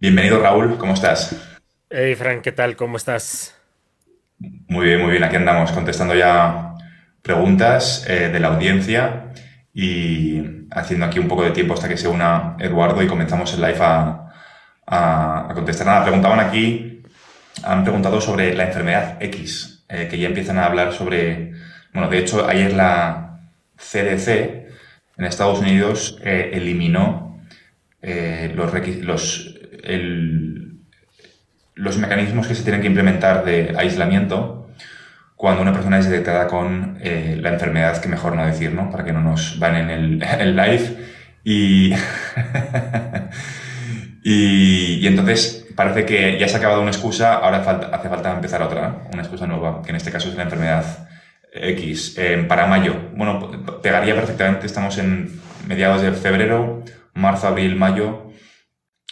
Bienvenido 0.00 0.40
Raúl, 0.40 0.76
¿cómo 0.76 0.94
estás? 0.94 1.36
Hey 1.90 2.14
Frank, 2.14 2.40
¿qué 2.42 2.52
tal? 2.52 2.76
¿Cómo 2.76 2.96
estás? 2.96 3.54
Muy 4.38 4.86
bien, 4.86 5.00
muy 5.02 5.10
bien. 5.12 5.24
Aquí 5.24 5.36
andamos 5.36 5.72
contestando 5.72 6.14
ya 6.14 6.74
preguntas 7.22 8.04
eh, 8.08 8.28
de 8.28 8.40
la 8.40 8.48
audiencia 8.48 9.32
y 9.74 10.42
haciendo 10.70 11.06
aquí 11.06 11.18
un 11.18 11.28
poco 11.28 11.42
de 11.44 11.50
tiempo 11.50 11.74
hasta 11.74 11.88
que 11.88 11.96
se 11.96 12.08
una 12.08 12.56
Eduardo 12.60 13.02
y 13.02 13.06
comenzamos 13.08 13.52
el 13.54 13.60
live 13.62 13.78
a, 13.80 14.30
a- 14.86 15.46
a 15.50 15.54
contestar. 15.54 15.86
Nada, 15.86 16.04
preguntaban 16.04 16.40
aquí, 16.40 17.02
han 17.64 17.82
preguntado 17.84 18.20
sobre 18.20 18.54
la 18.54 18.64
enfermedad 18.66 19.16
X, 19.20 19.84
eh, 19.88 20.06
que 20.10 20.18
ya 20.18 20.28
empiezan 20.28 20.58
a 20.58 20.66
hablar 20.66 20.92
sobre, 20.92 21.52
bueno, 21.92 22.08
de 22.08 22.18
hecho 22.18 22.46
ayer 22.48 22.72
la 22.74 23.40
CDC 23.76 24.68
en 25.16 25.24
Estados 25.24 25.60
Unidos 25.60 26.18
eh, 26.24 26.50
eliminó 26.54 27.40
eh, 28.02 28.52
los, 28.54 28.72
los, 29.02 29.57
los 31.74 31.98
mecanismos 31.98 32.46
que 32.46 32.54
se 32.54 32.62
tienen 32.62 32.80
que 32.80 32.86
implementar 32.86 33.44
de 33.44 33.74
aislamiento 33.76 34.70
cuando 35.36 35.62
una 35.62 35.72
persona 35.72 35.98
es 35.98 36.10
detectada 36.10 36.48
con 36.48 36.98
eh, 37.00 37.38
la 37.40 37.50
enfermedad, 37.50 38.00
que 38.02 38.08
mejor 38.08 38.34
no 38.34 38.44
decir, 38.44 38.72
¿no? 38.72 38.90
Para 38.90 39.04
que 39.04 39.12
no 39.12 39.20
nos 39.20 39.58
van 39.58 39.76
en 39.76 39.90
el, 39.90 40.22
el 40.40 40.56
live. 40.56 40.96
Y, 44.24 45.00
y, 45.00 45.06
entonces 45.06 45.68
parece 45.74 46.04
que 46.04 46.38
ya 46.38 46.48
se 46.48 46.56
ha 46.56 46.58
acabado 46.58 46.82
una 46.82 46.90
excusa, 46.90 47.34
ahora 47.34 47.58
hace 47.92 48.08
falta 48.08 48.32
empezar 48.32 48.60
otra, 48.62 49.04
una 49.12 49.22
excusa 49.22 49.46
nueva, 49.46 49.80
que 49.82 49.90
en 49.90 49.96
este 49.96 50.10
caso 50.10 50.28
es 50.28 50.34
la 50.34 50.42
enfermedad 50.42 51.08
X. 51.52 52.16
Eh, 52.18 52.44
para 52.48 52.66
mayo, 52.66 52.94
bueno, 53.14 53.50
pegaría 53.82 54.14
perfectamente, 54.14 54.66
estamos 54.66 54.98
en 54.98 55.40
mediados 55.66 56.02
de 56.02 56.12
febrero, 56.12 56.84
marzo, 57.14 57.48
abril, 57.48 57.76
mayo. 57.76 58.27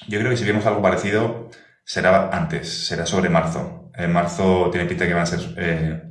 Yo 0.09 0.19
creo 0.19 0.31
que 0.31 0.37
si 0.37 0.45
vemos 0.45 0.67
algo 0.67 0.83
parecido, 0.83 1.51
será 1.85 2.31
antes, 2.31 2.87
será 2.87 3.07
sobre 3.07 3.29
marzo. 3.29 3.91
En 3.95 4.13
marzo 4.13 4.69
tiene 4.71 4.87
pinta 4.87 5.07
que 5.07 5.15
van 5.15 5.23
a 5.23 5.27
ser 5.27 5.41
eh, 5.57 6.03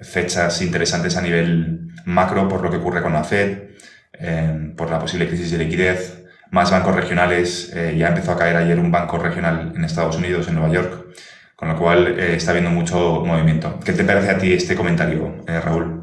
fechas 0.00 0.60
interesantes 0.62 1.16
a 1.16 1.22
nivel 1.22 1.88
macro 2.04 2.48
por 2.48 2.62
lo 2.62 2.70
que 2.70 2.78
ocurre 2.78 3.02
con 3.02 3.12
la 3.12 3.24
Fed, 3.24 3.70
eh, 4.14 4.72
por 4.76 4.90
la 4.90 4.98
posible 4.98 5.28
crisis 5.28 5.50
de 5.50 5.58
liquidez, 5.58 6.24
más 6.50 6.70
bancos 6.70 6.94
regionales. 6.94 7.72
eh, 7.74 7.96
ya 7.96 8.08
empezó 8.08 8.32
a 8.32 8.38
caer 8.38 8.56
ayer 8.56 8.78
un 8.78 8.90
banco 8.92 9.18
regional 9.18 9.72
en 9.74 9.84
Estados 9.84 10.16
Unidos, 10.16 10.48
en 10.48 10.54
Nueva 10.54 10.72
York, 10.72 11.06
con 11.56 11.68
lo 11.68 11.78
cual 11.78 12.18
eh, 12.18 12.34
está 12.36 12.50
habiendo 12.50 12.70
mucho 12.70 13.24
movimiento. 13.24 13.78
¿Qué 13.84 13.92
te 13.92 14.04
parece 14.04 14.30
a 14.30 14.38
ti 14.38 14.52
este 14.52 14.74
comentario, 14.76 15.44
eh, 15.48 15.60
Raúl? 15.60 16.02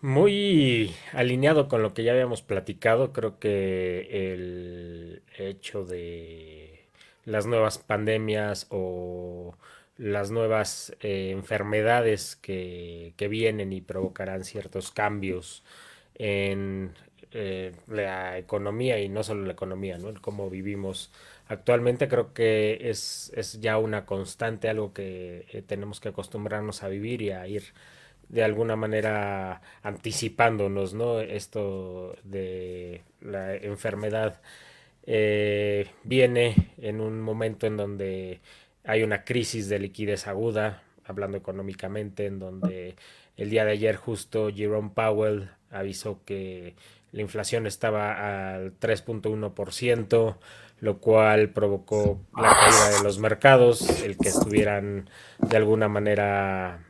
Muy 0.00 0.94
alineado 1.14 1.66
con 1.66 1.82
lo 1.82 1.94
que 1.94 2.04
ya 2.04 2.12
habíamos 2.12 2.42
platicado, 2.42 3.12
creo 3.12 3.38
que 3.38 4.08
el 4.12 5.13
hecho 5.34 5.84
de 5.84 6.86
las 7.24 7.46
nuevas 7.46 7.78
pandemias 7.78 8.66
o 8.70 9.56
las 9.96 10.30
nuevas 10.30 10.96
eh, 11.00 11.30
enfermedades 11.30 12.36
que, 12.36 13.14
que 13.16 13.28
vienen 13.28 13.72
y 13.72 13.80
provocarán 13.80 14.44
ciertos 14.44 14.90
cambios 14.90 15.64
en 16.16 16.94
eh, 17.32 17.72
la 17.88 18.38
economía 18.38 19.00
y 19.00 19.08
no 19.08 19.24
solo 19.24 19.44
la 19.44 19.52
economía, 19.52 19.98
¿no? 19.98 20.12
Cómo 20.20 20.50
vivimos 20.50 21.10
actualmente 21.48 22.08
creo 22.08 22.32
que 22.32 22.78
es, 22.90 23.32
es 23.34 23.60
ya 23.60 23.78
una 23.78 24.06
constante, 24.06 24.68
algo 24.68 24.92
que 24.92 25.46
eh, 25.52 25.62
tenemos 25.62 26.00
que 26.00 26.10
acostumbrarnos 26.10 26.82
a 26.82 26.88
vivir 26.88 27.22
y 27.22 27.30
a 27.32 27.46
ir 27.48 27.64
de 28.28 28.44
alguna 28.44 28.76
manera 28.76 29.62
anticipándonos, 29.82 30.94
¿no? 30.94 31.20
Esto 31.20 32.16
de 32.24 33.02
la 33.20 33.54
enfermedad 33.56 34.40
eh, 35.06 35.88
viene 36.02 36.72
en 36.78 37.00
un 37.00 37.20
momento 37.20 37.66
en 37.66 37.76
donde 37.76 38.40
hay 38.84 39.02
una 39.02 39.24
crisis 39.24 39.68
de 39.68 39.78
liquidez 39.78 40.26
aguda, 40.26 40.82
hablando 41.04 41.36
económicamente, 41.36 42.26
en 42.26 42.38
donde 42.38 42.96
el 43.36 43.50
día 43.50 43.64
de 43.64 43.72
ayer 43.72 43.96
justo 43.96 44.50
Jerome 44.54 44.90
Powell 44.94 45.50
avisó 45.70 46.20
que 46.24 46.74
la 47.12 47.22
inflación 47.22 47.66
estaba 47.66 48.54
al 48.54 48.78
3.1%, 48.78 50.36
lo 50.80 50.98
cual 50.98 51.50
provocó 51.50 52.20
la 52.36 52.52
caída 52.52 52.98
de 52.98 53.04
los 53.04 53.18
mercados, 53.18 54.02
el 54.02 54.16
que 54.18 54.28
estuvieran 54.28 55.08
de 55.38 55.56
alguna 55.56 55.88
manera 55.88 56.83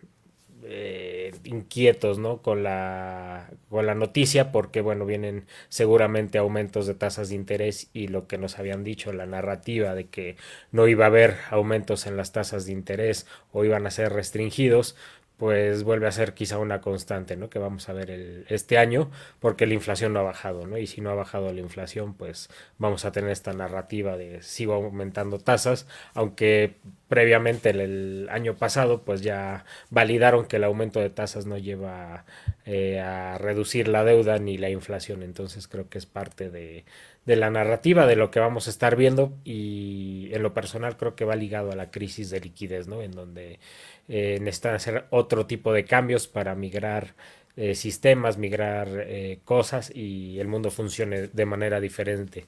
eh, 0.67 1.33
inquietos, 1.45 2.19
¿no? 2.19 2.43
Con 2.43 2.63
la, 2.63 3.51
con 3.69 3.87
la 3.87 3.95
noticia, 3.95 4.51
porque, 4.53 4.81
bueno, 4.81 5.07
vienen 5.07 5.47
seguramente 5.69 6.39
aumentos 6.39 6.87
de 6.87 6.95
tasas 6.95 7.29
de 7.29 7.35
interés 7.35 7.91
y 7.93 8.09
lo 8.09 8.27
que 8.27 8.39
nos 8.39 8.59
habían 8.59 8.85
dicho, 8.85 9.13
la 9.13 9.27
narrativa 9.27 9.95
de 9.95 10.07
que 10.09 10.37
no 10.73 10.89
iba 10.89 11.05
a 11.05 11.09
haber 11.09 11.37
aumentos 11.51 12.07
en 12.07 12.17
las 12.17 12.33
tasas 12.33 12.67
de 12.67 12.73
interés 12.73 13.27
o 13.53 13.65
iban 13.65 13.87
a 13.87 13.91
ser 13.91 14.13
restringidos, 14.13 14.97
pues 15.37 15.83
vuelve 15.83 16.07
a 16.07 16.13
ser 16.13 16.35
quizá 16.35 16.59
una 16.59 16.81
constante, 16.81 17.37
¿no? 17.37 17.51
Que 17.51 17.59
vamos 17.59 17.89
a 17.89 17.93
ver 17.93 18.11
el, 18.11 18.47
este 18.49 18.79
año, 18.79 19.11
porque 19.41 19.67
la 19.67 19.75
inflación 19.75 20.13
no 20.13 20.21
ha 20.21 20.23
bajado, 20.23 20.67
¿no? 20.67 20.79
Y 20.79 20.87
si 20.87 21.01
no 21.01 21.11
ha 21.11 21.15
bajado 21.15 21.53
la 21.53 21.61
inflación, 21.61 22.15
pues 22.15 22.49
vamos 22.79 23.05
a 23.05 23.13
tener 23.13 23.31
esta 23.31 23.53
narrativa 23.53 24.17
de 24.17 24.43
sigo 24.43 24.75
aumentando 24.75 25.39
tasas, 25.39 25.89
aunque 26.15 26.77
previamente 27.09 27.71
el, 27.71 28.29
año 28.31 28.55
pasado, 28.57 29.03
pues 29.03 29.23
ya 29.23 29.65
validaron 29.91 30.47
que 30.47 30.57
el 30.57 30.65
aumento 30.65 31.01
de 31.01 31.11
tasas 31.11 31.47
no 31.47 31.59
lleva 31.59 32.25
eh, 32.65 33.01
a 33.01 33.39
reducir 33.39 33.89
la 33.89 34.05
deuda 34.05 34.39
ni 34.39 34.57
la 34.59 34.71
inflación, 34.71 35.23
entonces 35.23 35.69
creo 35.69 35.89
que 35.89 35.99
es 35.99 36.07
parte 36.07 36.51
de, 36.51 36.85
de 37.27 37.37
la 37.37 37.51
narrativa 37.51 38.07
de 38.07 38.17
lo 38.17 38.31
que 38.31 38.41
vamos 38.41 38.67
a 38.67 38.71
estar 38.71 38.97
viendo 38.97 39.33
y 39.45 40.29
en 40.33 40.43
lo 40.43 40.53
personal 40.53 40.97
creo 40.97 41.15
que 41.15 41.25
va 41.25 41.37
ligado 41.37 41.73
a 41.73 41.77
la 41.77 41.91
crisis 41.91 42.31
de 42.31 42.41
liquidez, 42.41 42.87
¿no? 42.87 43.01
En 43.01 43.13
donde 43.13 43.61
eh, 44.09 44.39
necesitan 44.41 44.75
hacer 44.75 45.07
otro 45.11 45.47
tipo 45.47 45.73
de 45.73 45.85
cambios 45.85 46.29
para 46.29 46.55
migrar 46.55 47.15
eh, 47.57 47.75
sistemas, 47.75 48.39
migrar 48.39 48.89
eh, 48.93 49.41
cosas 49.45 49.91
y 49.95 50.39
el 50.41 50.49
mundo 50.49 50.71
funcione 50.71 51.29
de 51.29 51.47
manera 51.47 51.81
diferente. 51.81 52.47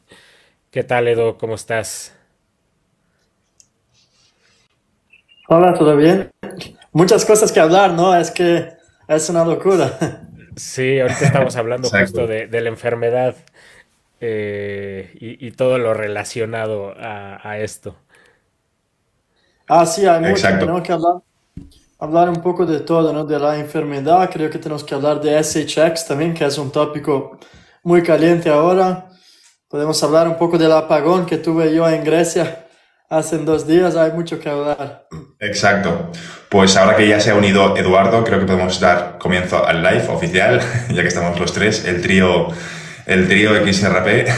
¿Qué 0.71 0.85
tal, 0.85 1.09
Edo? 1.09 1.39
¿Cómo 1.39 1.57
estás? 1.57 2.17
Hola, 5.49 5.75
¿todo 5.75 5.97
bien? 5.97 6.31
Muchas 6.93 7.25
cosas 7.25 7.53
que 7.53 7.61
hablar, 7.61 7.93
¿no? 7.93 8.17
Es 8.17 8.31
que 8.31 8.69
es 9.09 9.31
una 9.31 9.45
locura. 9.45 10.23
Sí, 10.57 10.99
ahorita 11.01 11.25
estamos 11.25 11.57
hablando 11.57 11.91
justo 11.91 12.27
de, 12.27 12.47
de 12.47 12.61
la 12.63 12.69
enfermedad 12.71 13.37
eh, 14.21 15.11
y, 15.21 15.47
y 15.47 15.53
todo 15.53 15.79
lo 15.79 15.95
relacionado 15.95 16.95
a, 16.99 17.41
a 17.49 17.59
esto. 17.61 17.97
Ah, 19.69 19.85
sí, 19.87 20.07
hay 20.07 20.21
mucho, 20.21 20.47
tenemos 20.59 20.83
que 20.83 20.93
hablar, 20.93 21.15
hablar 21.99 22.29
un 22.29 22.43
poco 22.43 22.67
de 22.67 22.81
todo, 22.81 23.13
¿no? 23.13 23.25
De 23.25 23.39
la 23.39 23.59
enfermedad, 23.59 24.29
creo 24.33 24.51
que 24.51 24.59
tenemos 24.59 24.85
que 24.85 24.95
hablar 24.95 25.21
de 25.21 25.43
SHX 25.43 26.07
también, 26.07 26.35
que 26.35 26.45
es 26.45 26.59
un 26.59 26.71
tópico 26.71 27.39
muy 27.83 28.03
caliente 28.03 28.51
ahora. 28.51 29.09
Podemos 29.69 30.03
hablar 30.03 30.29
un 30.29 30.37
poco 30.37 30.59
del 30.59 30.73
apagón 30.73 31.27
que 31.27 31.39
tuve 31.39 31.75
yo 31.75 31.89
en 31.89 32.05
Grecia 32.05 32.67
hace 33.09 33.39
dos 33.39 33.67
días, 33.67 33.97
hay 33.97 34.13
mucho 34.13 34.39
que 34.39 34.49
hablar. 34.49 35.07
Exacto. 35.41 36.11
Pues 36.49 36.77
ahora 36.77 36.97
que 36.97 37.09
ya 37.09 37.21
se 37.21 37.31
ha 37.31 37.35
unido 37.35 37.77
Eduardo, 37.77 38.25
creo 38.25 38.41
que 38.41 38.47
podemos 38.47 38.81
dar 38.81 39.19
comienzo 39.19 39.65
al 39.65 39.83
live 39.83 40.07
oficial, 40.09 40.61
ya 40.91 41.03
que 41.03 41.09
estamos 41.09 41.39
los 41.39 41.53
tres, 41.53 41.85
el 41.85 42.03
trío, 42.03 42.49
el 43.07 43.29
trío 43.29 43.51
XRP. 43.55 44.29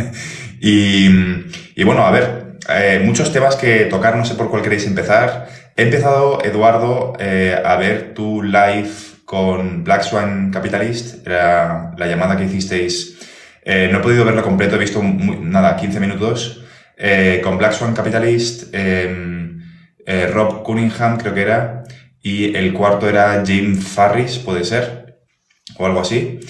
y, 0.60 1.08
y 1.74 1.84
bueno, 1.84 2.04
a 2.06 2.10
ver, 2.10 2.58
eh, 2.68 3.00
muchos 3.04 3.32
temas 3.32 3.56
que 3.56 3.84
tocar, 3.84 4.16
no 4.16 4.24
sé 4.24 4.34
por 4.34 4.50
cuál 4.50 4.62
queréis 4.62 4.86
empezar. 4.86 5.48
He 5.78 5.82
empezado, 5.82 6.42
Eduardo, 6.42 7.12
eh, 7.18 7.54
a 7.62 7.76
ver 7.76 8.14
tu 8.14 8.42
live 8.42 8.88
con 9.26 9.84
Black 9.84 10.04
Swan 10.04 10.50
Capitalist, 10.50 11.26
la, 11.26 11.92
la 11.98 12.06
llamada 12.06 12.34
que 12.34 12.44
hicisteis. 12.44 13.18
Eh, 13.62 13.88
no 13.92 13.98
he 13.98 14.00
podido 14.00 14.24
verlo 14.24 14.42
completo, 14.42 14.76
he 14.76 14.78
visto 14.78 15.02
nada, 15.02 15.76
15 15.76 16.00
minutos. 16.00 16.64
Eh, 16.96 17.42
con 17.44 17.58
Black 17.58 17.72
Swan 17.72 17.92
Capitalist, 17.92 18.70
eh, 18.72 19.44
Rob 20.32 20.62
Cunningham 20.62 21.18
creo 21.18 21.34
que 21.34 21.42
era, 21.42 21.84
y 22.22 22.56
el 22.56 22.72
cuarto 22.72 23.06
era 23.06 23.44
Jim 23.44 23.76
Farris, 23.76 24.38
puede 24.38 24.64
ser, 24.64 25.18
o 25.76 25.84
algo 25.84 26.00
así. 26.00 26.40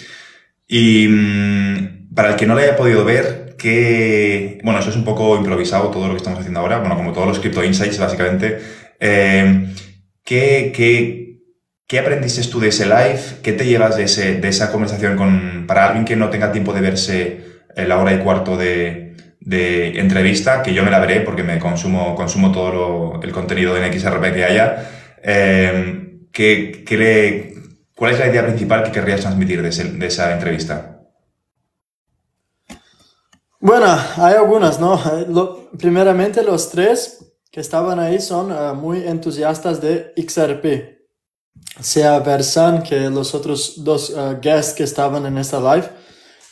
Y 0.68 1.08
mm, 1.08 2.14
para 2.14 2.30
el 2.30 2.36
que 2.36 2.46
no 2.46 2.54
lo 2.54 2.60
haya 2.60 2.76
podido 2.76 3.04
ver, 3.04 3.56
que, 3.58 4.60
bueno, 4.62 4.78
eso 4.78 4.90
es 4.90 4.96
un 4.96 5.04
poco 5.04 5.36
improvisado 5.36 5.90
todo 5.90 6.06
lo 6.06 6.12
que 6.12 6.18
estamos 6.18 6.38
haciendo 6.38 6.60
ahora, 6.60 6.78
bueno, 6.78 6.96
como 6.96 7.12
todos 7.12 7.26
los 7.26 7.40
Crypto 7.40 7.64
Insights, 7.64 7.98
básicamente. 7.98 8.85
Eh, 9.00 9.74
¿qué, 10.24 10.72
qué, 10.74 11.38
qué 11.86 11.98
aprendiste 11.98 12.42
tú 12.48 12.60
de 12.60 12.68
ese 12.68 12.86
live? 12.86 13.20
¿Qué 13.42 13.52
te 13.52 13.66
llevas 13.66 13.96
de, 13.96 14.04
ese, 14.04 14.34
de 14.40 14.48
esa 14.48 14.70
conversación 14.72 15.16
con, 15.16 15.64
para 15.66 15.86
alguien 15.86 16.04
que 16.04 16.16
no 16.16 16.30
tenga 16.30 16.52
tiempo 16.52 16.72
de 16.72 16.80
verse 16.80 17.40
eh, 17.76 17.86
la 17.86 17.98
hora 17.98 18.12
y 18.14 18.18
cuarto 18.18 18.56
de, 18.56 19.16
de 19.40 19.98
entrevista, 20.00 20.62
que 20.62 20.74
yo 20.74 20.82
me 20.84 20.90
la 20.90 20.98
veré 20.98 21.20
porque 21.20 21.42
me 21.42 21.58
consumo, 21.58 22.14
consumo 22.14 22.52
todo 22.52 22.72
lo- 22.72 23.22
el 23.22 23.32
contenido 23.32 23.76
en 23.76 23.92
XRP 23.92 24.32
que 24.34 24.44
haya? 24.44 24.90
Eh, 25.22 26.18
¿qué, 26.32 26.84
qué 26.86 26.96
le- 26.96 27.54
¿Cuál 27.94 28.12
es 28.12 28.18
la 28.18 28.26
idea 28.28 28.44
principal 28.44 28.82
que 28.82 28.92
querrías 28.92 29.20
transmitir 29.22 29.62
de, 29.62 29.68
esa 30.06 30.32
entrevista? 30.34 31.00
Bueno, 33.58 33.86
hay 34.18 34.34
algunas, 34.34 34.78
¿no? 34.78 34.98
primeramente 35.78 36.42
los 36.42 36.70
tres 36.70 37.24
que 37.56 37.62
estaban 37.62 37.98
ahí 37.98 38.20
son 38.20 38.52
uh, 38.52 38.74
muy 38.74 39.08
entusiastas 39.08 39.80
de 39.80 40.12
XRP. 40.14 40.66
Sea 41.80 42.18
Versan 42.18 42.82
que 42.82 43.08
los 43.08 43.34
otros 43.34 43.82
dos 43.82 44.10
uh, 44.10 44.38
guests 44.42 44.74
que 44.74 44.82
estaban 44.82 45.24
en 45.24 45.38
esta 45.38 45.58
live. 45.58 45.88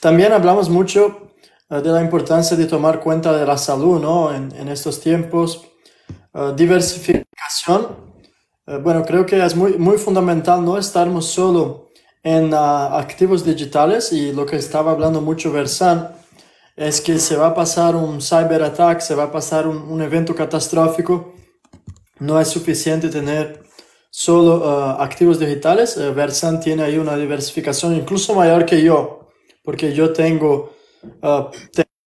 También 0.01 0.33
hablamos 0.33 0.71
mucho 0.71 1.31
uh, 1.69 1.77
de 1.77 1.91
la 1.91 2.01
importancia 2.01 2.56
de 2.56 2.65
tomar 2.65 3.01
cuenta 3.01 3.37
de 3.37 3.45
la 3.45 3.59
salud, 3.59 4.01
¿no? 4.01 4.35
En, 4.35 4.51
en 4.56 4.69
estos 4.69 4.99
tiempos. 4.99 5.67
diversificación. 6.56 7.81
bueno, 8.83 9.05
creo 9.05 9.27
que 9.27 9.45
es 9.45 9.55
muy, 9.55 9.77
muy 9.77 9.99
fundamental 9.99 10.65
no 10.65 10.79
estarmos 10.79 11.27
solo 11.27 11.91
en 12.23 12.55
activos 12.55 13.45
digitales 13.45 14.11
y 14.11 14.33
lo 14.33 14.47
que 14.47 14.56
estaba 14.56 14.93
hablando 14.93 15.21
mucho 15.21 15.53
Versan 15.53 16.17
es 16.76 17.00
que 17.00 17.19
se 17.19 17.37
va 17.37 17.49
a 17.49 17.55
pasar 17.55 17.94
un 17.94 18.21
cyberattack, 18.21 19.00
se 19.00 19.15
va 19.15 19.25
a 19.25 19.32
pasar 19.32 19.67
un, 19.69 20.03
evento 20.03 20.35
catastrófico. 20.35 21.35
No 22.19 22.41
es 22.41 22.49
suficiente 22.49 23.09
tener 23.09 23.62
solo 24.11 24.56
uh, 24.56 25.03
activos 25.03 25.38
digitales. 25.38 25.97
Uh, 25.97 26.61
tiene 26.61 26.82
ahí 26.82 26.99
una 26.99 27.17
diversificación 27.17 27.94
incluso 27.94 28.35
mayor 28.35 28.65
que 28.67 28.82
yo, 28.82 29.29
porque 29.62 29.93
yo 29.93 30.12
tengo, 30.12 30.71
uh, 31.23 31.50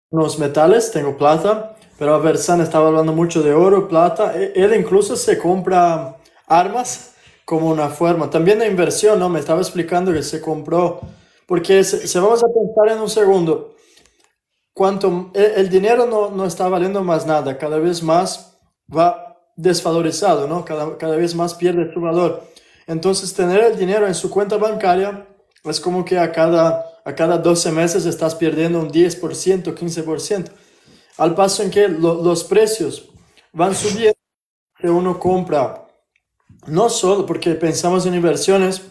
unos 0.10 0.40
metales, 0.40 0.92
tengo 0.92 1.18
plata, 1.18 1.76
pero 1.98 2.20
Versan 2.22 2.62
estaba 2.62 2.88
hablando 2.88 3.14
mucho 3.14 3.44
de 3.44 3.54
oro, 3.54 3.88
plata. 3.88 4.34
E, 4.36 4.54
él 4.56 4.74
incluso 4.76 5.16
se 5.16 5.38
compra 5.38 6.18
armas 6.48 7.14
como 7.44 7.70
una 7.70 7.90
forma. 7.90 8.30
También 8.30 8.60
de 8.60 8.68
inversión, 8.68 9.20
¿no? 9.20 9.30
Me 9.30 9.40
estaba 9.40 9.62
explicando 9.62 10.12
que 10.12 10.24
se 10.24 10.42
compró, 10.42 11.02
porque 11.46 11.84
se, 11.84 12.08
se 12.08 12.20
vamos 12.20 12.44
a 12.44 12.48
pensar 12.48 12.98
en 12.98 13.02
un 13.02 13.10
segundo 13.10 13.75
cuanto 14.76 15.32
el 15.34 15.70
dinero 15.70 16.06
no, 16.06 16.30
no, 16.30 16.46
está 16.46 16.68
valiendo 16.68 17.02
más 17.02 17.26
nada, 17.26 17.58
cada 17.58 17.80
vez 17.80 18.04
más 18.04 18.58
va 18.94 19.38
desvalorizado, 19.56 20.48
¿no? 20.48 20.66
Cada, 20.66 20.98
cada 20.98 21.16
vez 21.16 21.34
más 21.34 21.56
pierde 21.56 21.92
su 21.94 22.02
valor. 22.02 22.44
Entonces, 22.86 23.34
tener 23.34 23.64
el 23.64 23.78
dinero 23.78 24.06
en 24.06 24.14
su 24.14 24.30
cuenta 24.30 24.58
bancaria 24.58 25.26
es 25.64 25.80
como 25.80 26.04
que 26.04 26.20
a 26.20 26.30
cada, 26.32 26.86
a 27.06 27.16
cada 27.16 27.38
12 27.38 27.72
meses 27.72 28.06
estás 28.06 28.36
perdiendo 28.36 28.80
un 28.80 28.92
10%, 28.92 29.74
15%. 29.74 30.52
Al 31.18 31.34
paso 31.34 31.64
en 31.64 31.72
que 31.72 31.88
los 31.88 32.44
precios 32.44 33.10
van 33.54 33.74
subiendo, 33.74 34.20
que 34.78 34.90
uno 34.90 35.18
compra, 35.18 35.88
no 36.68 36.90
solo 36.90 37.26
porque 37.26 37.56
pensamos 37.56 38.06
en 38.06 38.14
inversiones, 38.14 38.82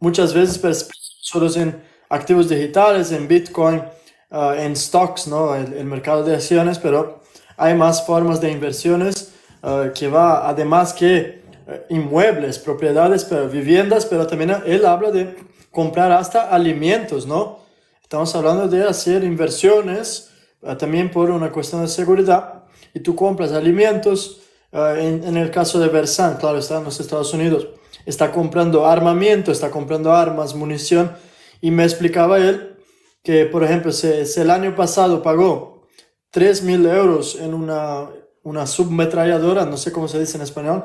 muchas 0.00 0.34
veces 0.34 0.58
pues, 0.58 0.88
solo 1.20 1.48
en 1.54 1.80
activos 2.08 2.48
digitales, 2.48 3.12
en 3.12 3.28
Bitcoin, 3.28 3.84
Uh, 4.30 4.52
en 4.52 4.76
stocks, 4.76 5.26
¿no? 5.26 5.54
El, 5.54 5.86
mercado 5.86 6.22
de 6.22 6.34
acciones, 6.34 6.78
pero 6.78 7.22
hay 7.56 7.74
más 7.74 8.04
formas 8.04 8.42
de 8.42 8.50
inversiones 8.52 9.32
uh, 9.62 9.90
que 9.94 10.06
va, 10.06 10.46
además 10.46 10.92
que 10.92 11.40
uh, 11.66 11.94
inmuebles, 11.94 12.58
propiedades, 12.58 13.24
pero 13.24 13.48
viviendas, 13.48 14.04
pero 14.04 14.26
también 14.26 14.54
él 14.66 14.84
habla 14.84 15.12
de 15.12 15.34
comprar 15.70 16.12
hasta 16.12 16.50
alimentos, 16.50 17.26
¿no? 17.26 17.60
Estamos 18.02 18.34
hablando 18.36 18.68
de 18.68 18.86
hacer 18.86 19.24
inversiones 19.24 20.30
también 20.78 21.10
por 21.10 21.30
una 21.30 21.50
cuestión 21.50 21.80
de 21.80 21.88
seguridad 21.88 22.64
y 22.92 23.00
tú 23.00 23.14
compras 23.14 23.52
alimentos, 23.52 24.40
en, 24.72 25.24
en, 25.24 25.36
el 25.38 25.50
caso 25.50 25.78
de 25.78 25.88
Versan, 25.88 26.36
claro, 26.36 26.58
está 26.58 26.78
en 26.78 26.84
los 26.84 27.00
Estados 27.00 27.32
Unidos, 27.32 27.68
está 28.04 28.30
comprando 28.32 28.84
armamento, 28.86 29.52
está 29.52 29.70
comprando 29.70 30.12
armas, 30.12 30.54
munición 30.54 31.12
y 31.60 31.70
me 31.70 31.84
explicaba 31.84 32.38
él 32.38 32.77
que, 33.22 33.46
por 33.46 33.64
ejemplo, 33.64 33.92
si, 33.92 34.08
el 34.08 34.50
año 34.50 34.74
pasado 34.74 35.22
pagó 35.22 35.86
3 36.30 36.62
mil 36.62 36.86
euros 36.86 37.36
en 37.40 37.54
una, 37.54 38.08
una 38.42 38.66
submetralladora, 38.66 39.64
no 39.64 39.76
sé 39.76 39.92
cómo 39.92 40.08
se 40.08 40.18
dice 40.18 40.36
en 40.36 40.42
español, 40.42 40.84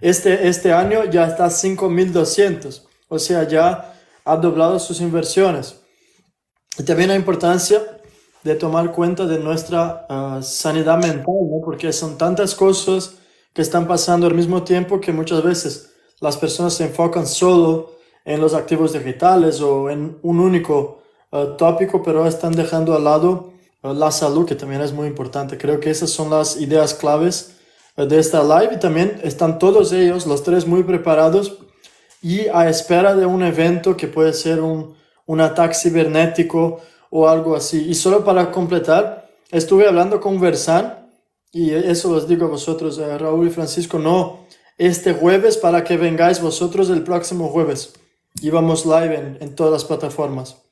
este, 0.00 0.48
este 0.48 0.72
año 0.72 1.04
ya 1.04 1.26
está 1.26 1.46
5.200, 1.46 2.82
o 3.08 3.18
sea, 3.18 3.46
ya 3.46 3.94
ha 4.24 4.36
doblado 4.36 4.78
sus 4.78 5.00
inversiones. 5.00 5.80
Y 6.78 6.82
también 6.82 7.10
la 7.10 7.16
importancia 7.16 7.80
de 8.42 8.54
tomar 8.54 8.92
cuenta 8.92 9.26
de 9.26 9.38
nuestra 9.38 10.06
ah, 10.08 10.40
sanidad 10.42 10.98
mental, 10.98 11.24
porque 11.64 11.92
son 11.92 12.18
tantas 12.18 12.54
cosas 12.54 13.14
que 13.52 13.62
están 13.62 13.86
pasando 13.86 14.26
al 14.26 14.34
mismo 14.34 14.62
tiempo 14.64 15.00
que 15.00 15.12
muchas 15.12 15.42
veces 15.42 15.94
las 16.20 16.36
personas 16.36 16.74
se 16.74 16.84
enfocan 16.84 17.26
solo 17.26 17.94
en 18.24 18.40
los 18.40 18.54
activos 18.54 18.92
digitales 18.92 19.60
o 19.60 19.90
en 19.90 20.18
un 20.22 20.40
único 20.40 20.74
uh, 20.82 21.03
tópico, 21.56 22.02
pero 22.02 22.26
están 22.26 22.52
dejando 22.52 22.94
al 22.94 23.04
lado 23.04 23.52
uh, 23.82 23.92
la 23.92 24.10
salud, 24.10 24.46
que 24.46 24.54
también 24.54 24.80
es 24.80 24.92
muy 24.92 25.08
importante. 25.08 25.58
Creo 25.58 25.80
que 25.80 25.90
esas 25.90 26.10
son 26.10 26.30
las 26.30 26.56
ideas 26.60 26.94
claves 26.94 27.56
uh, 27.96 28.04
de 28.04 28.18
esta 28.18 28.42
live 28.42 28.74
y 28.74 28.78
también 28.78 29.20
están 29.22 29.58
todos 29.58 29.92
ellos, 29.92 30.26
los 30.26 30.42
tres, 30.42 30.66
muy 30.66 30.82
preparados 30.82 31.58
y 32.22 32.48
a 32.48 32.68
espera 32.68 33.14
de 33.14 33.26
un 33.26 33.42
evento 33.42 33.96
que 33.96 34.08
puede 34.08 34.32
ser 34.32 34.60
un, 34.60 34.94
un 35.26 35.40
ataque 35.40 35.74
cibernético 35.74 36.80
o 37.10 37.28
algo 37.28 37.54
así. 37.54 37.88
Y 37.88 37.94
solo 37.94 38.24
para 38.24 38.50
completar, 38.50 39.28
estuve 39.50 39.86
hablando 39.86 40.20
con 40.20 40.40
Versan 40.40 41.10
y 41.52 41.70
eso 41.70 42.12
os 42.12 42.26
digo 42.26 42.46
a 42.46 42.48
vosotros, 42.48 42.98
Raúl 42.98 43.48
y 43.48 43.50
Francisco, 43.50 43.98
no 43.98 44.44
este 44.78 45.12
jueves 45.12 45.56
para 45.56 45.84
que 45.84 45.96
vengáis 45.96 46.40
vosotros 46.40 46.90
el 46.90 47.02
próximo 47.02 47.48
jueves. 47.48 47.92
Y 48.40 48.50
vamos 48.50 48.84
live 48.84 49.14
en, 49.14 49.38
en 49.40 49.54
todas 49.54 49.72
las 49.72 49.84
plataformas. 49.84 50.63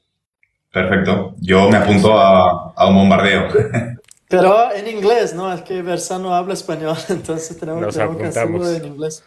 Perfecto. 0.73 1.35
Yo 1.41 1.69
me 1.69 1.77
apunto 1.77 2.19
a, 2.19 2.73
a 2.75 2.87
un 2.87 2.95
bombardeo. 2.95 3.49
Pero 4.33 4.73
en 4.75 4.89
inglés, 4.89 5.35
¿no? 5.35 5.53
Es 5.53 5.61
que 5.61 5.83
Versano 5.83 6.35
habla 6.35 6.55
español, 6.55 6.97
entonces 7.11 7.59
tenemos, 7.59 7.95
que 7.95 8.25
hacerlo 8.25 8.67
en 8.67 8.87
inglés. 8.87 9.23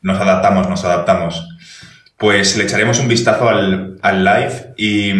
Nos 0.00 0.18
adaptamos, 0.18 0.66
nos 0.66 0.82
adaptamos. 0.82 1.46
Pues 2.16 2.56
le 2.56 2.64
echaremos 2.64 2.98
un 3.00 3.08
vistazo 3.08 3.46
al, 3.46 3.98
al, 4.00 4.24
live 4.24 4.72
y 4.78 5.12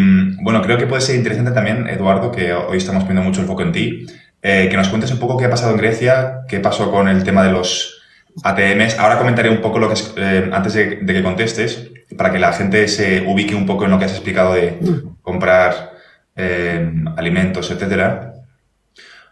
bueno, 0.42 0.62
creo 0.62 0.78
que 0.78 0.86
puede 0.86 1.02
ser 1.02 1.16
interesante 1.16 1.50
también, 1.50 1.86
Eduardo, 1.86 2.30
que 2.30 2.54
hoy 2.54 2.78
estamos 2.78 3.02
poniendo 3.02 3.28
mucho 3.28 3.42
el 3.42 3.46
foco 3.46 3.60
en 3.60 3.72
ti, 3.72 4.06
eh, 4.40 4.68
que 4.70 4.76
nos 4.76 4.88
cuentes 4.88 5.10
un 5.10 5.18
poco 5.18 5.36
qué 5.36 5.44
ha 5.44 5.50
pasado 5.50 5.72
en 5.72 5.76
Grecia, 5.76 6.44
qué 6.48 6.60
pasó 6.60 6.90
con 6.90 7.08
el 7.08 7.24
tema 7.24 7.44
de 7.44 7.52
los 7.52 7.93
ATMs. 8.42 8.98
Ahora 8.98 9.18
comentaré 9.18 9.50
un 9.50 9.60
poco 9.60 9.78
lo 9.78 9.88
que 9.88 9.94
es, 9.94 10.14
eh, 10.16 10.50
antes 10.52 10.74
de, 10.74 11.04
que 11.04 11.22
contestes, 11.22 11.90
para 12.16 12.32
que 12.32 12.38
la 12.38 12.52
gente 12.52 12.88
se 12.88 13.22
ubique 13.26 13.54
un 13.54 13.66
poco 13.66 13.84
en 13.84 13.90
lo 13.90 13.98
que 13.98 14.06
has 14.06 14.12
explicado 14.12 14.54
de 14.54 14.78
comprar 15.22 15.92
eh, 16.36 16.92
alimentos, 17.16 17.70
etcétera. 17.70 18.34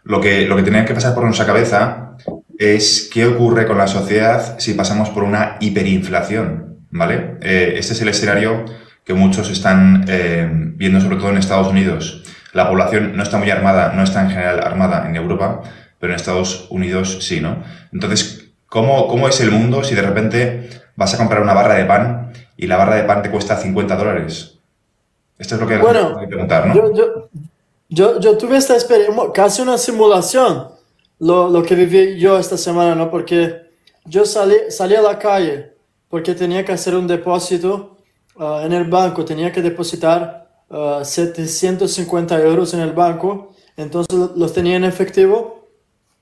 Lo 0.03 0.19
que, 0.19 0.45
lo 0.45 0.55
que 0.55 0.63
que 0.63 0.93
pasar 0.93 1.13
por 1.13 1.23
nuestra 1.23 1.45
cabeza 1.45 2.17
es 2.57 3.09
qué 3.11 3.25
ocurre 3.25 3.65
con 3.65 3.77
la 3.77 3.87
sociedad 3.87 4.59
si 4.59 4.73
pasamos 4.73 5.09
por 5.09 5.23
una 5.23 5.57
hiperinflación, 5.59 6.77
¿vale? 6.91 7.37
Eh, 7.41 7.75
este 7.77 7.93
es 7.93 8.01
el 8.01 8.09
escenario 8.09 8.65
que 9.05 9.13
muchos 9.13 9.49
están 9.49 10.05
viendo, 10.77 11.01
sobre 11.01 11.17
todo 11.17 11.29
en 11.29 11.37
Estados 11.37 11.67
Unidos. 11.67 12.23
La 12.53 12.69
población 12.69 13.17
no 13.17 13.23
está 13.23 13.37
muy 13.37 13.49
armada, 13.49 13.91
no 13.93 14.03
está 14.03 14.21
en 14.21 14.29
general 14.29 14.61
armada 14.61 15.09
en 15.09 15.17
Europa, 15.17 15.61
pero 15.99 16.13
en 16.13 16.15
Estados 16.15 16.67
Unidos 16.69 17.17
sí, 17.21 17.41
¿no? 17.41 17.63
Entonces, 17.91 18.42
¿cómo, 18.73 19.07
cómo 19.07 19.27
es 19.27 19.39
el 19.39 19.51
mundo 19.51 19.83
si 19.83 19.93
de 19.93 20.01
repente 20.01 20.67
vas 20.95 21.13
a 21.13 21.17
comprar 21.17 21.43
una 21.43 21.53
barra 21.53 21.75
de 21.75 21.85
pan 21.85 22.33
y 22.57 22.65
la 22.65 22.75
barra 22.75 22.95
de 22.95 23.03
pan 23.03 23.21
te 23.21 23.29
cuesta 23.29 23.55
50 23.55 23.95
dólares. 23.95 24.57
Esto 25.37 25.55
es 25.55 25.61
lo 25.61 25.67
que 25.67 25.77
bueno, 25.77 26.17
hay 26.17 26.25
que 26.25 26.27
preguntar, 26.27 26.67
¿no? 26.67 26.73
Yo, 26.73 26.91
yo, 26.91 27.29
yo, 27.89 28.19
yo, 28.19 28.35
tuve 28.35 28.57
esta 28.57 28.73
experiencia, 28.73 29.13
casi 29.31 29.61
una 29.61 29.77
simulación, 29.77 30.69
lo, 31.19 31.49
lo, 31.49 31.61
que 31.61 31.75
viví 31.75 32.19
yo 32.19 32.39
esta 32.39 32.57
semana, 32.57 32.95
¿no? 32.95 33.11
Porque 33.11 33.69
yo 34.05 34.25
salí, 34.25 34.55
salí 34.69 34.95
a 34.95 35.01
la 35.01 35.19
calle 35.19 35.73
porque 36.09 36.33
tenía 36.33 36.65
que 36.65 36.71
hacer 36.71 36.95
un 36.95 37.05
depósito 37.05 37.97
uh, 38.37 38.65
en 38.65 38.73
el 38.73 38.85
banco, 38.85 39.23
tenía 39.23 39.51
que 39.51 39.61
depositar 39.61 40.49
uh, 40.69 40.99
ah, 41.01 41.05
750 41.05 42.41
euros 42.41 42.73
en 42.73 42.79
el 42.79 42.93
banco, 42.93 43.53
entonces 43.77 44.17
los 44.35 44.51
tenía 44.51 44.77
en 44.77 44.83
efectivo. 44.83 45.62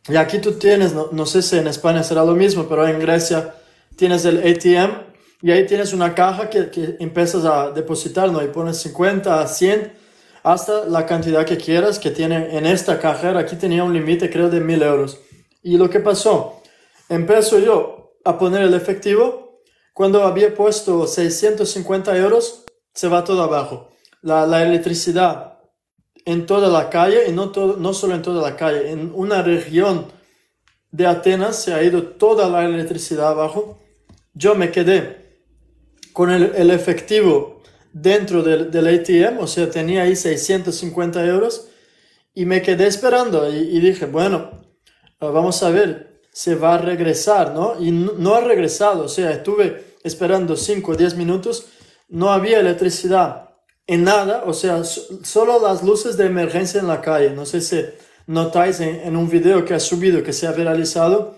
Y 0.10 0.16
aquí 0.16 0.40
tú 0.40 0.54
tienes, 0.54 0.94
no, 0.94 1.10
no 1.12 1.26
sé 1.26 1.42
si 1.42 1.58
en 1.58 1.68
España 1.68 2.04
será 2.04 2.26
lo 2.26 2.34
mismo, 2.34 2.68
pero 2.68 2.88
en 2.88 3.00
Grecia 3.00 3.54
tienes 3.96 4.26
el 4.26 4.40
ATM 4.40 5.12
y 5.44 5.52
ahí 5.52 5.66
tienes 5.66 5.94
una 5.94 6.16
caja 6.16 6.50
que, 6.50 6.70
que 6.70 6.98
empiezas 7.00 7.46
a 7.46 7.72
depositar, 7.72 8.32
¿no? 8.32 8.44
Y 8.44 8.48
pones 8.48 8.78
50, 8.78 9.48
100, 9.48 9.94
hasta 10.44 10.86
la 10.86 11.06
cantidad 11.06 11.46
que 11.46 11.58
quieras 11.58 12.00
que 12.00 12.12
tiene 12.12 12.58
en 12.58 12.66
esta 12.66 13.00
cajera. 13.00 13.40
Aquí 13.40 13.56
tenía 13.56 13.84
un 13.84 13.94
límite, 13.94 14.30
creo, 14.30 14.50
de 14.50 14.60
1000 14.60 14.82
euros. 14.84 15.20
Y 15.64 15.78
lo 15.78 15.90
que 15.90 16.00
pasó, 16.00 16.62
empezó 17.10 17.60
yo 17.60 18.16
a 18.24 18.38
poner 18.38 18.64
el 18.64 18.74
efectivo. 18.74 19.62
Cuando 19.94 20.24
había 20.24 20.54
puesto 20.54 21.06
650 21.06 22.18
euros, 22.18 22.64
se 22.94 23.08
va 23.08 23.24
todo 23.24 23.44
abajo. 23.44 23.90
La, 24.22 24.46
la 24.48 24.64
electricidad 24.64 25.51
en 26.26 26.46
toda 26.46 26.70
la 26.70 26.90
calle, 26.90 27.28
y 27.28 27.32
no, 27.32 27.50
todo, 27.50 27.78
no 27.78 27.94
solo 27.94 28.16
en 28.16 28.22
toda 28.22 28.50
la 28.50 28.56
calle, 28.56 28.92
en 28.92 29.12
una 29.14 29.42
región 29.42 30.06
de 30.92 31.08
Atenas 31.08 31.64
se 31.64 31.74
ha 31.74 31.84
ido 31.84 32.04
toda 32.04 32.50
la 32.50 32.66
electricidad 32.66 33.30
abajo. 33.30 33.80
Yo 34.34 34.56
me 34.56 34.72
quedé 34.72 35.40
con 36.14 36.30
el, 36.30 36.72
efectivo 36.72 37.62
dentro 37.94 38.44
del, 38.44 38.72
del, 38.72 38.88
ATM, 38.88 39.40
o 39.40 39.48
sea, 39.48 39.70
tenía 39.70 40.04
ahí 40.04 40.16
650 40.16 41.26
euros 41.26 41.68
Y 42.34 42.46
me 42.46 42.62
quedé 42.62 42.88
esperando 42.88 43.50
y, 43.50 43.80
dije, 43.80 44.06
bueno, 44.06 44.52
ah, 45.20 45.28
vamos 45.28 45.64
a 45.64 45.70
ver, 45.70 46.22
se 46.32 46.56
va 46.56 46.76
a 46.76 46.78
regresar, 46.78 47.54
¿no? 47.54 47.76
Y 47.80 47.92
no, 47.92 48.36
ha 48.36 48.42
regresado, 48.42 49.06
o 49.06 49.10
sea, 49.10 49.32
estuve 49.32 49.96
esperando 50.04 50.56
5 50.56 50.92
o 50.92 50.96
10 50.96 51.16
minutos, 51.16 51.68
no 52.08 52.32
había 52.32 52.60
electricidad 52.60 53.51
en 53.92 54.06
nada, 54.06 54.44
o 54.46 54.54
sea, 54.54 54.86
solo 54.86 55.60
las 55.60 55.84
luces 55.84 56.16
de 56.16 56.26
emergencia 56.26 56.80
en 56.80 56.88
la 56.88 57.02
calle. 57.02 57.32
No 57.32 57.46
sé 57.46 57.60
si 57.60 57.84
notáis 58.26 58.80
en, 58.80 59.18
un 59.18 59.30
video 59.30 59.66
que 59.66 59.74
ha 59.74 59.82
subido, 59.82 60.24
que 60.24 60.32
se 60.32 60.48
ha 60.48 60.54
viralizado, 60.54 61.36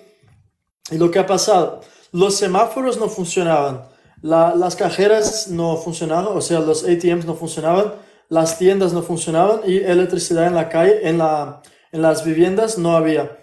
y 0.92 1.00
lo 1.00 1.10
que 1.10 1.18
ha 1.18 1.26
pasado, 1.26 1.82
los 2.12 2.36
semáforos 2.36 3.00
no 3.00 3.10
funcionaban, 3.10 3.90
las 4.22 4.76
cajeras 4.76 5.48
no 5.48 5.78
funcionaban, 5.78 6.28
o 6.38 6.42
sea, 6.42 6.60
los 6.60 6.84
ATMs 6.84 7.26
no 7.26 7.34
funcionaban, 7.34 7.96
las 8.30 8.60
tiendas 8.60 8.94
no 8.94 9.02
funcionaban 9.02 9.62
y 9.66 9.78
electricidad 9.78 10.46
en 10.46 10.54
la 10.54 10.70
calle, 10.70 11.10
en, 11.10 11.18
la, 11.18 11.64
en 11.92 12.04
las 12.04 12.24
viviendas 12.24 12.78
no 12.78 12.96
había. 12.96 13.36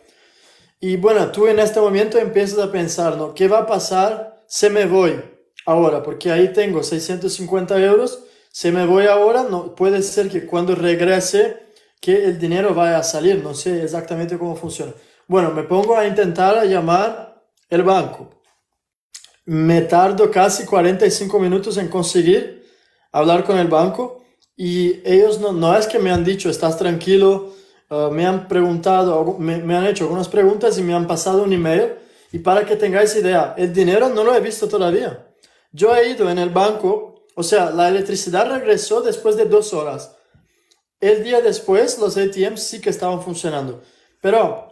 Y 0.78 0.96
bueno, 0.96 1.32
tú 1.32 1.48
en 1.48 1.58
este 1.58 1.80
momento 1.80 2.16
empiezas 2.16 2.60
a 2.60 2.70
pensar, 2.70 3.16
¿no? 3.16 3.34
¿Qué 3.34 3.48
va 3.48 3.58
a 3.58 3.66
pasar 3.66 4.44
si 4.46 4.70
me 4.70 4.86
voy 4.86 5.20
ahora? 5.66 6.00
Porque 6.00 6.30
ahí 6.30 6.52
tengo 6.52 6.84
650 6.84 7.76
euros, 7.82 8.22
si 8.52 8.70
me 8.70 8.84
voy 8.84 9.06
ahora, 9.06 9.44
no, 9.44 9.74
puede 9.74 10.02
ser 10.02 10.28
que 10.28 10.44
cuando 10.44 10.74
regrese, 10.74 11.70
que 12.00 12.24
el 12.24 12.38
dinero 12.38 12.74
vaya 12.74 12.98
a 12.98 13.02
salir, 13.02 13.42
no 13.42 13.54
sé 13.54 13.84
exactamente 13.84 14.38
cómo 14.38 14.56
funciona. 14.56 14.92
Bueno, 15.28 15.50
me 15.52 15.62
pongo 15.62 15.96
a 15.96 16.06
intentar 16.06 16.64
llamar 16.66 17.44
el 17.68 17.82
banco. 17.82 18.30
Me 19.44 19.82
tardo 19.82 20.30
casi 20.30 20.64
45 20.64 21.38
minutos 21.38 21.76
en 21.76 21.88
conseguir 21.88 22.66
hablar 23.12 23.44
con 23.44 23.58
el 23.58 23.68
banco 23.68 24.24
y 24.56 25.00
ellos 25.04 25.40
no, 25.40 25.52
no 25.52 25.76
es 25.76 25.86
que 25.86 25.98
me 25.98 26.10
han 26.10 26.24
dicho, 26.24 26.50
estás 26.50 26.76
tranquilo, 26.76 27.54
uh, 27.90 28.10
me 28.10 28.26
han 28.26 28.48
preguntado, 28.48 29.36
me, 29.38 29.54
han 29.76 29.86
hecho 29.86 30.04
algunas 30.04 30.28
preguntas 30.28 30.78
y 30.78 30.82
me 30.82 30.94
han 30.94 31.06
pasado 31.06 31.42
un 31.42 31.52
email. 31.52 31.94
Y 32.32 32.40
para 32.40 32.64
que 32.64 32.76
tengáis 32.76 33.16
idea, 33.16 33.54
el 33.56 33.72
dinero 33.72 34.08
no 34.08 34.22
lo 34.22 34.34
he 34.34 34.40
visto 34.40 34.68
todavía. 34.68 35.26
Yo 35.72 35.94
he 35.96 36.10
ido 36.10 36.30
en 36.30 36.38
el 36.38 36.50
banco, 36.50 37.09
o 37.40 37.42
sea, 37.42 37.70
la 37.70 37.88
electricidad 37.88 38.48
regresó 38.48 39.02
después 39.02 39.36
de 39.36 39.46
dos 39.46 39.74
horas. 39.74 40.16
El 41.00 41.24
día 41.24 41.40
después 41.40 41.98
los 41.98 42.16
ATMs 42.16 42.62
sí 42.62 42.80
que 42.80 42.90
estaban 42.90 43.22
funcionando. 43.22 43.82
Pero 44.20 44.68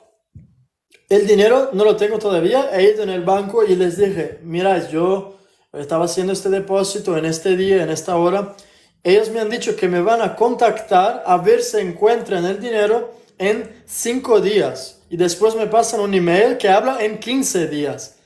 el 1.08 1.26
dinero 1.26 1.70
no 1.72 1.84
lo 1.84 1.96
tengo 1.96 2.18
todavía. 2.18 2.70
He 2.72 2.92
ido 2.92 3.02
en 3.02 3.10
el 3.10 3.24
banco 3.24 3.64
y 3.64 3.74
les 3.74 3.96
dije, 3.96 4.38
mira, 4.42 4.88
yo 4.88 5.38
estaba 5.72 6.04
haciendo 6.04 6.32
este 6.32 6.48
depósito 6.48 7.16
en 7.16 7.24
este 7.24 7.56
día, 7.56 7.82
en 7.82 7.90
esta 7.90 8.16
hora 8.16 8.54
ellos 9.02 9.30
me 9.30 9.40
han 9.40 9.48
dicho 9.48 9.76
que 9.76 9.88
me 9.88 10.00
van 10.00 10.22
a 10.22 10.34
contactar 10.34 11.22
a 11.24 11.36
ver 11.38 11.62
si 11.62 11.78
encuentran 11.78 12.44
el 12.44 12.60
dinero 12.60 13.14
en 13.38 13.82
5 13.86 14.40
días. 14.40 14.98
Y 15.08 15.16
después 15.16 15.54
me 15.54 15.66
pasan 15.66 16.00
un 16.00 16.12
email 16.12 16.58
que 16.58 16.68
habla 16.68 17.02
en 17.02 17.18
15 17.18 17.68
días. 17.68 18.16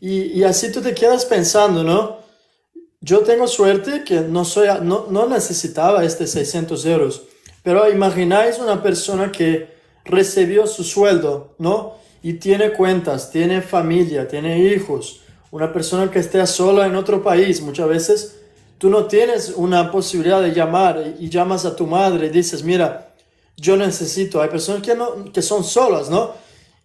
Y, 0.00 0.38
y, 0.38 0.44
así 0.44 0.70
tú 0.70 0.80
te 0.80 0.94
quedas 0.94 1.24
pensando, 1.24 1.82
¿no? 1.82 2.23
Yo 3.04 3.20
tengo 3.20 3.46
suerte 3.46 4.02
que 4.04 4.20
no, 4.20 4.44
soy, 4.44 4.68
no, 4.82 5.06
no 5.10 5.28
necesitaba 5.28 6.04
este 6.04 6.26
600 6.26 6.86
euros. 6.86 7.22
Pero 7.62 7.90
imagináis 7.90 8.58
una 8.58 8.82
persona 8.82 9.30
que 9.30 9.74
recibió 10.04 10.66
su 10.66 10.84
sueldo, 10.84 11.54
¿no? 11.58 11.96
Y 12.22 12.34
tiene 12.34 12.72
cuentas, 12.72 13.30
tiene 13.30 13.60
familia, 13.60 14.26
tiene 14.26 14.58
hijos. 14.58 15.20
Una 15.50 15.72
persona 15.72 16.10
que 16.10 16.18
esté 16.18 16.46
sola 16.46 16.86
en 16.86 16.96
otro 16.96 17.22
país, 17.22 17.60
muchas 17.60 17.88
veces 17.88 18.36
Tú 18.78 18.90
no 18.90 19.06
tienes 19.06 19.52
una 19.56 19.90
posibilidad 19.90 20.42
de 20.42 20.52
llamar 20.52 21.14
y, 21.18 21.28
llamas 21.28 21.64
a 21.64 21.76
tu 21.76 21.86
madre 21.86 22.26
y 22.26 22.30
dices, 22.30 22.62
mira, 22.62 23.14
yo 23.56 23.76
necesito. 23.76 24.42
Hay 24.42 24.48
personas 24.48 24.82
que, 24.82 24.94
no, 24.94 25.32
que 25.32 25.42
son 25.42 25.64
solas, 25.64 26.10
¿no? 26.10 26.32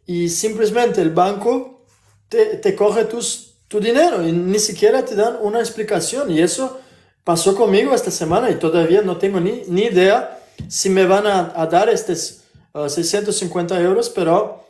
Y 0.05 0.29
simplemente 0.29 1.01
el 1.01 1.09
banco 1.09 1.83
te, 2.29 2.57
te 2.57 2.75
coge 2.75 3.05
tus, 3.05 3.48
tu 3.69 3.79
dinero 3.79 4.27
y 4.27 4.33
ni 4.33 4.59
siquiera 4.59 5.05
te 5.05 5.15
dan 5.15 5.37
una 5.41 5.59
explicación. 5.59 6.29
Y 6.29 6.41
eso 6.41 6.81
pasó 7.23 7.55
conmigo 7.55 7.93
esta 7.93 8.11
semana 8.11 8.49
y 8.49 8.55
todavía 8.55 9.01
no 9.01 9.15
tengo 9.15 9.39
ni, 9.39 9.61
ni 9.67 9.83
idea 9.83 10.37
si 10.67 10.89
me 10.89 11.05
van 11.05 11.25
a, 11.25 11.65
dar 11.67 11.87
estos 11.87 12.41
650 12.73 13.73
uh, 13.73 13.77
euros, 13.77 14.09
pero 14.09 14.65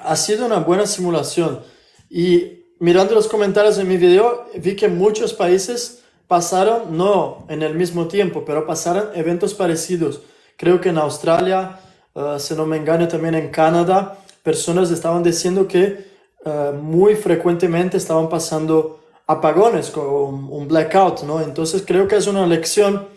ha 0.00 0.16
sido 0.16 0.46
una 0.46 0.60
buena 0.60 0.86
simulación. 0.86 1.60
Y 2.08 2.64
mirando 2.78 3.14
los 3.14 3.28
comentarios 3.28 3.76
de 3.76 3.84
mi 3.84 3.96
video, 3.96 4.48
vi 4.56 4.74
que 4.74 4.88
muchos 4.88 5.34
países 5.34 6.02
pasaron, 6.26 6.96
no 6.96 7.44
en 7.48 7.62
el 7.62 7.74
mismo 7.74 8.06
tiempo, 8.06 8.44
pero 8.46 8.66
pasaron 8.66 9.10
eventos 9.14 9.52
parecidos. 9.52 10.20
Creo 10.56 10.80
que 10.80 10.90
en 10.90 10.98
Australia, 10.98 11.80
uh, 12.14 12.38
si 12.38 12.54
no 12.54 12.66
me 12.66 12.76
engaño, 12.76 13.08
también 13.08 13.34
en 13.34 13.50
Canadá, 13.50 14.18
personas 14.42 14.90
estaban 14.90 15.22
diciendo 15.22 15.66
que 15.66 16.07
uh, 16.48 16.72
muy 16.74 17.14
frecuentemente 17.14 17.96
estaban 17.96 18.28
pasando 18.28 19.00
apagones 19.26 19.90
con 19.90 20.50
un 20.50 20.68
blackout, 20.68 21.22
¿no? 21.22 21.40
Entonces 21.40 21.84
creo 21.86 22.08
que 22.08 22.16
es 22.16 22.26
una 22.26 22.46
lección 22.46 23.08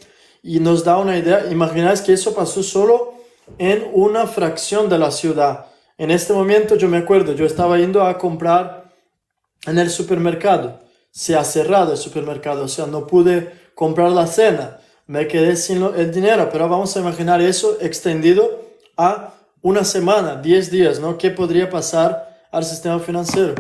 y 0.44 0.60
nos 0.60 0.84
da 0.84 0.98
una 0.98 1.18
idea. 1.18 1.46
Imagináis 1.50 2.02
que 2.02 2.14
eso 2.14 2.34
pasó 2.34 2.62
solo 2.64 3.14
en 3.58 3.90
una 3.94 4.28
fracción 4.28 4.90
de 4.90 4.98
la 4.98 5.12
ciudad. 5.12 5.68
En 5.98 6.12
este 6.12 6.34
momento 6.34 6.76
yo 6.76 6.88
me 6.88 6.98
acuerdo, 6.98 7.34
yo 7.34 7.46
estaba 7.46 7.78
yendo 7.78 8.04
a 8.04 8.18
comprar 8.18 8.92
en 9.66 9.78
el 9.78 9.90
supermercado 9.90 10.80
se 11.12 11.36
ha 11.36 11.44
cerrado 11.44 11.92
el 11.92 11.98
supermercado, 11.98 12.64
o 12.64 12.68
sea, 12.68 12.88
no 12.88 13.06
pude 13.06 13.52
comprar 13.76 14.12
la 14.12 14.28
cena, 14.28 14.80
me 15.08 15.28
quedé 15.28 15.58
sin 15.58 15.84
el 15.84 16.12
dinero, 16.12 16.50
pero 16.52 16.70
vamos 16.70 16.96
a 16.96 17.02
imaginar 17.02 17.42
eso 17.42 17.78
extendido 17.82 18.62
a 18.96 19.34
una 19.62 19.84
semana, 19.84 20.38
10 20.38 20.72
días, 20.72 21.00
¿no? 21.00 21.18
¿Qué 21.18 21.30
podría 21.30 21.70
pasar 21.70 22.31
al 22.52 22.64
sistema 22.64 23.00
financiero? 23.00 23.56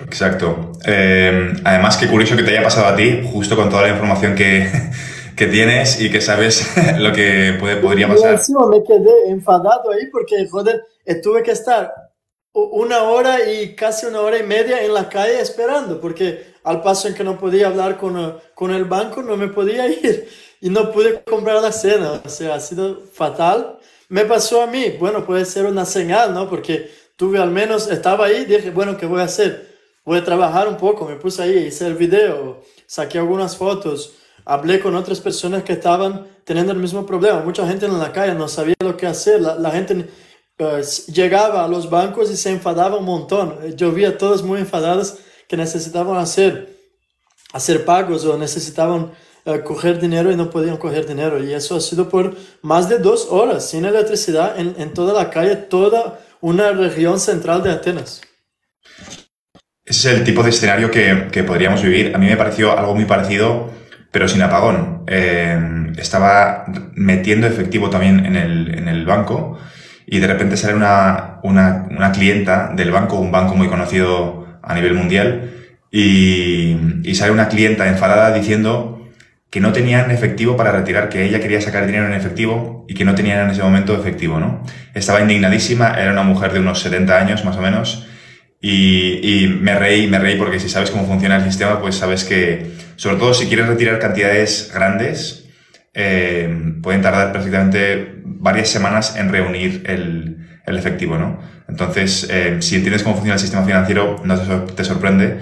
Exacto. 0.00 0.72
Eh, 0.84 1.52
además, 1.64 1.96
qué 1.96 2.06
curioso 2.08 2.36
que 2.36 2.42
te 2.42 2.50
haya 2.50 2.62
pasado 2.62 2.86
a 2.86 2.96
ti, 2.96 3.22
justo 3.32 3.56
con 3.56 3.70
toda 3.70 3.82
la 3.82 3.90
información 3.90 4.34
que, 4.34 4.70
que 5.36 5.46
tienes 5.46 6.00
y 6.00 6.10
que 6.10 6.20
sabes 6.20 6.76
lo 6.98 7.12
que 7.12 7.56
puede, 7.58 7.76
podría 7.76 8.08
pasar. 8.08 8.34
encima 8.34 8.66
me 8.66 8.82
quedé 8.84 9.30
enfadado 9.30 9.90
ahí 9.92 10.06
porque, 10.12 10.46
joder, 10.48 10.84
tuve 11.22 11.42
que 11.42 11.52
estar 11.52 11.92
una 12.52 13.04
hora 13.04 13.48
y 13.50 13.74
casi 13.74 14.06
una 14.06 14.20
hora 14.20 14.38
y 14.38 14.42
media 14.42 14.82
en 14.82 14.94
la 14.94 15.08
calle 15.08 15.40
esperando, 15.40 16.00
porque 16.00 16.54
al 16.64 16.82
paso 16.82 17.08
en 17.08 17.14
que 17.14 17.24
no 17.24 17.38
podía 17.38 17.68
hablar 17.68 17.96
con, 17.96 18.18
eh, 18.18 18.34
con 18.54 18.72
el 18.72 18.84
banco, 18.84 19.22
no 19.22 19.36
me 19.36 19.48
podía 19.48 19.86
ir 19.88 20.28
y 20.60 20.70
no 20.70 20.92
pude 20.92 21.22
comprar 21.22 21.62
la 21.62 21.72
cena. 21.72 22.20
O 22.24 22.28
sea, 22.28 22.54
ha 22.54 22.60
sido 22.60 23.00
fatal. 23.12 23.78
Me 24.08 24.24
pasó 24.24 24.62
a 24.62 24.66
mí, 24.66 24.96
bueno, 24.98 25.24
puede 25.24 25.44
ser 25.44 25.66
una 25.66 25.84
señal, 25.84 26.34
¿no? 26.34 26.48
Porque 26.48 26.90
tuve 27.18 27.40
al 27.40 27.50
menos, 27.50 27.88
estaba 27.88 28.26
ahí, 28.26 28.44
dije, 28.44 28.70
bueno, 28.70 28.96
¿qué 28.96 29.04
voy 29.04 29.20
a 29.20 29.24
hacer? 29.24 29.76
Voy 30.04 30.18
a 30.18 30.24
trabajar 30.24 30.68
un 30.68 30.76
poco, 30.76 31.04
me 31.04 31.16
puse 31.16 31.42
ahí, 31.42 31.66
hice 31.66 31.88
el 31.88 31.94
video, 31.94 32.62
saqué 32.86 33.18
algunas 33.18 33.56
fotos, 33.56 34.14
hablé 34.44 34.78
con 34.78 34.94
otras 34.94 35.20
personas 35.20 35.64
que 35.64 35.72
estaban 35.72 36.28
teniendo 36.44 36.72
el 36.72 36.78
mismo 36.78 37.04
problema. 37.04 37.40
Mucha 37.40 37.66
gente 37.66 37.86
en 37.86 37.98
la 37.98 38.12
calle 38.12 38.34
no 38.34 38.46
sabía 38.46 38.76
lo 38.78 38.96
que 38.96 39.08
hacer, 39.08 39.40
la, 39.40 39.56
la 39.56 39.72
gente 39.72 40.08
eh, 40.58 40.82
llegaba 41.12 41.64
a 41.64 41.68
los 41.68 41.90
bancos 41.90 42.30
y 42.30 42.36
se 42.36 42.50
enfadaba 42.50 42.98
un 42.98 43.04
montón. 43.04 43.58
Yo 43.76 43.90
vi 43.90 44.04
a 44.04 44.16
todos 44.16 44.44
muy 44.44 44.60
enfadados 44.60 45.16
que 45.48 45.56
necesitaban 45.56 46.18
hacer, 46.18 46.78
hacer 47.52 47.84
pagos 47.84 48.24
o 48.26 48.38
necesitaban 48.38 49.10
uh, 49.44 49.58
coger 49.64 49.98
dinero 49.98 50.30
y 50.30 50.36
no 50.36 50.50
podían 50.50 50.76
coger 50.76 51.04
dinero. 51.04 51.42
Y 51.42 51.52
eso 51.52 51.74
ha 51.74 51.80
sido 51.80 52.08
por 52.08 52.36
más 52.62 52.88
de 52.88 52.98
dos 52.98 53.26
horas 53.28 53.68
sin 53.68 53.84
electricidad 53.84 54.58
en, 54.58 54.76
en 54.78 54.94
toda 54.94 55.12
la 55.12 55.30
calle, 55.30 55.56
toda 55.56 56.20
una 56.40 56.72
región 56.72 57.18
central 57.20 57.62
de 57.62 57.70
Atenas. 57.72 58.22
Ese 59.84 60.12
es 60.12 60.18
el 60.18 60.24
tipo 60.24 60.42
de 60.42 60.50
escenario 60.50 60.90
que, 60.90 61.28
que, 61.32 61.44
podríamos 61.44 61.82
vivir. 61.82 62.14
A 62.14 62.18
mí 62.18 62.26
me 62.26 62.36
pareció 62.36 62.78
algo 62.78 62.94
muy 62.94 63.06
parecido, 63.06 63.72
pero 64.12 64.28
sin 64.28 64.42
apagón. 64.42 65.04
Eh, 65.06 65.58
estaba 65.96 66.66
metiendo 66.94 67.46
efectivo 67.46 67.88
también 67.88 68.24
en 68.26 68.36
el, 68.36 68.78
en 68.78 68.88
el 68.88 69.06
banco 69.06 69.58
y 70.06 70.20
de 70.20 70.26
repente 70.26 70.56
sale 70.56 70.74
una, 70.74 71.38
una, 71.42 71.86
una 71.90 72.12
clienta 72.12 72.72
del 72.74 72.90
banco, 72.90 73.18
un 73.18 73.30
banco 73.30 73.54
muy 73.54 73.68
conocido 73.68 74.58
a 74.62 74.74
nivel 74.74 74.94
mundial, 74.94 75.50
y, 75.90 76.76
y 77.02 77.14
sale 77.14 77.32
una 77.32 77.48
clienta 77.48 77.88
enfadada 77.88 78.34
diciendo 78.34 78.97
que 79.50 79.60
no 79.60 79.72
tenían 79.72 80.10
efectivo 80.10 80.56
para 80.56 80.72
retirar, 80.72 81.08
que 81.08 81.24
ella 81.24 81.40
quería 81.40 81.60
sacar 81.60 81.86
dinero 81.86 82.06
en 82.06 82.12
efectivo 82.12 82.84
y 82.88 82.94
que 82.94 83.04
no 83.04 83.14
tenían 83.14 83.40
en 83.40 83.50
ese 83.50 83.62
momento 83.62 83.98
efectivo, 83.98 84.38
¿no? 84.38 84.62
Estaba 84.94 85.20
indignadísima, 85.20 85.94
era 85.98 86.12
una 86.12 86.22
mujer 86.22 86.52
de 86.52 86.60
unos 86.60 86.80
70 86.80 87.18
años 87.18 87.44
más 87.44 87.56
o 87.56 87.62
menos, 87.62 88.06
y, 88.60 89.20
y, 89.22 89.48
me 89.48 89.78
reí, 89.78 90.08
me 90.08 90.18
reí 90.18 90.36
porque 90.36 90.58
si 90.58 90.68
sabes 90.68 90.90
cómo 90.90 91.06
funciona 91.06 91.36
el 91.36 91.44
sistema, 91.44 91.80
pues 91.80 91.94
sabes 91.94 92.24
que, 92.24 92.72
sobre 92.96 93.16
todo 93.16 93.32
si 93.32 93.46
quieres 93.46 93.68
retirar 93.68 94.00
cantidades 94.00 94.70
grandes, 94.74 95.48
eh, 95.94 96.74
pueden 96.82 97.00
tardar 97.00 97.32
perfectamente 97.32 98.16
varias 98.24 98.68
semanas 98.68 99.16
en 99.16 99.30
reunir 99.30 99.84
el, 99.86 100.48
el 100.66 100.76
efectivo, 100.76 101.18
¿no? 101.18 101.40
Entonces, 101.68 102.26
eh, 102.30 102.56
si 102.60 102.76
entiendes 102.76 103.02
cómo 103.02 103.14
funciona 103.14 103.34
el 103.34 103.40
sistema 103.40 103.64
financiero, 103.64 104.20
no 104.24 104.38
te, 104.38 104.72
te 104.74 104.84
sorprende. 104.84 105.38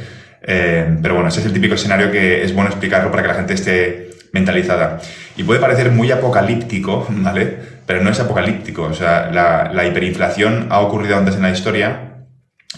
Eh, 0.47 0.99
pero 1.03 1.15
bueno, 1.15 1.29
ese 1.29 1.41
es 1.41 1.47
el 1.47 1.53
típico 1.53 1.75
escenario 1.75 2.11
que 2.11 2.43
es 2.45 2.55
bueno 2.55 2.71
explicarlo 2.71 3.11
para 3.11 3.23
que 3.23 3.29
la 3.29 3.35
gente 3.35 3.55
esté 3.55 4.11
mentalizada. 4.33 5.01
Y 5.37 5.43
puede 5.43 5.61
parecer 5.61 5.91
muy 5.91 6.11
apocalíptico, 6.11 7.07
¿vale? 7.11 7.77
pero 7.87 8.03
no 8.03 8.11
es 8.11 8.21
apocalíptico. 8.21 8.83
O 8.83 8.95
sea, 8.95 9.31
la, 9.33 9.71
la 9.73 9.87
hiperinflación 9.87 10.67
ha 10.71 10.81
ocurrido 10.81 11.17
antes 11.17 11.37
en 11.37 11.43
la 11.43 11.51
historia 11.51 12.07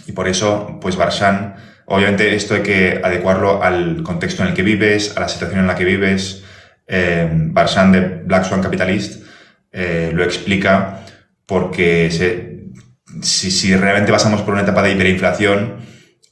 y 0.06 0.12
por 0.12 0.28
eso, 0.28 0.78
pues 0.80 0.96
Barsan, 0.96 1.56
obviamente 1.86 2.34
esto 2.34 2.54
hay 2.54 2.62
que 2.62 3.00
adecuarlo 3.02 3.62
al 3.62 4.02
contexto 4.02 4.42
en 4.42 4.48
el 4.48 4.54
que 4.54 4.62
vives, 4.62 5.16
a 5.16 5.20
la 5.20 5.28
situación 5.28 5.60
en 5.60 5.66
la 5.66 5.74
que 5.74 5.84
vives. 5.84 6.44
Eh, 6.86 7.28
de 7.30 8.00
Black 8.24 8.44
Swan 8.44 8.62
Capitalist 8.62 9.22
eh, 9.70 10.10
lo 10.14 10.24
explica 10.24 11.00
porque 11.44 12.10
se, 12.10 12.64
si, 13.20 13.50
si, 13.50 13.76
realmente 13.76 14.10
pasamos 14.10 14.40
por 14.40 14.54
una 14.54 14.62
etapa 14.62 14.82
de 14.82 14.92
hiperinflación, 14.92 15.76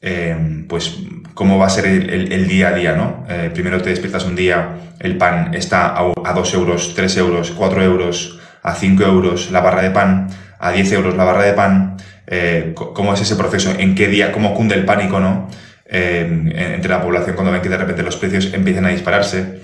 eh, 0.01 0.65
pues 0.67 0.97
cómo 1.37 1.59
va 1.59 1.67
a 1.67 1.71
ser 1.71 1.87
el, 1.87 2.49
día 2.49 2.69
a 2.69 2.73
día, 2.73 2.97
¿no? 2.97 3.27
Eh, 3.29 3.51
primero 3.53 3.81
te 3.83 3.91
despiertas 3.91 4.25
un 4.25 4.35
día, 4.35 4.79
el 4.99 5.19
pan 5.19 5.55
está 5.55 5.89
a, 5.89 6.13
a 6.25 6.33
2 6.33 6.55
euros, 6.55 6.95
3 6.97 7.17
euros, 7.19 7.51
4 7.51 7.83
euros, 7.83 8.41
a 8.63 8.75
5 8.75 9.05
euros 9.05 9.51
la 9.51 9.61
barra 9.61 9.83
de 9.83 9.91
pan, 9.91 10.29
a 10.59 10.73
10 10.73 10.93
euros 10.93 11.15
la 11.15 11.25
barra 11.25 11.45
de 11.45 11.53
pan, 11.53 11.99
eh, 12.27 12.73
cómo 12.75 13.13
es 13.13 13.21
ese 13.21 13.37
proceso, 13.37 13.75
en 13.79 13.95
qué 13.95 14.09
día, 14.09 14.33
cómo 14.33 14.55
cunde 14.55 14.75
el 14.75 14.87
pánico, 14.87 15.21
¿no? 15.21 15.51
Eh, 15.85 16.73
entre 16.75 16.91
la 16.91 17.03
población 17.03 17.37
cuando 17.37 17.53
ven 17.53 17.61
que 17.61 17.69
de 17.69 17.77
repente 17.77 18.03
los 18.03 18.17
precios 18.17 18.53
empiezan 18.55 18.87
a 18.87 18.89
dispararse. 18.89 19.61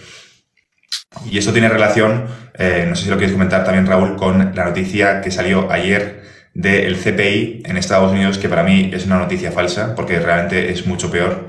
Y 1.24 1.38
esto 1.38 1.52
tiene 1.52 1.70
relación, 1.70 2.26
eh, 2.58 2.84
no 2.86 2.94
sé 2.94 3.04
si 3.04 3.10
lo 3.10 3.16
quieres 3.16 3.32
comentar 3.32 3.64
también 3.64 3.86
Raúl, 3.86 4.16
con 4.16 4.54
la 4.54 4.64
noticia 4.66 5.22
que 5.22 5.30
salió 5.30 5.72
ayer 5.72 6.21
del 6.54 6.96
CPI 6.96 7.62
en 7.64 7.76
Estados 7.76 8.12
Unidos, 8.12 8.38
que 8.38 8.48
para 8.48 8.62
mí 8.62 8.90
es 8.92 9.06
una 9.06 9.18
noticia 9.18 9.52
falsa, 9.52 9.94
porque 9.94 10.18
realmente 10.18 10.70
es 10.70 10.86
mucho 10.86 11.10
peor, 11.10 11.48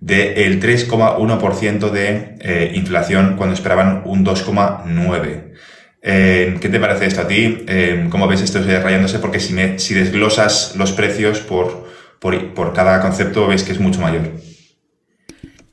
del 0.00 0.60
3,1% 0.60 1.90
de 1.90 2.36
eh, 2.40 2.72
inflación 2.74 3.36
cuando 3.36 3.54
esperaban 3.54 4.02
un 4.04 4.24
2,9%. 4.24 5.52
Eh, 6.04 6.56
¿Qué 6.60 6.68
te 6.68 6.80
parece 6.80 7.06
esto 7.06 7.20
a 7.20 7.28
ti? 7.28 7.64
Eh, 7.68 8.08
¿Cómo 8.10 8.26
ves 8.26 8.42
esto 8.42 8.60
rayándose? 8.60 9.20
Porque 9.20 9.38
si, 9.38 9.52
me, 9.52 9.78
si 9.78 9.94
desglosas 9.94 10.74
los 10.76 10.90
precios 10.92 11.38
por, 11.38 11.88
por, 12.18 12.54
por, 12.54 12.72
cada 12.72 13.00
concepto, 13.00 13.46
ves 13.46 13.62
que 13.62 13.70
es 13.70 13.78
mucho 13.78 14.00
mayor. 14.00 14.22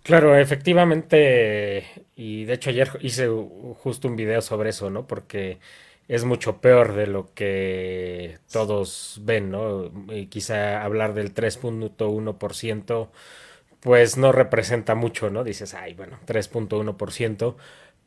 Claro, 0.03 0.37
efectivamente, 0.37 1.83
y 2.15 2.45
de 2.45 2.53
hecho 2.53 2.69
ayer 2.69 2.89
hice 3.01 3.27
justo 3.79 4.07
un 4.07 4.15
video 4.15 4.41
sobre 4.41 4.69
eso, 4.69 4.91
¿no? 4.91 5.07
Porque 5.07 5.57
es 6.09 6.25
mucho 6.25 6.59
peor 6.59 6.93
de 6.95 7.07
lo 7.07 7.33
que 7.33 8.39
todos 8.51 9.21
ven, 9.23 9.51
¿no? 9.51 9.91
Y 10.11 10.27
quizá 10.27 10.83
hablar 10.83 11.13
del 11.13 11.33
3.1% 11.33 13.09
pues 13.79 14.17
no 14.17 14.31
representa 14.31 14.95
mucho, 14.95 15.29
¿no? 15.29 15.43
Dices, 15.43 15.73
ay, 15.73 15.93
bueno, 15.93 16.19
3.1%, 16.25 17.55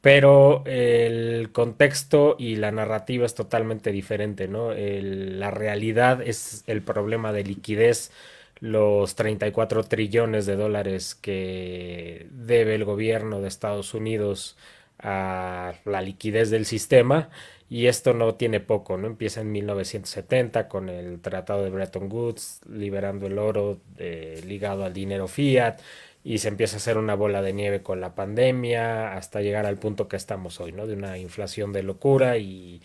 pero 0.01 0.65
el 0.67 1.51
contexto 1.53 2.37
y 2.39 2.57
la 2.57 2.73
narrativa 2.73 3.25
es 3.27 3.35
totalmente 3.35 3.93
diferente, 3.93 4.49
¿no? 4.49 4.73
La 4.75 5.51
realidad 5.51 6.21
es 6.23 6.65
el 6.67 6.83
problema 6.83 7.33
de 7.33 7.45
liquidez, 7.45 8.13
los 8.61 9.15
34 9.17 9.85
trillones 9.85 10.47
de 10.47 10.57
dólares 10.57 11.15
que 11.15 12.29
debe 12.31 12.75
el 12.75 12.85
gobierno 12.85 13.41
de 13.41 13.49
Estados 13.49 13.95
Unidos 13.95 14.57
a 15.03 15.75
la 15.85 16.01
liquidez 16.01 16.51
del 16.51 16.67
sistema 16.67 17.31
y 17.69 17.87
esto 17.87 18.13
no 18.13 18.35
tiene 18.35 18.61
poco, 18.61 18.99
¿no? 18.99 19.07
Empieza 19.07 19.41
en 19.41 19.51
1970 19.51 20.69
con 20.69 20.89
el 20.89 21.21
Tratado 21.21 21.65
de 21.65 21.71
Bretton 21.71 22.13
Woods, 22.13 22.61
liberando 22.69 23.27
el 23.27 23.39
oro 23.39 23.81
eh, 23.97 24.43
ligado 24.47 24.85
al 24.85 24.93
dinero 24.93 25.27
fiat 25.27 25.81
y 26.25 26.39
se 26.39 26.49
empieza 26.49 26.77
a 26.77 26.79
hacer 26.79 26.99
una 26.99 27.15
bola 27.15 27.43
de 27.43 27.53
nieve 27.53 27.83
con 27.83 28.01
la 28.01 28.15
pandemia 28.15 29.15
hasta 29.17 29.41
llegar 29.41 29.67
al 29.67 29.79
punto 29.79 30.07
que 30.07 30.17
estamos 30.17 30.61
hoy, 30.61 30.73
¿no? 30.73 30.87
De 30.87 30.95
una 30.95 31.19
inflación 31.19 31.73
de 31.73 31.83
locura 31.83 32.39
y 32.39 32.83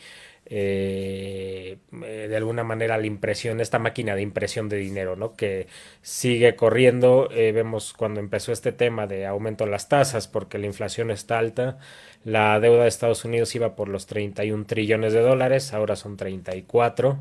eh, 0.49 1.77
de 1.91 2.35
alguna 2.37 2.63
manera 2.63 2.97
la 2.97 3.05
impresión, 3.05 3.59
esta 3.59 3.79
máquina 3.79 4.15
de 4.15 4.21
impresión 4.21 4.69
de 4.69 4.77
dinero, 4.77 5.15
¿no? 5.15 5.35
Que 5.35 5.67
sigue 6.01 6.55
corriendo. 6.55 7.29
Eh, 7.31 7.51
vemos 7.51 7.93
cuando 7.93 8.19
empezó 8.19 8.51
este 8.51 8.71
tema 8.71 9.07
de 9.07 9.25
aumento 9.25 9.65
de 9.65 9.71
las 9.71 9.89
tasas 9.89 10.27
porque 10.27 10.57
la 10.57 10.67
inflación 10.67 11.11
está 11.11 11.39
alta. 11.39 11.79
La 12.23 12.59
deuda 12.59 12.83
de 12.83 12.89
Estados 12.89 13.25
Unidos 13.25 13.55
iba 13.55 13.75
por 13.75 13.89
los 13.89 14.05
31 14.07 14.65
trillones 14.65 15.13
de 15.13 15.21
dólares, 15.21 15.73
ahora 15.73 15.95
son 15.95 16.17
34. 16.17 17.19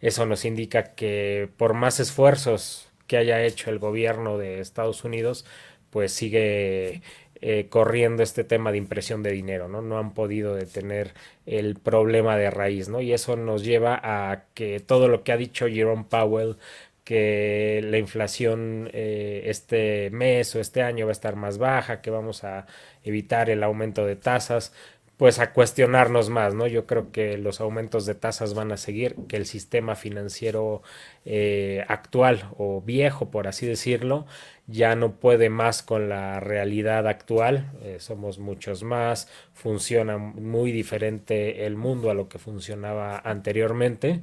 Eso 0.00 0.26
nos 0.26 0.44
indica 0.44 0.94
que 0.94 1.48
por 1.56 1.74
más 1.74 2.00
esfuerzos 2.00 2.88
que 3.06 3.16
haya 3.16 3.42
hecho 3.42 3.70
el 3.70 3.78
gobierno 3.78 4.38
de 4.38 4.60
Estados 4.60 5.04
Unidos, 5.04 5.44
pues 5.90 6.12
sigue 6.12 7.02
eh, 7.40 7.68
corriendo 7.68 8.22
este 8.22 8.44
tema 8.44 8.72
de 8.72 8.78
impresión 8.78 9.22
de 9.22 9.32
dinero, 9.32 9.68
¿no? 9.68 9.82
No 9.82 9.98
han 9.98 10.12
podido 10.14 10.54
detener 10.54 11.14
el 11.46 11.76
problema 11.76 12.36
de 12.36 12.50
raíz, 12.50 12.88
¿no? 12.88 13.00
Y 13.00 13.12
eso 13.12 13.36
nos 13.36 13.64
lleva 13.64 14.00
a 14.02 14.44
que 14.54 14.80
todo 14.80 15.08
lo 15.08 15.22
que 15.24 15.32
ha 15.32 15.36
dicho 15.36 15.68
Jerome 15.68 16.04
Powell, 16.08 16.56
que 17.04 17.80
la 17.84 17.96
inflación 17.98 18.90
eh, 18.92 19.44
este 19.46 20.10
mes 20.10 20.54
o 20.54 20.60
este 20.60 20.82
año 20.82 21.06
va 21.06 21.10
a 21.10 21.12
estar 21.12 21.36
más 21.36 21.58
baja, 21.58 22.02
que 22.02 22.10
vamos 22.10 22.44
a 22.44 22.66
evitar 23.02 23.48
el 23.50 23.62
aumento 23.62 24.04
de 24.04 24.16
tasas, 24.16 24.74
pues 25.18 25.40
a 25.40 25.52
cuestionarnos 25.52 26.30
más, 26.30 26.54
¿no? 26.54 26.66
Yo 26.68 26.86
creo 26.86 27.12
que 27.12 27.38
los 27.38 27.60
aumentos 27.60 28.06
de 28.06 28.14
tasas 28.14 28.54
van 28.54 28.72
a 28.72 28.78
seguir, 28.78 29.16
que 29.28 29.36
el 29.36 29.46
sistema 29.46 29.96
financiero 29.96 30.82
eh, 31.24 31.84
actual 31.88 32.48
o 32.56 32.80
viejo, 32.82 33.30
por 33.30 33.48
así 33.48 33.66
decirlo, 33.66 34.26
ya 34.68 34.94
no 34.96 35.16
puede 35.18 35.50
más 35.50 35.82
con 35.82 36.08
la 36.08 36.40
realidad 36.40 37.08
actual, 37.08 37.72
eh, 37.82 37.96
somos 38.00 38.38
muchos 38.38 38.84
más, 38.84 39.28
funciona 39.54 40.18
muy 40.18 40.72
diferente 40.72 41.66
el 41.66 41.76
mundo 41.76 42.10
a 42.10 42.14
lo 42.14 42.28
que 42.28 42.38
funcionaba 42.38 43.18
anteriormente. 43.18 44.22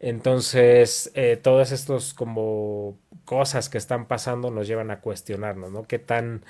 Entonces, 0.00 1.10
eh, 1.14 1.38
todas 1.42 1.72
estas 1.72 2.12
como 2.14 2.98
cosas 3.24 3.68
que 3.70 3.78
están 3.78 4.06
pasando 4.06 4.50
nos 4.50 4.66
llevan 4.68 4.90
a 4.90 5.00
cuestionarnos, 5.00 5.72
¿no? 5.72 5.84
¿Qué 5.84 5.98
tan 5.98 6.44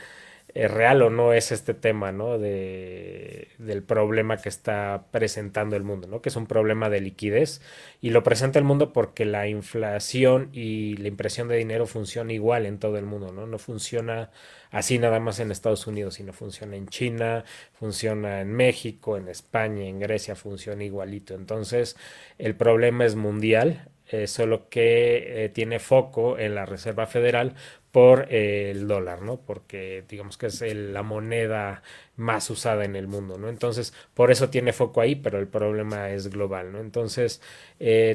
es 0.55 0.71
real 0.71 1.03
o 1.03 1.11
no 1.11 1.33
es 1.33 1.51
este 1.51 1.75
tema, 1.75 2.13
¿no? 2.13 2.39
De, 2.39 3.49
del 3.59 3.83
problema 3.83 4.37
que 4.37 4.49
está 4.49 5.07
presentando 5.11 5.75
el 5.75 5.83
mundo, 5.83 6.07
¿no? 6.07 6.23
Que 6.23 6.29
es 6.29 6.37
un 6.37 6.47
problema 6.47 6.89
de 6.89 7.01
liquidez 7.01 7.61
y 8.01 8.11
lo 8.11 8.23
presenta 8.23 8.61
el 8.61 8.65
mundo 8.65 8.93
porque 8.93 9.25
la 9.25 9.49
inflación 9.49 10.51
y 10.53 10.97
la 10.99 11.09
impresión 11.09 11.49
de 11.49 11.57
dinero 11.57 11.87
funciona 11.87 12.33
igual 12.33 12.67
en 12.67 12.79
todo 12.79 12.99
el 12.99 13.05
mundo, 13.05 13.33
¿no? 13.33 13.49
No 13.49 13.59
funciona 13.59 14.31
así 14.71 14.99
nada 15.01 15.19
más 15.19 15.41
en 15.41 15.51
Estados 15.51 15.89
Unidos, 15.89 16.15
sino 16.15 16.33
funciona 16.33 16.77
en 16.77 16.87
China, 16.87 17.45
funciona 17.73 18.41
en 18.41 18.53
México, 18.53 19.17
en 19.17 19.29
España, 19.29 19.87
en 19.87 19.99
Grecia, 19.99 20.37
funciona 20.37 20.85
igualito. 20.85 21.35
Entonces, 21.35 21.97
el 22.39 22.55
problema 22.55 23.05
es 23.05 23.17
mundial, 23.17 23.89
eh, 24.09 24.27
solo 24.27 24.69
que 24.69 25.45
eh, 25.45 25.49
tiene 25.49 25.79
foco 25.79 26.39
en 26.39 26.55
la 26.55 26.67
Reserva 26.67 27.07
Federal 27.07 27.55
por 27.91 28.27
eh, 28.31 28.71
el 28.71 28.87
dólar, 28.89 29.23
¿no? 29.23 29.39
Porque 29.41 30.05
digamos 30.09 30.37
que 30.37 30.47
es 30.47 30.61
la 30.63 31.03
moneda 31.03 31.83
más 32.17 32.51
usada 32.51 32.85
en 32.85 32.97
el 32.97 33.07
mundo, 33.07 33.39
¿no? 33.39 33.49
Entonces, 33.49 33.95
por 34.15 34.31
eso 34.31 34.51
tiene 34.51 34.73
foco 34.73 35.01
ahí, 35.01 35.15
pero 35.17 35.39
el 35.39 35.47
problema 35.49 36.11
es 36.11 36.29
global, 36.29 36.73
¿no? 36.73 36.81
Entonces, 36.81 37.41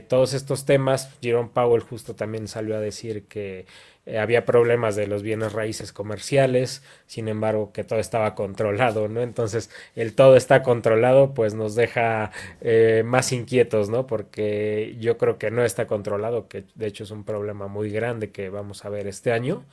todos 0.07 0.33
estos 0.33 0.65
temas, 0.65 1.15
Jerome 1.21 1.49
Powell 1.53 1.81
justo 1.81 2.15
también 2.15 2.47
salió 2.47 2.75
a 2.75 2.79
decir 2.79 3.25
que 3.27 3.65
eh, 4.09 4.17
había 4.17 4.43
problemas 4.43 4.95
de 4.95 5.05
los 5.05 5.21
bienes 5.21 5.53
raíces 5.53 5.93
comerciales, 5.93 6.81
sin 7.05 7.27
embargo 7.27 7.71
que 7.71 7.83
todo 7.83 7.99
estaba 7.99 8.33
controlado, 8.33 9.07
¿no? 9.07 9.21
Entonces 9.21 9.69
el 9.95 10.15
todo 10.15 10.35
está 10.35 10.63
controlado, 10.63 11.35
pues 11.35 11.53
nos 11.53 11.75
deja 11.75 12.31
eh, 12.61 13.03
más 13.05 13.31
inquietos, 13.31 13.89
¿no? 13.89 14.07
Porque 14.07 14.95
yo 14.99 15.19
creo 15.19 15.37
que 15.37 15.51
no 15.51 15.63
está 15.63 15.85
controlado, 15.85 16.47
que 16.47 16.63
de 16.73 16.87
hecho 16.87 17.03
es 17.03 17.11
un 17.11 17.23
problema 17.23 17.67
muy 17.67 17.91
grande 17.91 18.31
que 18.31 18.49
vamos 18.49 18.83
a 18.83 18.89
ver 18.89 19.05
este 19.07 19.31
año. 19.31 19.63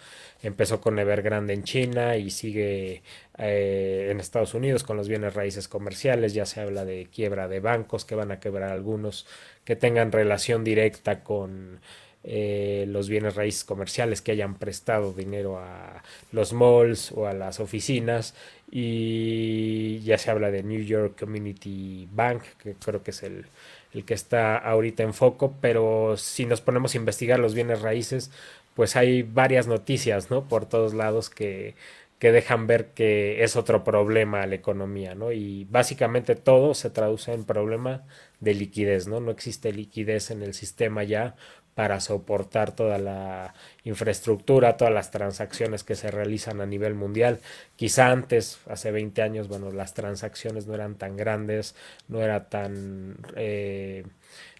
Empezó 0.42 0.82
con 0.82 0.98
Evergrande 0.98 1.54
en 1.54 1.62
China 1.64 2.18
y 2.18 2.30
sigue 2.30 3.02
eh, 3.38 4.08
en 4.10 4.20
Estados 4.20 4.52
Unidos 4.52 4.84
con 4.84 4.98
los 4.98 5.08
bienes 5.08 5.32
raíces 5.32 5.66
comerciales, 5.66 6.34
ya 6.34 6.44
se 6.44 6.60
habla 6.60 6.84
de 6.84 7.06
quiebra 7.10 7.48
de 7.48 7.60
bancos 7.60 8.04
que 8.04 8.14
van 8.14 8.32
a 8.32 8.40
quebrar 8.40 8.70
algunos 8.70 9.26
que 9.64 9.76
tengan 9.76 10.12
relación 10.12 10.62
directa 10.62 11.24
con 11.24 11.80
eh, 12.28 12.86
los 12.88 13.08
bienes 13.08 13.36
raíces 13.36 13.64
comerciales 13.64 14.20
que 14.20 14.32
hayan 14.32 14.56
prestado 14.56 15.12
dinero 15.12 15.58
a 15.58 16.02
los 16.32 16.52
malls 16.52 17.12
o 17.12 17.26
a 17.26 17.32
las 17.32 17.60
oficinas 17.60 18.34
y 18.68 20.00
ya 20.00 20.18
se 20.18 20.32
habla 20.32 20.50
de 20.50 20.64
New 20.64 20.82
York 20.82 21.16
Community 21.18 22.08
Bank 22.10 22.42
que 22.62 22.74
creo 22.74 23.02
que 23.04 23.12
es 23.12 23.22
el, 23.22 23.46
el 23.92 24.04
que 24.04 24.14
está 24.14 24.56
ahorita 24.58 25.04
en 25.04 25.14
foco 25.14 25.54
pero 25.60 26.16
si 26.16 26.46
nos 26.46 26.60
ponemos 26.60 26.94
a 26.94 26.98
investigar 26.98 27.38
los 27.38 27.54
bienes 27.54 27.80
raíces 27.80 28.32
pues 28.74 28.96
hay 28.96 29.22
varias 29.22 29.68
noticias 29.68 30.28
no 30.28 30.48
por 30.48 30.66
todos 30.66 30.94
lados 30.94 31.30
que 31.30 31.76
que 32.18 32.32
dejan 32.32 32.66
ver 32.66 32.92
que 32.92 33.44
es 33.44 33.56
otro 33.56 33.84
problema 33.84 34.42
a 34.42 34.46
la 34.46 34.54
economía, 34.54 35.14
¿no? 35.14 35.32
Y 35.32 35.64
básicamente 35.66 36.34
todo 36.34 36.74
se 36.74 36.90
traduce 36.90 37.32
en 37.32 37.44
problema 37.44 38.04
de 38.40 38.54
liquidez, 38.54 39.06
¿no? 39.06 39.20
No 39.20 39.30
existe 39.30 39.72
liquidez 39.72 40.30
en 40.30 40.42
el 40.42 40.54
sistema 40.54 41.04
ya 41.04 41.36
para 41.76 42.00
soportar 42.00 42.74
toda 42.74 42.96
la 42.96 43.52
infraestructura, 43.84 44.78
todas 44.78 44.94
las 44.94 45.10
transacciones 45.10 45.84
que 45.84 45.94
se 45.94 46.10
realizan 46.10 46.62
a 46.62 46.66
nivel 46.66 46.94
mundial. 46.94 47.40
Quizá 47.76 48.10
antes, 48.10 48.60
hace 48.66 48.90
20 48.90 49.20
años, 49.20 49.48
bueno, 49.48 49.70
las 49.70 49.92
transacciones 49.92 50.66
no 50.66 50.74
eran 50.74 50.94
tan 50.94 51.18
grandes, 51.18 51.74
no 52.08 52.22
era 52.22 52.48
tan... 52.48 53.18
Eh, 53.36 54.04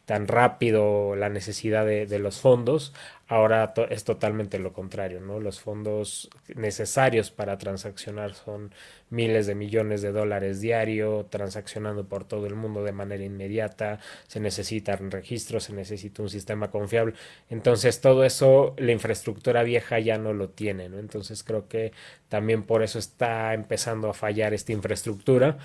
tan 0.04 0.28
rápido 0.28 1.16
la 1.16 1.28
necesidad 1.28 1.84
de, 1.84 2.06
de 2.06 2.20
los 2.20 2.40
fondos. 2.40 2.92
Ahora 3.28 3.74
es 3.90 4.04
totalmente 4.04 4.60
lo 4.60 4.72
contrario, 4.72 5.20
¿no? 5.20 5.40
Los 5.40 5.58
fondos 5.60 6.30
necesarios 6.54 7.32
para 7.32 7.58
transaccionar 7.58 8.34
son 8.34 8.72
miles 9.10 9.48
de 9.48 9.56
millones 9.56 10.00
de 10.00 10.12
dólares 10.12 10.60
diario, 10.60 11.26
transaccionando 11.28 12.08
por 12.08 12.24
todo 12.24 12.46
el 12.46 12.54
mundo 12.54 12.84
de 12.84 12.92
manera 12.92 13.24
inmediata, 13.24 13.98
se 14.28 14.38
necesitan 14.38 15.10
registros, 15.10 15.64
se 15.64 15.72
necesita 15.72 16.22
un 16.22 16.30
sistema 16.30 16.70
confiable. 16.70 17.14
Entonces 17.50 18.00
todo 18.00 18.24
eso, 18.24 18.74
la 18.78 18.92
infraestructura 18.92 19.64
vieja 19.64 19.98
ya 19.98 20.18
no 20.18 20.32
lo 20.32 20.50
tiene, 20.50 20.88
¿no? 20.88 20.98
Entonces 21.00 21.42
creo 21.42 21.66
que 21.66 21.92
también 22.28 22.62
por 22.62 22.84
eso 22.84 23.00
está 23.00 23.54
empezando 23.54 24.08
a 24.08 24.14
fallar 24.14 24.54
esta 24.54 24.70
infraestructura 24.72 25.58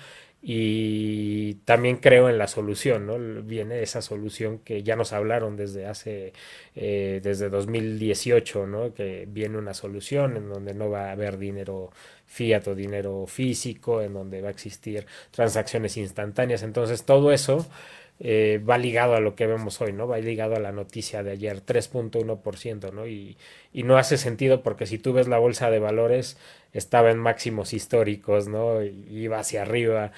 y 0.44 1.54
también 1.64 1.98
creo 1.98 2.28
en 2.28 2.36
la 2.36 2.48
solución, 2.48 3.06
¿no? 3.06 3.16
Viene 3.44 3.82
esa 3.82 4.02
solución 4.02 4.58
que 4.58 4.82
ya 4.82 4.96
nos 4.96 5.12
hablaron 5.12 5.56
desde 5.56 5.86
hace, 5.86 6.32
eh, 6.74 7.20
desde 7.22 7.48
2018, 7.48 8.66
¿no? 8.66 8.92
Que 8.92 9.26
viene 9.28 9.58
una 9.58 9.72
solución 9.72 10.36
en 10.36 10.48
donde 10.48 10.74
no 10.74 10.90
va 10.90 11.08
a 11.08 11.12
haber 11.12 11.38
dinero 11.38 11.90
fiat 12.26 12.66
o 12.68 12.74
dinero 12.74 13.26
físico, 13.28 14.02
en 14.02 14.14
donde 14.14 14.40
va 14.42 14.48
a 14.48 14.50
existir 14.50 15.06
transacciones 15.30 15.96
instantáneas. 15.96 16.64
Entonces 16.64 17.04
todo 17.04 17.30
eso 17.32 17.66
eh, 18.18 18.60
va 18.68 18.78
ligado 18.78 19.14
a 19.14 19.20
lo 19.20 19.34
que 19.34 19.46
vemos 19.46 19.80
hoy, 19.80 19.92
¿no? 19.92 20.08
Va 20.08 20.18
ligado 20.18 20.56
a 20.56 20.60
la 20.60 20.72
noticia 20.72 21.22
de 21.22 21.32
ayer, 21.32 21.60
3.1%, 21.64 22.92
¿no? 22.92 23.06
Y, 23.06 23.36
y 23.72 23.82
no 23.84 23.96
hace 23.96 24.16
sentido 24.16 24.62
porque 24.62 24.86
si 24.86 24.98
tú 24.98 25.12
ves 25.12 25.28
la 25.28 25.38
bolsa 25.38 25.70
de 25.70 25.78
valores, 25.80 26.36
estaba 26.72 27.10
en 27.10 27.18
máximos 27.18 27.72
históricos, 27.72 28.48
¿no? 28.48 28.82
Iba 28.82 29.38
hacia 29.40 29.62
arriba, 29.62 30.12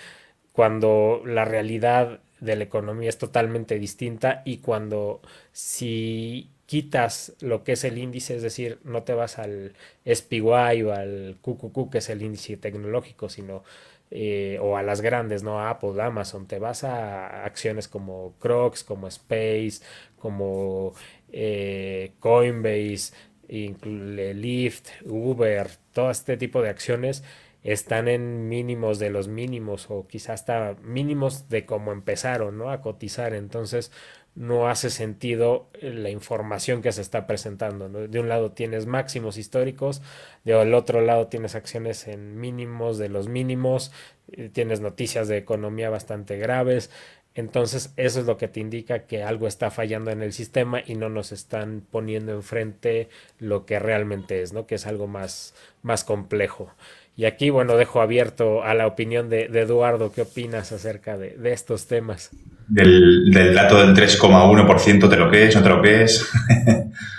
cuando 0.53 1.23
la 1.27 1.45
realidad 1.45 2.21
de 2.41 2.57
la 2.57 2.65
economía 2.65 3.09
es 3.09 3.19
totalmente 3.19 3.79
distinta 3.79 4.43
y 4.45 4.59
cuando 4.59 5.21
si 5.53 6.51
quitas 6.67 7.35
lo 7.41 7.65
que 7.65 7.73
es 7.73 7.85
el 7.85 7.99
índice, 7.99 8.37
es 8.37 8.43
decir, 8.43 8.79
no 8.85 9.03
te 9.03 9.15
vas 9.15 9.39
al 9.39 9.75
SPY 10.07 10.83
o 10.83 10.93
al 10.93 11.37
QQQ, 11.43 11.91
que 11.91 11.99
es 11.99 12.09
el 12.11 12.23
índice 12.23 12.57
tecnológico, 12.57 13.29
sino 13.29 13.65
eh, 14.11 14.59
o 14.63 14.77
a 14.77 14.83
las 14.83 15.01
grandes, 15.01 15.43
¿no? 15.43 15.59
A 15.61 15.71
Apple, 15.71 16.01
Amazon, 16.01 16.47
te 16.47 16.59
vas 16.59 16.85
a 16.85 17.45
acciones 17.45 17.89
como 17.89 18.35
Crocs, 18.39 18.85
como 18.85 19.09
Space, 19.09 19.81
como 20.19 20.95
eh, 21.33 22.13
Coinbase, 22.21 23.13
Lyft, 23.49 24.89
Uber, 25.07 25.69
todo 25.93 26.11
este 26.11 26.37
tipo 26.37 26.63
de 26.63 26.71
acciones 26.71 27.23
están 27.65 28.09
en 28.09 28.49
mínimos 28.49 28.99
de 28.99 29.09
los 29.11 29.27
mínimos 29.27 29.87
o 29.91 30.07
quizás 30.07 30.41
hasta 30.41 30.77
mínimos 30.83 31.49
de 31.49 31.65
cómo 31.65 31.93
empezaron 31.93 32.59
¿no? 32.59 32.71
a 32.71 32.83
cotizar. 32.83 33.33
Entonces 33.33 33.91
no 34.35 34.69
hace 34.69 34.91
sentido 34.91 35.69
eh, 35.75 35.93
la 35.93 36.11
información 36.11 36.83
que 36.83 36.93
se 36.93 37.01
está 37.01 37.27
presentando. 37.27 37.89
De 37.89 38.21
un 38.21 38.29
lado 38.29 38.53
tienes 38.53 38.87
máximos 38.87 39.39
históricos, 39.39 40.03
del 40.45 40.75
otro 40.75 41.01
lado 41.01 41.29
tienes 41.29 41.55
acciones 41.55 42.07
en 42.09 42.39
mínimos 42.39 42.99
de 42.99 43.09
los 43.09 43.29
mínimos, 43.29 43.93
eh, 44.33 44.51
tienes 44.53 44.81
noticias 44.81 45.29
de 45.29 45.39
economía 45.39 45.89
bastante 45.89 46.37
graves. 46.37 46.91
Entonces 47.35 47.93
eso 47.97 48.21
es 48.21 48.27
lo 48.27 48.37
que 48.37 48.47
te 48.47 48.61
indica 48.61 49.01
que 49.01 49.25
algo 49.25 49.49
está 49.49 49.71
fallando 49.73 50.13
en 50.13 50.23
el 50.23 50.33
sistema 50.33 50.81
y 50.87 50.95
no 50.95 51.09
nos 51.09 51.33
están 51.33 51.83
poniendo 51.91 52.33
enfrente 52.33 53.09
lo 53.41 53.67
que 53.67 53.81
realmente 53.81 54.41
es, 54.43 54.53
¿no? 54.53 54.67
Que 54.67 54.77
es 54.77 54.87
algo 54.87 55.09
más, 55.09 55.55
más 55.83 56.05
complejo. 56.05 56.71
Y 57.17 57.25
aquí, 57.27 57.51
bueno, 57.51 57.77
dejo 57.77 58.01
abierto 58.01 58.63
a 58.63 58.75
la 58.75 58.87
opinión 58.87 59.29
de, 59.29 59.47
Eduardo. 59.47 60.13
¿Qué 60.13 60.23
opinas 60.23 60.73
acerca 60.73 61.17
de, 61.17 61.37
estos 61.53 61.87
temas? 61.87 62.31
Del, 62.69 63.33
dato 63.55 63.79
del 63.79 63.95
3,1% 63.95 65.09
de 65.09 65.17
lo 65.17 65.31
que 65.31 65.47
es, 65.47 65.55
no 65.55 65.63
de 65.63 65.69
lo 65.69 65.83
que 65.83 66.03
es. 66.03 66.29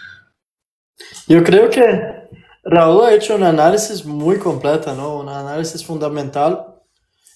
Yo 1.28 1.44
creo 1.44 1.70
que 1.70 2.02
Raúl 2.64 3.06
ha 3.06 3.14
hecho 3.14 3.36
un 3.36 3.44
análisis 3.44 4.06
muy 4.06 4.38
completo, 4.38 4.94
¿no? 4.96 5.18
Un 5.18 5.30
análisis 5.30 5.86
fundamental. 5.86 6.68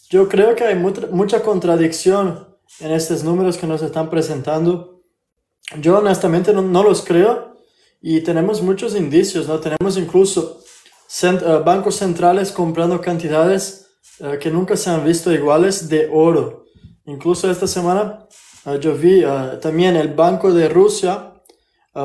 Yo 0.10 0.28
creo 0.28 0.56
que 0.56 0.64
hay 0.64 0.76
mucha 0.76 1.42
contradicción 1.42 2.49
en 2.80 2.92
estos 2.92 3.24
números 3.24 3.58
que 3.58 3.68
nos 3.68 3.82
están 3.82 4.10
presentando. 4.10 5.02
Yo 5.80 5.98
honestamente 6.00 6.54
no, 6.54 6.84
los 6.84 7.02
creo 7.02 7.56
y 8.02 8.22
tenemos 8.22 8.62
muchos 8.62 8.96
indicios, 8.96 9.48
¿no? 9.48 9.60
Tenemos 9.60 9.98
incluso 9.98 10.62
eh, 11.22 11.62
bancos 11.64 11.96
centrales 11.96 12.52
comprando 12.52 13.02
cantidades 13.02 13.88
eh, 14.20 14.38
que 14.40 14.50
nunca 14.50 14.78
se 14.78 14.90
han 14.90 15.06
visto 15.06 15.32
iguales 15.32 15.90
de 15.90 16.10
oro. 16.12 16.66
Incluso 17.06 17.50
esta 17.52 17.68
semana 17.68 18.28
eh, 18.66 18.80
yo 18.82 18.96
vi 18.96 19.24
también 19.62 19.96
el 19.96 20.14
Banco 20.14 20.54
de 20.54 20.70
Rusia 20.70 21.34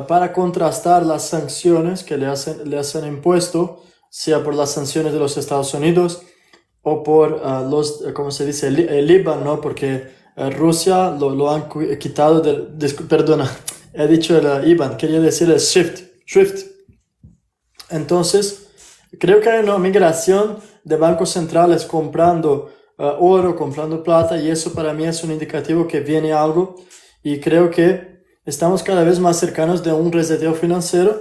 para 0.08 0.32
contrastar 0.32 1.04
las 1.04 1.28
sanciones 1.28 2.02
que 2.02 2.16
le 2.16 2.26
hacen, 2.26 2.68
le 2.68 2.78
hacen 2.78 3.06
impuesto, 3.06 3.82
sea 4.10 4.42
por 4.42 4.54
las 4.54 4.72
sanciones 4.72 5.12
de 5.12 5.18
los 5.18 5.36
Estados 5.36 5.72
Unidos 5.74 6.22
o 6.82 7.02
por 7.02 7.40
los, 7.70 8.02
como 8.14 8.30
se 8.30 8.46
dice, 8.46 8.68
el, 8.68 8.80
el 8.80 9.24
¿no? 9.24 9.60
Porque 9.60 10.10
Rusia 10.36 11.10
lo, 11.10 11.30
lo, 11.30 11.50
han 11.50 11.68
quitado 11.98 12.40
del, 12.40 12.94
perdona, 13.08 13.50
he 13.92 14.06
dicho 14.08 14.36
el 14.36 14.68
IBAN, 14.68 14.96
quería 14.96 15.20
decir 15.20 15.50
el 15.50 15.60
SWIFT, 15.60 16.00
SWIFT. 16.26 16.66
Entonces, 17.90 18.68
creo 19.20 19.40
que 19.40 19.48
hay 19.48 19.62
una 19.62 19.78
migración 19.78 20.58
de 20.82 20.96
bancos 20.96 21.30
centrales 21.30 21.84
comprando 21.84 22.72
uh, 22.98 23.24
oro, 23.24 23.54
comprando 23.54 24.02
plata, 24.02 24.36
y 24.36 24.50
eso 24.50 24.72
para 24.72 24.92
mí 24.92 25.04
es 25.04 25.22
un 25.22 25.30
indicativo 25.30 25.86
que 25.86 26.00
viene 26.00 26.32
algo, 26.32 26.74
y 27.22 27.38
creo 27.38 27.70
que 27.70 28.24
estamos 28.44 28.82
cada 28.82 29.04
vez 29.04 29.20
más 29.20 29.38
cercanos 29.38 29.82
de 29.84 29.92
un 29.92 30.10
reseteo 30.10 30.54
financiero, 30.54 31.20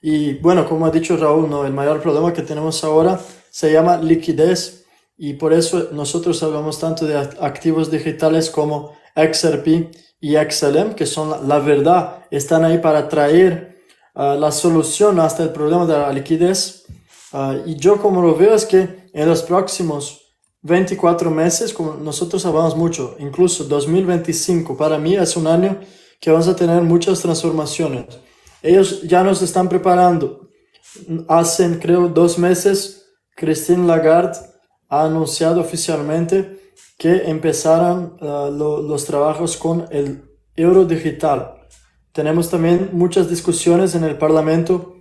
y 0.00 0.34
bueno, 0.34 0.68
como 0.68 0.86
ha 0.86 0.90
dicho 0.90 1.16
Raúl, 1.16 1.48
¿no? 1.48 1.66
el 1.66 1.72
mayor 1.72 2.00
problema 2.00 2.32
que 2.32 2.42
tenemos 2.42 2.82
ahora 2.84 3.20
se 3.50 3.72
llama 3.72 3.98
liquidez 3.98 4.83
y 5.16 5.34
por 5.34 5.52
eso 5.52 5.90
nosotros 5.92 6.42
hablamos 6.42 6.78
tanto 6.78 7.06
de 7.06 7.16
activos 7.16 7.90
digitales 7.90 8.50
como 8.50 8.96
XRP 9.14 9.90
y 10.20 10.34
XLM, 10.36 10.94
que 10.94 11.06
son 11.06 11.48
la, 11.48 11.58
verdad, 11.60 12.24
están 12.30 12.64
ahí 12.64 12.78
para 12.78 13.08
traer 13.08 13.76
ah, 14.14 14.36
la 14.38 14.50
solución 14.50 15.20
hasta 15.20 15.44
el 15.44 15.50
problema 15.50 15.86
de 15.86 15.92
la 15.92 16.12
liquidez. 16.12 16.84
Ah, 17.32 17.56
y 17.64 17.76
yo 17.76 18.00
como 18.00 18.22
lo 18.22 18.34
veo 18.34 18.54
es 18.54 18.64
que 18.64 19.08
en 19.12 19.28
los 19.28 19.42
próximos 19.42 20.20
24 20.62 21.30
meses, 21.30 21.72
como 21.72 21.94
nosotros 21.94 22.44
hablamos 22.46 22.76
mucho, 22.76 23.16
incluso 23.18 23.64
2025, 23.64 24.76
para 24.76 24.98
mí 24.98 25.14
es 25.14 25.36
un 25.36 25.46
año 25.46 25.78
que 26.20 26.30
vamos 26.30 26.48
a 26.48 26.56
tener 26.56 26.82
muchas 26.82 27.20
transformaciones. 27.20 28.06
Ellos 28.62 29.02
ya 29.02 29.22
nos 29.22 29.42
están 29.42 29.68
preparando. 29.68 30.48
Hacen, 31.28 31.78
creo, 31.78 32.08
dos 32.08 32.38
meses, 32.38 33.14
Christine 33.36 33.86
Lagarde 33.86 34.53
ha 34.94 35.04
anunciado 35.04 35.60
oficialmente 35.60 36.72
que 36.96 37.28
empezarán 37.28 38.16
uh, 38.20 38.48
los 38.50 39.04
trabajos 39.04 39.56
con 39.56 39.86
el 39.90 40.22
euro 40.54 40.84
digital. 40.84 41.54
Tenemos 42.12 42.48
también 42.48 42.90
muchas 42.92 43.28
discusiones 43.28 43.96
en 43.96 44.04
el 44.04 44.16
Parlamento 44.16 44.94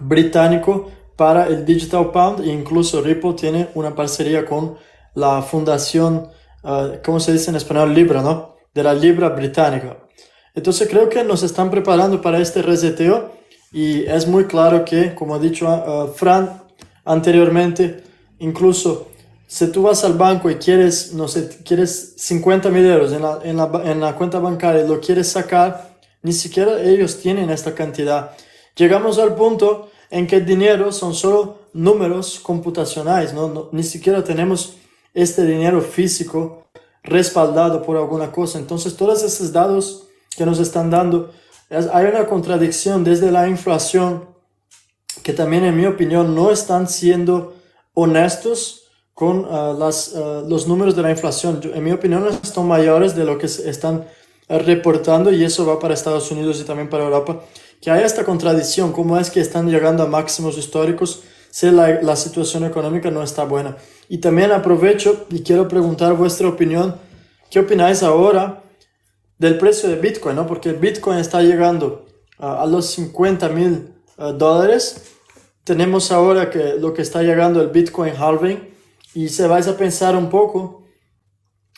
británico 0.00 0.90
para 1.16 1.46
el 1.48 1.66
Digital 1.66 2.10
Pound 2.10 2.40
e 2.40 2.48
incluso 2.48 3.02
Ripple 3.02 3.34
tiene 3.34 3.68
una 3.74 3.94
parcería 3.94 4.46
con 4.46 4.76
la 5.14 5.42
fundación, 5.42 6.28
uh, 6.62 7.02
¿cómo 7.04 7.20
se 7.20 7.32
dice 7.32 7.50
en 7.50 7.56
español? 7.56 7.92
Libra, 7.92 8.22
¿no? 8.22 8.56
De 8.72 8.82
la 8.82 8.94
Libra 8.94 9.28
británica. 9.28 9.98
Entonces 10.54 10.88
creo 10.88 11.10
que 11.10 11.22
nos 11.24 11.42
están 11.42 11.70
preparando 11.70 12.22
para 12.22 12.38
este 12.38 12.62
reseteo 12.62 13.32
y 13.70 14.04
es 14.04 14.26
muy 14.26 14.44
claro 14.46 14.84
que, 14.84 15.14
como 15.14 15.34
ha 15.34 15.38
dicho 15.38 15.68
uh, 15.68 16.08
Fran 16.14 16.62
anteriormente, 17.04 18.10
Incluso 18.40 19.09
si 19.50 19.66
tú 19.66 19.82
vas 19.82 20.04
al 20.04 20.12
banco 20.12 20.48
y 20.48 20.54
quieres, 20.54 21.12
no 21.12 21.26
sé, 21.26 21.48
quieres 21.64 22.14
50 22.18 22.68
mil 22.70 22.86
euros 22.86 23.12
en 23.12 23.22
la, 23.22 23.40
en, 23.42 23.56
la, 23.56 23.68
en 23.84 24.00
la 24.00 24.14
cuenta 24.14 24.38
bancaria 24.38 24.84
y 24.84 24.86
lo 24.86 25.00
quieres 25.00 25.26
sacar, 25.26 25.98
ni 26.22 26.32
siquiera 26.32 26.80
ellos 26.80 27.18
tienen 27.18 27.50
esta 27.50 27.74
cantidad. 27.74 28.30
Llegamos 28.76 29.18
al 29.18 29.34
punto 29.34 29.90
en 30.08 30.28
que 30.28 30.36
el 30.36 30.46
dinero 30.46 30.92
son 30.92 31.14
solo 31.14 31.62
números 31.72 32.38
computacionales, 32.38 33.34
¿no? 33.34 33.70
ni 33.72 33.82
siquiera 33.82 34.22
tenemos 34.22 34.76
este 35.14 35.44
dinero 35.44 35.80
físico 35.80 36.68
respaldado 37.02 37.82
por 37.82 37.96
alguna 37.96 38.30
cosa. 38.30 38.56
Entonces, 38.56 38.94
todos 38.94 39.20
esos 39.24 39.52
datos 39.52 40.06
que 40.36 40.46
nos 40.46 40.60
están 40.60 40.90
dando, 40.90 41.32
hay 41.92 42.06
una 42.06 42.24
contradicción 42.28 43.02
desde 43.02 43.32
la 43.32 43.48
inflación 43.48 44.26
que 45.24 45.32
también, 45.32 45.64
en 45.64 45.76
mi 45.76 45.86
opinión, 45.86 46.36
no 46.36 46.52
están 46.52 46.86
siendo 46.86 47.56
honestos 47.94 48.79
con 49.20 49.44
uh, 49.44 49.78
las, 49.78 50.14
uh, 50.14 50.48
los 50.48 50.66
números 50.66 50.96
de 50.96 51.02
la 51.02 51.10
inflación. 51.10 51.60
en 51.62 51.84
mi 51.84 51.92
opinión, 51.92 52.26
están 52.42 52.66
mayores 52.66 53.14
de 53.14 53.26
lo 53.26 53.36
que 53.36 53.44
están 53.44 54.06
reportando 54.48 55.30
y 55.30 55.44
eso 55.44 55.66
va 55.66 55.78
para 55.78 55.92
Estados 55.92 56.30
Unidos 56.30 56.58
y 56.58 56.64
también 56.64 56.88
para 56.88 57.04
Europa. 57.04 57.42
Que 57.82 57.90
hay 57.90 58.02
esta 58.02 58.24
contradicción, 58.24 58.92
cómo 58.92 59.18
es 59.18 59.28
que 59.28 59.40
están 59.40 59.68
llegando 59.68 60.02
a 60.02 60.06
máximos 60.06 60.56
históricos 60.56 61.22
si 61.50 61.70
la, 61.70 62.00
la 62.00 62.16
situación 62.16 62.64
económica 62.64 63.10
no 63.10 63.22
está 63.22 63.44
buena. 63.44 63.76
Y 64.08 64.18
también 64.18 64.52
aprovecho 64.52 65.26
y 65.28 65.42
quiero 65.42 65.68
preguntar 65.68 66.14
vuestra 66.14 66.48
opinión. 66.48 66.96
¿Qué 67.50 67.60
opináis 67.60 68.02
ahora 68.02 68.62
del 69.36 69.58
precio 69.58 69.90
de 69.90 69.96
Bitcoin? 69.96 70.36
¿no? 70.36 70.46
Porque 70.46 70.72
Bitcoin 70.72 71.18
está 71.18 71.42
llegando 71.42 72.06
a 72.38 72.64
los 72.64 72.86
50 72.86 73.50
mil 73.50 73.92
uh, 74.16 74.32
dólares. 74.32 75.12
Tenemos 75.62 76.10
ahora 76.10 76.48
que 76.48 76.76
lo 76.78 76.94
que 76.94 77.02
está 77.02 77.22
llegando 77.22 77.60
el 77.60 77.68
Bitcoin 77.68 78.14
halving 78.16 78.69
y 79.14 79.28
se 79.28 79.46
vais 79.46 79.66
a 79.68 79.76
pensar 79.76 80.16
un 80.16 80.30
poco, 80.30 80.84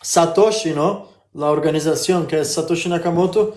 Satoshi, 0.03 0.73
¿no? 0.73 1.09
La 1.33 1.51
organización 1.51 2.27
que 2.27 2.41
es 2.41 2.53
Satoshi 2.53 2.89
Nakamoto 2.89 3.57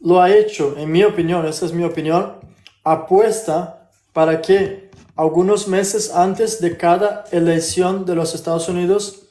lo 0.00 0.20
ha 0.20 0.34
hecho, 0.34 0.74
en 0.76 0.90
mi 0.90 1.04
opinión, 1.04 1.46
esa 1.46 1.66
es 1.66 1.72
mi 1.72 1.84
opinión, 1.84 2.36
apuesta 2.82 3.90
para 4.12 4.40
que 4.40 4.90
algunos 5.14 5.68
meses 5.68 6.10
antes 6.12 6.60
de 6.60 6.76
cada 6.76 7.24
elección 7.30 8.04
de 8.04 8.14
los 8.14 8.34
Estados 8.34 8.68
Unidos 8.68 9.22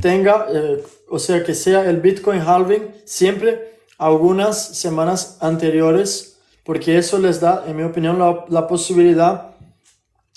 tenga, 0.00 0.46
eh, 0.52 0.84
o 1.08 1.18
sea, 1.18 1.42
que 1.44 1.54
sea 1.54 1.88
el 1.88 2.00
Bitcoin 2.00 2.40
halving 2.40 2.94
siempre 3.04 3.78
algunas 3.96 4.76
semanas 4.76 5.38
anteriores 5.40 6.34
porque 6.64 6.96
eso 6.96 7.18
les 7.18 7.40
da, 7.40 7.64
en 7.66 7.76
mi 7.76 7.82
opinión, 7.82 8.18
la, 8.48 8.66
posibilidad 8.66 9.50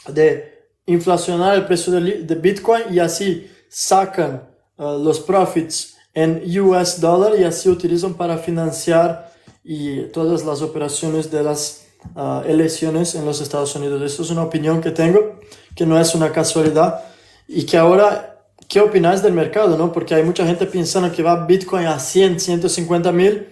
de 0.10 0.57
inflacionar 0.88 1.56
el 1.56 1.65
precio 1.65 1.93
de, 1.93 2.36
Bitcoin 2.36 2.84
y 2.91 3.00
así 3.00 3.47
sacan 3.69 4.47
uh, 4.78 4.97
los 4.97 5.19
profits 5.19 5.95
en 6.13 6.41
US 6.60 7.00
dollar 7.00 7.39
y 7.39 7.43
así 7.43 7.69
utilizan 7.69 8.15
para 8.15 8.38
financiar 8.38 9.32
y 9.63 10.04
todas 10.13 10.43
las 10.43 10.62
operaciones 10.62 11.30
de 11.30 11.43
las 11.43 11.86
uh, 12.15 12.41
elecciones 12.47 13.13
en 13.13 13.26
los 13.26 13.41
Estados 13.41 13.76
Unidos. 13.76 14.02
Eso 14.02 14.23
es 14.23 14.32
una 14.32 14.43
opinión 14.43 14.82
que 14.82 14.91
tengo, 14.91 15.39
que 15.76 15.86
no 15.86 16.00
es 16.00 16.15
una 16.15 16.32
casualidad 16.32 17.04
y 17.47 17.65
que 17.65 17.78
ahora, 17.78 18.39
¿qué 18.67 18.80
opináis 18.80 19.21
del 19.21 19.34
mercado? 19.34 19.78
No? 19.78 19.91
Porque 19.91 20.15
hay 20.15 20.23
mucha 20.23 20.47
gente 20.47 20.65
pensando 20.65 21.12
que 21.12 21.21
va 21.21 21.45
Bitcoin 21.45 21.86
a 21.86 22.00
100, 22.00 22.39
150 22.39 23.12
mil. 23.12 23.47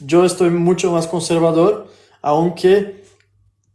Yo 0.00 0.24
estoy 0.24 0.50
mucho 0.50 0.90
más 0.90 1.06
conservador 1.06 1.88
aunque 2.22 3.04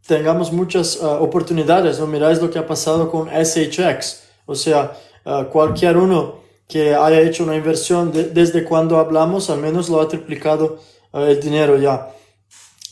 tengamos 0.06 0.52
muchas 0.52 0.96
uh, 0.96 1.06
oportunidades, 1.22 1.98
¿no? 1.98 2.06
Miráis 2.06 2.40
lo 2.40 2.50
que 2.50 2.58
ha 2.58 2.66
pasado 2.66 3.10
con 3.10 3.28
SHX, 3.28 4.22
o 4.46 4.54
sea, 4.54 4.92
uh, 5.24 5.44
cualquier 5.44 5.96
uno 5.96 6.42
que 6.68 6.94
haya 6.94 7.20
hecho 7.20 7.44
una 7.44 7.56
inversión 7.56 8.12
desde 8.12 8.64
cuando 8.64 8.98
hablamos, 8.98 9.50
al 9.50 9.60
menos 9.60 9.88
lo 9.88 10.00
ha 10.00 10.08
triplicado 10.08 10.80
uh, 11.12 11.20
el 11.20 11.40
dinero 11.40 11.78
ya. 11.78 12.10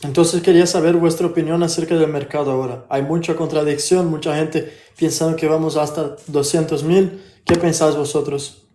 Entonces 0.03 0.41
quería 0.41 0.67
saber 0.67 0.95
vuestra 0.95 1.27
opinión 1.27 1.63
acerca 1.63 1.95
del 1.95 2.09
mercado 2.09 2.51
ahora. 2.51 2.85
Hay 2.89 3.03
mucha 3.03 3.35
contradicción, 3.35 4.07
mucha 4.07 4.35
gente 4.35 4.73
pensando 4.99 5.35
que 5.35 5.47
vamos 5.47 5.77
hasta 5.77 6.17
200 6.27 6.83
mil. 6.83 7.23
¿Qué 7.45 7.55
pensáis 7.55 7.95
vosotros? 7.95 8.67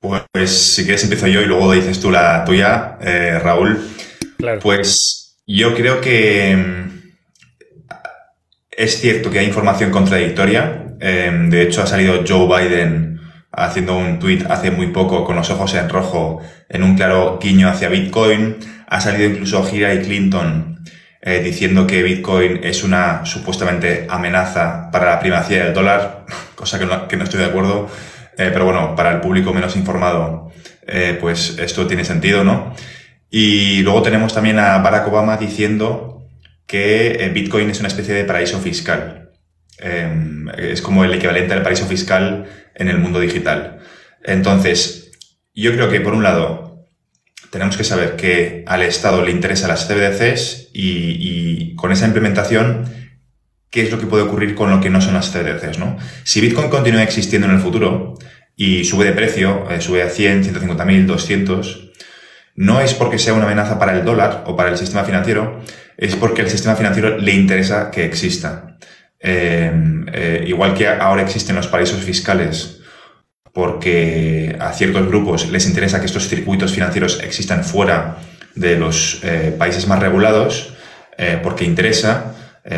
Pues 0.00 0.50
si 0.50 0.84
quieres 0.84 1.02
empiezo 1.04 1.26
yo 1.26 1.42
y 1.42 1.46
luego 1.46 1.70
dices 1.72 2.00
tú 2.00 2.10
la 2.10 2.44
tuya, 2.44 2.98
eh, 3.02 3.38
Raúl. 3.38 3.78
Pues 4.62 5.21
yo 5.56 5.74
creo 5.74 6.00
que 6.00 6.56
mm, 6.56 6.82
es 8.70 9.00
cierto 9.00 9.30
que 9.30 9.38
hay 9.38 9.46
información 9.46 9.90
contradictoria. 9.90 10.96
Em, 11.00 11.50
de 11.50 11.62
hecho, 11.62 11.82
ha 11.82 11.86
salido 11.86 12.24
Joe 12.26 12.46
Biden 12.46 13.20
haciendo 13.52 13.98
un 13.98 14.18
tuit 14.18 14.46
hace 14.50 14.70
muy 14.70 14.88
poco 14.88 15.24
con 15.24 15.36
los 15.36 15.50
ojos 15.50 15.74
en 15.74 15.88
rojo 15.90 16.40
en 16.68 16.82
un 16.82 16.96
claro 16.96 17.38
guiño 17.40 17.68
hacia 17.68 17.88
Bitcoin. 17.88 18.56
Ha 18.88 19.00
salido 19.00 19.28
incluso 19.28 19.68
Hillary 19.70 20.02
Clinton 20.02 20.82
eh, 21.20 21.40
diciendo 21.40 21.86
que 21.86 22.02
Bitcoin 22.02 22.60
es 22.62 22.82
una 22.82 23.24
supuestamente 23.26 24.06
amenaza 24.08 24.90
para 24.90 25.06
la 25.06 25.20
primacía 25.20 25.64
del 25.64 25.74
dólar, 25.74 26.24
cosa 26.54 26.78
que 26.78 26.86
no, 26.86 27.06
que 27.06 27.16
no 27.16 27.24
estoy 27.24 27.40
de 27.40 27.46
acuerdo. 27.46 27.88
Eh, 28.38 28.50
pero 28.52 28.64
bueno, 28.64 28.96
para 28.96 29.12
el 29.12 29.20
público 29.20 29.52
menos 29.52 29.76
informado, 29.76 30.50
eh, 30.86 31.18
pues 31.20 31.58
esto 31.58 31.86
tiene 31.86 32.04
sentido, 32.04 32.42
¿no? 32.42 32.74
Y 33.34 33.80
luego 33.80 34.02
tenemos 34.02 34.34
también 34.34 34.58
a 34.58 34.76
Barack 34.78 35.08
Obama 35.08 35.38
diciendo 35.38 36.28
que 36.66 37.12
eh, 37.12 37.30
Bitcoin 37.30 37.70
es 37.70 37.78
una 37.78 37.88
especie 37.88 38.12
de 38.12 38.24
paraíso 38.24 38.60
fiscal. 38.60 39.30
Em, 39.78 40.50
es 40.50 40.82
como 40.82 41.02
el 41.02 41.14
equivalente 41.14 41.54
al 41.54 41.62
paraíso 41.62 41.86
fiscal 41.86 42.44
en 42.74 42.88
el 42.88 42.98
mundo 42.98 43.20
digital. 43.20 43.80
Entonces, 44.22 45.12
yo 45.54 45.72
creo 45.72 45.88
que 45.88 46.02
por 46.02 46.12
un 46.12 46.22
lado 46.22 46.86
tenemos 47.50 47.78
que 47.78 47.84
saber 47.84 48.16
que 48.16 48.64
al 48.66 48.82
Estado 48.82 49.24
le 49.24 49.30
interesan 49.30 49.70
las 49.70 49.88
CBDCs 49.88 50.68
y, 50.74 51.74
con 51.76 51.90
esa 51.90 52.06
implementación, 52.06 52.84
qué 53.70 53.80
es 53.80 53.90
lo 53.90 53.98
que 53.98 54.06
puede 54.06 54.24
ocurrir 54.24 54.54
con 54.54 54.70
lo 54.70 54.82
que 54.82 54.90
no 54.90 55.00
son 55.00 55.14
las 55.14 55.32
CBDCs, 55.32 55.78
¿no? 55.78 55.96
Si 56.24 56.42
Bitcoin 56.42 56.68
continúa 56.68 57.02
existiendo 57.02 57.48
en 57.48 57.54
el 57.54 57.60
futuro 57.60 58.18
y 58.56 58.84
sube 58.84 59.06
de 59.06 59.12
precio, 59.12 59.70
eh, 59.70 59.80
sube 59.80 60.02
a 60.02 60.10
100, 60.10 60.44
150 60.44 60.84
mil, 60.84 61.06
200, 61.06 61.91
no 62.54 62.80
es 62.80 62.94
porque 62.94 63.18
sea 63.18 63.34
una 63.34 63.44
amenaza 63.44 63.78
para 63.78 63.96
el 63.96 64.04
dólar 64.04 64.44
o 64.46 64.56
para 64.56 64.70
el 64.70 64.76
sistema 64.76 65.04
financiero, 65.04 65.60
es 65.96 66.16
porque 66.16 66.42
el 66.42 66.50
sistema 66.50 66.74
financiero 66.76 67.18
le 67.18 67.32
interesa 67.32 67.90
que 67.90 68.04
exista. 68.04 68.76
Em, 69.20 70.06
eh, 70.12 70.44
igual 70.46 70.74
que 70.74 70.88
ahora 70.88 71.22
existen 71.22 71.54
los 71.54 71.68
paraísos 71.68 72.00
fiscales, 72.00 72.80
porque 73.52 74.56
a 74.58 74.72
ciertos 74.72 75.06
grupos 75.06 75.50
les 75.50 75.66
interesa 75.66 76.00
que 76.00 76.06
estos 76.06 76.28
circuitos 76.28 76.72
financieros 76.72 77.20
existan 77.22 77.62
fuera 77.62 78.16
de 78.54 78.76
los 78.76 79.20
eh, 79.22 79.54
países 79.56 79.86
más 79.86 80.00
regulados, 80.00 80.74
eh, 81.18 81.38
porque 81.42 81.64
interesa, 81.64 82.34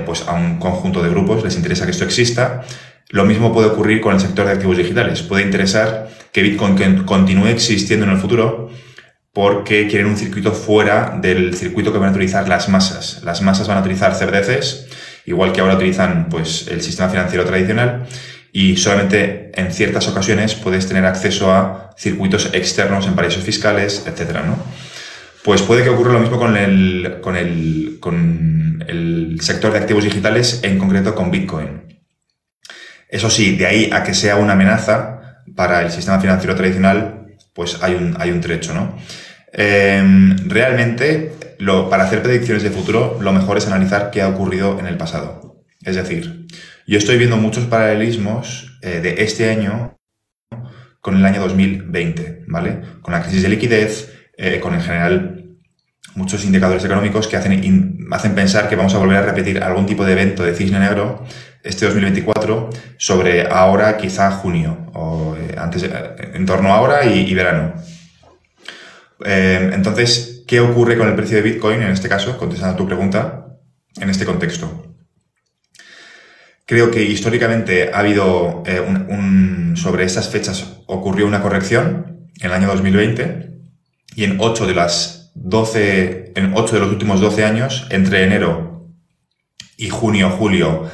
pues 0.06 0.22
a 0.26 0.32
un 0.32 0.58
conjunto 0.58 1.02
de 1.02 1.10
grupos 1.10 1.44
les 1.44 1.56
interesa 1.56 1.84
que 1.84 1.90
esto 1.90 2.04
exista. 2.04 2.62
Lo 3.10 3.26
mismo 3.26 3.52
puede 3.52 3.68
ocurrir 3.68 4.00
con 4.00 4.14
el 4.14 4.20
sector 4.20 4.46
de 4.46 4.52
activos 4.52 4.78
digitales. 4.78 5.20
Puede 5.20 5.42
interesar 5.42 6.08
que 6.32 6.42
Bitcoin 6.42 7.04
continúe 7.04 7.48
existiendo 7.48 8.06
en 8.06 8.12
el 8.12 8.18
futuro, 8.18 8.70
porque 9.34 9.88
quieren 9.88 10.06
un 10.06 10.16
circuito 10.16 10.52
fuera 10.52 11.18
del 11.20 11.54
circuito 11.54 11.92
que 11.92 11.98
van 11.98 12.10
a 12.10 12.12
utilizar 12.12 12.48
las 12.48 12.68
masas. 12.68 13.20
Las 13.24 13.42
masas 13.42 13.66
van 13.66 13.78
a 13.78 13.80
utilizar 13.80 14.14
CBDCs, 14.14 14.86
igual 15.26 15.52
que 15.52 15.60
ahora 15.60 15.74
utilizan 15.74 16.28
pues, 16.30 16.68
el 16.68 16.80
sistema 16.80 17.10
financiero 17.10 17.44
tradicional, 17.44 18.06
y 18.52 18.76
solamente 18.76 19.50
en 19.56 19.72
ciertas 19.72 20.06
ocasiones 20.06 20.54
puedes 20.54 20.86
tener 20.86 21.04
acceso 21.04 21.52
a 21.52 21.90
circuitos 21.98 22.50
externos 22.54 23.08
en 23.08 23.16
paraísos 23.16 23.42
fiscales, 23.42 24.06
etc. 24.06 24.36
¿no? 24.46 24.56
Pues 25.42 25.62
puede 25.62 25.82
que 25.82 25.90
ocurra 25.90 26.12
lo 26.12 26.20
mismo 26.20 26.38
con 26.38 26.56
el, 26.56 27.18
con, 27.20 27.36
el, 27.36 27.98
con 27.98 28.84
el 28.86 29.38
sector 29.40 29.72
de 29.72 29.80
activos 29.80 30.04
digitales, 30.04 30.60
en 30.62 30.78
concreto 30.78 31.16
con 31.16 31.32
Bitcoin. 31.32 31.98
Eso 33.08 33.28
sí, 33.28 33.56
de 33.56 33.66
ahí 33.66 33.90
a 33.92 34.04
que 34.04 34.14
sea 34.14 34.36
una 34.36 34.52
amenaza 34.52 35.42
para 35.56 35.82
el 35.82 35.90
sistema 35.90 36.20
financiero 36.20 36.54
tradicional, 36.54 37.13
pues 37.54 37.82
hay 37.82 37.94
un, 37.94 38.14
hay 38.18 38.30
un 38.30 38.40
trecho, 38.40 38.74
¿no? 38.74 38.96
Em, 39.52 40.36
realmente, 40.48 41.32
lo, 41.58 41.88
para 41.88 42.04
hacer 42.04 42.22
predicciones 42.22 42.62
de 42.62 42.70
futuro, 42.70 43.18
lo 43.20 43.32
mejor 43.32 43.56
es 43.56 43.66
analizar 43.66 44.10
qué 44.10 44.20
ha 44.20 44.28
ocurrido 44.28 44.78
en 44.80 44.86
el 44.86 44.96
pasado. 44.96 45.64
Es 45.82 45.96
decir, 45.96 46.46
yo 46.86 46.98
estoy 46.98 47.16
viendo 47.16 47.36
muchos 47.36 47.64
paralelismos 47.66 48.78
eh, 48.82 49.00
de 49.00 49.22
este 49.22 49.48
año 49.50 49.96
con 51.00 51.16
el 51.16 51.24
año 51.24 51.40
2020, 51.40 52.44
¿vale? 52.48 52.80
Con 53.00 53.14
la 53.14 53.22
crisis 53.22 53.42
de 53.42 53.48
liquidez, 53.48 54.12
eh, 54.36 54.58
con 54.58 54.74
en 54.74 54.80
general 54.80 55.43
muchos 56.14 56.44
indicadores 56.44 56.84
económicos 56.84 57.28
que 57.28 57.36
hacen, 57.36 58.06
hacen 58.10 58.34
pensar 58.34 58.68
que 58.68 58.76
vamos 58.76 58.94
a 58.94 58.98
volver 58.98 59.16
a 59.18 59.22
repetir 59.22 59.62
algún 59.62 59.86
tipo 59.86 60.04
de 60.04 60.12
evento 60.12 60.44
de 60.44 60.54
cisne 60.54 60.78
negro 60.78 61.24
este 61.62 61.86
2024 61.86 62.70
sobre 62.98 63.46
ahora, 63.46 63.96
quizá 63.96 64.30
junio, 64.30 64.90
o 64.92 65.36
eh, 65.36 65.54
antes, 65.56 65.88
en 66.34 66.46
torno 66.46 66.72
a 66.72 66.76
ahora 66.76 67.04
y 67.06 67.32
verano. 67.34 67.74
Eh, 69.24 69.70
entonces, 69.72 70.44
¿qué 70.46 70.60
ocurre 70.60 70.96
con 70.96 71.08
el 71.08 71.14
precio 71.14 71.36
de 71.36 71.42
Bitcoin 71.42 71.82
en 71.82 71.90
este 71.90 72.08
caso, 72.08 72.36
contestando 72.36 72.74
a 72.74 72.76
tu 72.76 72.86
pregunta, 72.86 73.46
en 74.00 74.10
este 74.10 74.24
contexto? 74.24 74.94
Creo 76.66 76.90
que 76.90 77.02
históricamente 77.02 77.90
ha 77.92 77.98
habido 77.98 78.62
eh, 78.66 78.80
un, 78.80 79.74
sobre 79.76 80.04
estas 80.04 80.30
fechas 80.30 80.80
ocurrió 80.86 81.26
una 81.26 81.42
corrección 81.42 82.30
en 82.40 82.46
el 82.46 82.52
año 82.52 82.68
2020 82.68 83.50
y 84.16 84.24
en 84.24 84.36
8 84.40 84.66
de 84.66 84.74
las 84.74 85.13
12, 85.34 86.32
en 86.36 86.52
8 86.54 86.74
de 86.74 86.80
los 86.80 86.90
últimos 86.90 87.20
12 87.20 87.44
años, 87.44 87.86
entre 87.90 88.24
enero 88.24 88.88
y 89.76 89.88
junio, 89.88 90.30
julio, 90.30 90.90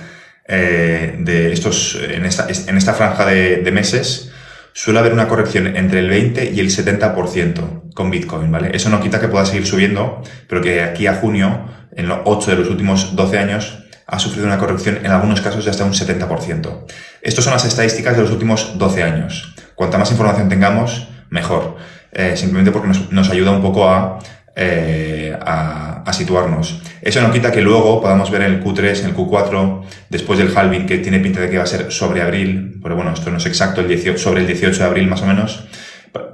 eh, 0.48 1.16
de 1.18 1.52
estos, 1.52 1.96
en 2.02 2.24
esta, 2.24 2.48
en 2.48 2.76
esta 2.76 2.94
franja 2.94 3.26
de 3.26 3.70
meses, 3.72 4.32
suele 4.72 5.00
haber 5.00 5.12
una 5.12 5.28
corrección 5.28 5.76
entre 5.76 6.00
el 6.00 6.08
20 6.08 6.52
y 6.52 6.60
el 6.60 6.70
70% 6.70 7.92
con 7.94 8.10
Bitcoin, 8.10 8.50
¿vale? 8.50 8.70
Eso 8.74 8.88
no 8.88 9.00
quita 9.00 9.20
que 9.20 9.28
pueda 9.28 9.44
seguir 9.44 9.66
subiendo, 9.66 10.22
pero 10.48 10.60
que 10.60 10.82
aquí 10.82 11.06
a 11.06 11.14
junio, 11.14 11.66
en 11.94 12.08
los 12.08 12.20
8 12.24 12.52
de 12.52 12.56
los 12.56 12.68
últimos 12.68 13.16
12 13.16 13.38
años, 13.38 13.84
ha 14.06 14.18
sufrido 14.18 14.46
una 14.46 14.58
corrección 14.58 14.98
en 15.04 15.10
algunos 15.10 15.40
casos 15.40 15.64
de 15.64 15.70
hasta 15.70 15.84
un 15.84 15.92
70%. 15.92 16.86
Estas 17.22 17.44
son 17.44 17.52
las 17.52 17.64
estadísticas 17.64 18.16
de 18.16 18.22
los 18.22 18.30
últimos 18.30 18.78
12 18.78 19.02
años. 19.02 19.54
Cuanta 19.74 19.98
más 19.98 20.10
información 20.10 20.48
tengamos, 20.48 21.08
mejor. 21.28 21.76
Eh, 22.12 22.36
simplemente 22.36 22.72
porque 22.72 22.88
nos, 23.10 23.30
ayuda 23.30 23.52
un 23.52 23.62
poco 23.62 24.18
eh, 24.56 25.36
a, 25.40 26.02
a, 26.04 26.12
situarnos. 26.12 26.82
Eso 27.00 27.20
no 27.20 27.32
quita 27.32 27.52
que 27.52 27.60
luego 27.60 28.00
podamos 28.00 28.30
ver 28.30 28.42
en 28.42 28.54
el 28.54 28.64
Q3, 28.64 29.00
en 29.00 29.06
el 29.06 29.14
Q4, 29.14 29.82
después 30.08 30.38
del 30.38 30.56
halving, 30.56 30.86
que 30.86 30.98
tiene 30.98 31.20
pinta 31.20 31.40
de 31.40 31.48
que 31.48 31.58
va 31.58 31.64
a 31.64 31.66
ser 31.66 31.92
sobre 31.92 32.20
abril, 32.20 32.80
pero 32.82 32.96
bueno, 32.96 33.12
esto 33.12 33.30
no 33.30 33.36
es 33.36 33.46
exacto, 33.46 33.80
el 33.80 33.88
18, 33.88 34.18
sobre 34.18 34.40
el 34.40 34.48
18 34.48 34.78
de 34.78 34.84
abril 34.84 35.06
más 35.06 35.22
o 35.22 35.26
menos, 35.26 35.64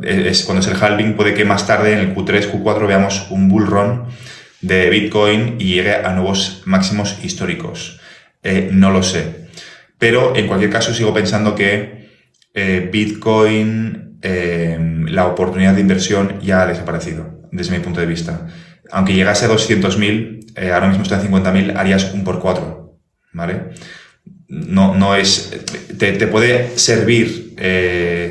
es 0.03 0.45
cuando 0.45 0.61
es 0.61 0.69
el 0.69 0.83
halving, 0.83 1.15
puede 1.15 1.35
que 1.35 1.45
más 1.45 1.67
tarde 1.67 1.93
en 1.93 1.99
el 1.99 2.15
Q3, 2.15 2.51
Q4 2.51 2.87
veamos 2.87 3.27
un 3.31 3.49
bull 3.49 3.67
run 3.67 4.05
de 4.61 4.89
Bitcoin 4.91 5.57
y 5.59 5.75
llegue 5.75 5.95
a 5.95 6.13
nuevos 6.13 6.63
máximos 6.65 7.19
históricos. 7.23 8.01
Eh, 8.43 8.71
no 8.73 8.91
lo 8.91 9.03
sé. 9.03 9.47
Pero 9.99 10.37
en 10.37 10.47
cualquier 10.47 10.71
caso 10.71 10.95
sigo 10.95 11.13
pensando 11.13 11.55
que 11.55 12.09
eh, 12.55 12.89
Bitcoin, 12.91 14.06
eh, 14.23 14.79
la 15.09 15.27
oportunidad 15.27 15.75
de 15.75 15.81
inversión 15.81 16.41
ya 16.41 16.63
ha 16.63 16.67
desaparecido, 16.67 17.43
desde 17.53 17.77
mi 17.77 17.83
punto 17.83 18.01
de 18.01 18.07
vista. 18.07 18.47
Aunque 18.91 19.15
llegase 19.15 19.47
a 19.47 19.49
200.000, 19.49 20.73
ahora 20.73 20.89
mismo 20.89 21.03
está 21.03 21.21
en 21.21 21.31
50.000, 21.31 21.77
harías 21.77 22.13
un 22.13 22.25
por 22.25 22.41
cuatro, 22.41 22.99
¿vale? 23.33 23.71
No, 24.49 24.95
no 24.95 25.17
es, 25.17 25.53
te, 25.99 26.13
te 26.13 26.27
puede 26.27 26.79
servir 26.79 27.55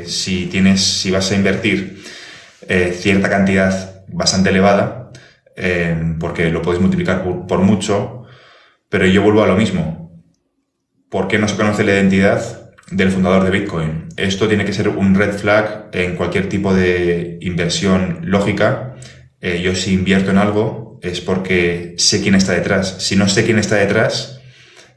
si 0.06 0.46
tienes, 0.46 0.82
si 0.82 1.10
vas 1.10 1.30
a 1.30 1.34
invertir 1.34 2.02
cierta 2.98 3.28
cantidad 3.28 4.04
bastante 4.08 4.48
elevada, 4.48 5.06
Em, 5.56 6.18
porque 6.18 6.50
lo 6.50 6.60
podéis 6.60 6.82
multiplicar 6.82 7.24
por, 7.48 7.58
mucho, 7.60 8.24
pero 8.90 9.06
yo 9.06 9.22
vuelvo 9.22 9.42
a 9.42 9.46
lo 9.46 9.56
mismo. 9.56 10.22
¿Por 11.08 11.28
qué 11.28 11.38
no 11.38 11.48
se 11.48 11.56
conoce 11.56 11.82
la 11.82 11.92
identidad 11.92 12.65
del 12.90 13.10
fundador 13.10 13.44
de 13.44 13.50
Bitcoin? 13.50 14.08
Esto 14.16 14.48
tiene 14.48 14.64
que 14.64 14.72
ser 14.72 14.88
un 14.88 15.14
red 15.14 15.32
flag 15.32 15.90
en 15.92 16.16
cualquier 16.16 16.48
tipo 16.48 16.74
de 16.74 17.38
inversión 17.40 18.20
lógica. 18.22 18.96
Eh, 19.40 19.60
yo 19.62 19.74
si 19.74 19.94
invierto 19.94 20.30
en 20.30 20.38
algo 20.38 20.98
es 21.02 21.20
porque 21.20 21.94
sé 21.98 22.22
quién 22.22 22.34
está 22.34 22.52
detrás. 22.52 22.96
Si 22.98 23.16
no 23.16 23.28
sé 23.28 23.44
quién 23.44 23.58
está 23.58 23.76
detrás 23.76 24.40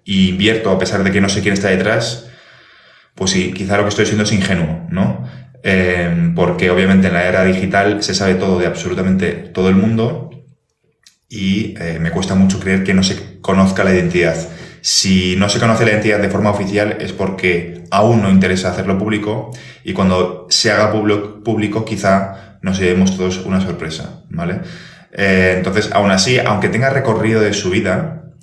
y 0.03 0.29
invierto 0.29 0.71
a 0.71 0.79
pesar 0.79 1.03
de 1.03 1.11
que 1.11 1.21
no 1.21 1.29
sé 1.29 1.41
quién 1.41 1.53
está 1.53 1.69
detrás, 1.69 2.29
pues 3.15 3.31
sí, 3.31 3.53
quizá 3.53 3.77
lo 3.77 3.83
que 3.83 3.89
estoy 3.89 4.05
siendo 4.05 4.23
es 4.23 4.31
ingenuo, 4.31 4.87
¿no? 4.89 5.27
Em, 5.61 6.33
porque 6.35 6.69
obviamente 6.71 7.07
en 7.07 7.13
la 7.13 7.27
era 7.27 7.43
digital 7.43 8.01
se 8.01 8.15
sabe 8.15 8.35
todo 8.35 8.59
de 8.59 8.65
absolutamente 8.65 9.33
todo 9.33 9.67
el 9.67 9.75
mundo 9.75 10.29
y 11.27 11.75
eh, 11.79 11.99
me 11.99 12.11
cuesta 12.11 12.33
mucho 12.33 12.59
creer 12.59 12.83
que 12.83 12.93
no 12.93 13.03
se 13.03 13.39
conozca 13.41 13.83
la 13.83 13.93
identidad. 13.93 14.35
Si 14.81 15.35
no 15.35 15.49
se 15.49 15.59
conoce 15.59 15.85
la 15.85 15.91
identidad 15.91 16.19
de 16.19 16.29
forma 16.29 16.51
oficial 16.51 16.97
es 16.99 17.13
porque 17.13 17.83
aún 17.91 18.21
no 18.21 18.29
interesa 18.29 18.71
hacerlo 18.71 18.97
público 18.97 19.51
y 19.83 19.93
cuando 19.93 20.47
se 20.49 20.71
haga 20.71 20.91
público 20.91 21.85
quizá 21.85 22.57
nos 22.61 22.79
llevemos 22.79 23.15
todos 23.15 23.45
una 23.45 23.61
sorpresa, 23.61 24.23
¿vale? 24.29 24.59
Eh, 25.11 25.55
entonces, 25.57 25.89
aún 25.91 26.11
así, 26.11 26.39
aunque 26.39 26.69
tenga 26.69 26.89
recorrido 26.89 27.41
de 27.41 27.53
su 27.53 27.69
vida, 27.69 28.33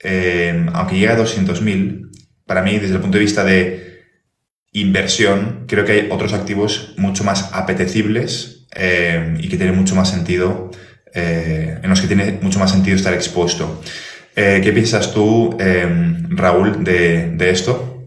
eh, 0.00 0.66
aunque 0.72 0.96
llegue 0.96 1.12
a 1.12 1.18
200.000, 1.18 2.10
para 2.46 2.62
mí, 2.62 2.78
desde 2.78 2.96
el 2.96 3.00
punto 3.00 3.16
de 3.16 3.24
vista 3.24 3.44
de 3.44 4.02
inversión, 4.72 5.64
creo 5.66 5.84
que 5.84 5.92
hay 5.92 6.08
otros 6.10 6.32
activos 6.32 6.94
mucho 6.98 7.24
más 7.24 7.50
apetecibles 7.52 8.66
y 9.38 9.48
que 9.48 9.56
tienen 9.56 9.76
mucho 9.76 9.94
más 9.94 10.10
sentido 10.10 10.72
eh, 11.16 11.78
en 11.80 11.88
los 11.88 12.00
que 12.00 12.08
tiene 12.08 12.40
mucho 12.42 12.58
más 12.58 12.72
sentido 12.72 12.96
estar 12.96 13.14
expuesto. 13.14 13.80
Eh, 14.36 14.60
¿Qué 14.64 14.72
piensas 14.72 15.14
tú, 15.14 15.56
em, 15.60 16.36
Raúl, 16.36 16.82
de, 16.82 17.50
esto? 17.50 18.02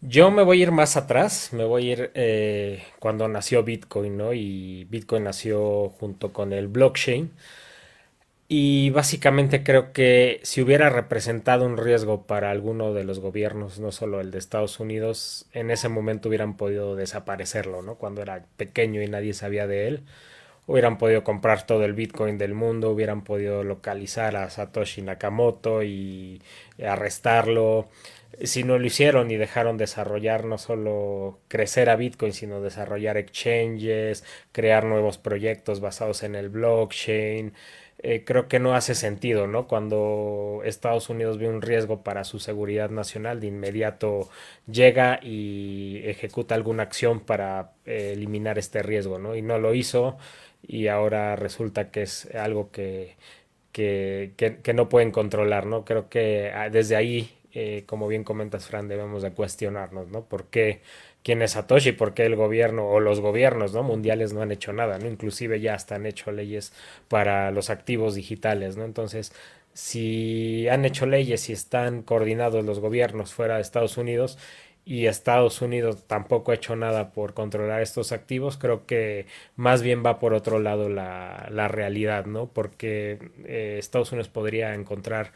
Yo 0.00 0.30
me 0.32 0.42
voy 0.42 0.60
a 0.60 0.62
ir 0.64 0.72
más 0.72 0.96
atrás, 0.96 1.50
me 1.52 1.64
voy 1.64 1.90
a 1.90 1.92
ir 1.92 2.10
eh, 2.14 2.82
cuando 2.98 3.28
nació 3.28 3.62
Bitcoin, 3.62 4.16
¿no? 4.16 4.32
Y 4.32 4.84
Bitcoin 4.90 5.24
nació 5.24 5.90
junto 5.90 6.32
con 6.32 6.52
el 6.52 6.66
blockchain. 6.66 7.30
Y 8.48 8.90
básicamente 8.90 9.64
creo 9.64 9.92
que 9.92 10.40
si 10.44 10.62
hubiera 10.62 10.88
representado 10.88 11.66
un 11.66 11.76
riesgo 11.76 12.26
para 12.26 12.50
alguno 12.50 12.92
de 12.94 13.02
los 13.04 13.18
gobiernos, 13.18 13.80
no 13.80 13.90
solo 13.92 14.20
el 14.20 14.30
de 14.30 14.38
Estados 14.38 14.78
Unidos, 14.78 15.46
en 15.52 15.70
ese 15.70 15.88
momento 15.88 16.28
hubieran 16.28 16.56
podido 16.56 16.94
desaparecerlo, 16.96 17.82
¿no? 17.82 17.96
Cuando 17.96 18.22
era 18.22 18.44
pequeño 18.56 19.02
y 19.02 19.08
nadie 19.08 19.34
sabía 19.34 19.66
de 19.66 19.88
él 19.88 20.02
hubieran 20.66 20.98
podido 20.98 21.24
comprar 21.24 21.64
todo 21.66 21.84
el 21.84 21.94
Bitcoin 21.94 22.38
del 22.38 22.54
mundo, 22.54 22.90
hubieran 22.90 23.22
podido 23.22 23.62
localizar 23.62 24.36
a 24.36 24.50
Satoshi 24.50 25.02
Nakamoto 25.02 25.82
y 25.82 26.42
arrestarlo. 26.84 27.88
Si 28.42 28.64
no 28.64 28.78
lo 28.78 28.86
hicieron 28.86 29.30
y 29.30 29.36
dejaron 29.36 29.78
desarrollar 29.78 30.44
no 30.44 30.58
solo 30.58 31.38
crecer 31.48 31.88
a 31.88 31.96
Bitcoin, 31.96 32.32
sino 32.32 32.60
desarrollar 32.60 33.16
exchanges, 33.16 34.24
crear 34.52 34.84
nuevos 34.84 35.18
proyectos 35.18 35.80
basados 35.80 36.22
en 36.22 36.34
el 36.34 36.48
blockchain, 36.50 37.54
eh, 37.98 38.24
creo 38.24 38.46
que 38.46 38.58
no 38.60 38.74
hace 38.74 38.94
sentido, 38.94 39.46
¿no? 39.46 39.66
Cuando 39.66 40.60
Estados 40.64 41.08
Unidos 41.08 41.38
ve 41.38 41.48
un 41.48 41.62
riesgo 41.62 42.02
para 42.02 42.24
su 42.24 42.38
seguridad 42.38 42.90
nacional, 42.90 43.40
de 43.40 43.46
inmediato 43.46 44.28
llega 44.70 45.18
y 45.22 46.02
ejecuta 46.04 46.54
alguna 46.54 46.82
acción 46.82 47.20
para 47.20 47.72
eh, 47.86 48.12
eliminar 48.12 48.58
este 48.58 48.82
riesgo, 48.82 49.18
¿no? 49.18 49.34
Y 49.34 49.40
no 49.42 49.58
lo 49.58 49.74
hizo 49.74 50.18
y 50.66 50.88
ahora 50.88 51.36
resulta 51.36 51.90
que 51.90 52.02
es 52.02 52.26
algo 52.34 52.70
que, 52.70 53.16
que, 53.72 54.32
que, 54.36 54.74
no 54.74 54.88
pueden 54.88 55.10
controlar, 55.12 55.66
¿no? 55.66 55.84
Creo 55.84 56.08
que 56.08 56.50
ah, 56.54 56.70
desde 56.70 56.96
ahí, 56.96 57.30
eh, 57.52 57.84
como 57.86 58.08
bien 58.08 58.24
comentas, 58.24 58.66
Fran, 58.66 58.88
debemos 58.88 59.22
de 59.22 59.32
cuestionarnos, 59.32 60.08
¿no? 60.08 60.24
¿Por 60.24 60.46
qué? 60.46 60.80
¿Quién 61.22 61.42
es 61.42 61.52
Satoshi? 61.52 61.92
¿Por 61.92 62.14
qué 62.14 62.24
el 62.26 62.36
gobierno 62.36 62.88
o 62.88 63.00
los 63.00 63.20
gobiernos 63.20 63.74
¿no? 63.74 63.82
mundiales 63.82 64.32
no 64.32 64.42
han 64.42 64.52
hecho 64.52 64.72
nada? 64.72 64.98
¿no? 64.98 65.08
Inclusive 65.08 65.60
ya 65.60 65.74
hasta 65.74 65.96
han 65.96 66.06
hecho 66.06 66.30
leyes 66.30 66.72
para 67.08 67.50
los 67.50 67.68
activos 67.68 68.14
digitales, 68.14 68.76
¿no? 68.76 68.84
Entonces, 68.84 69.32
si 69.72 70.68
han 70.68 70.84
hecho 70.84 71.04
leyes 71.04 71.50
y 71.50 71.52
están 71.52 72.02
coordinados 72.02 72.64
los 72.64 72.80
gobiernos 72.80 73.34
fuera 73.34 73.56
de 73.56 73.62
Estados 73.62 73.98
Unidos, 73.98 74.38
y 74.86 75.06
Estados 75.06 75.60
Unidos 75.62 76.04
tampoco 76.06 76.52
ha 76.52 76.54
hecho 76.54 76.76
nada 76.76 77.10
por 77.12 77.34
controlar 77.34 77.82
estos 77.82 78.12
activos, 78.12 78.56
creo 78.56 78.86
que 78.86 79.26
más 79.56 79.82
bien 79.82 80.04
va 80.06 80.20
por 80.20 80.32
otro 80.32 80.60
lado 80.60 80.88
la, 80.88 81.48
la 81.50 81.66
realidad, 81.68 82.26
¿no? 82.26 82.46
Porque 82.46 83.18
eh, 83.44 83.76
Estados 83.80 84.12
Unidos 84.12 84.28
podría 84.28 84.74
encontrar 84.74 85.32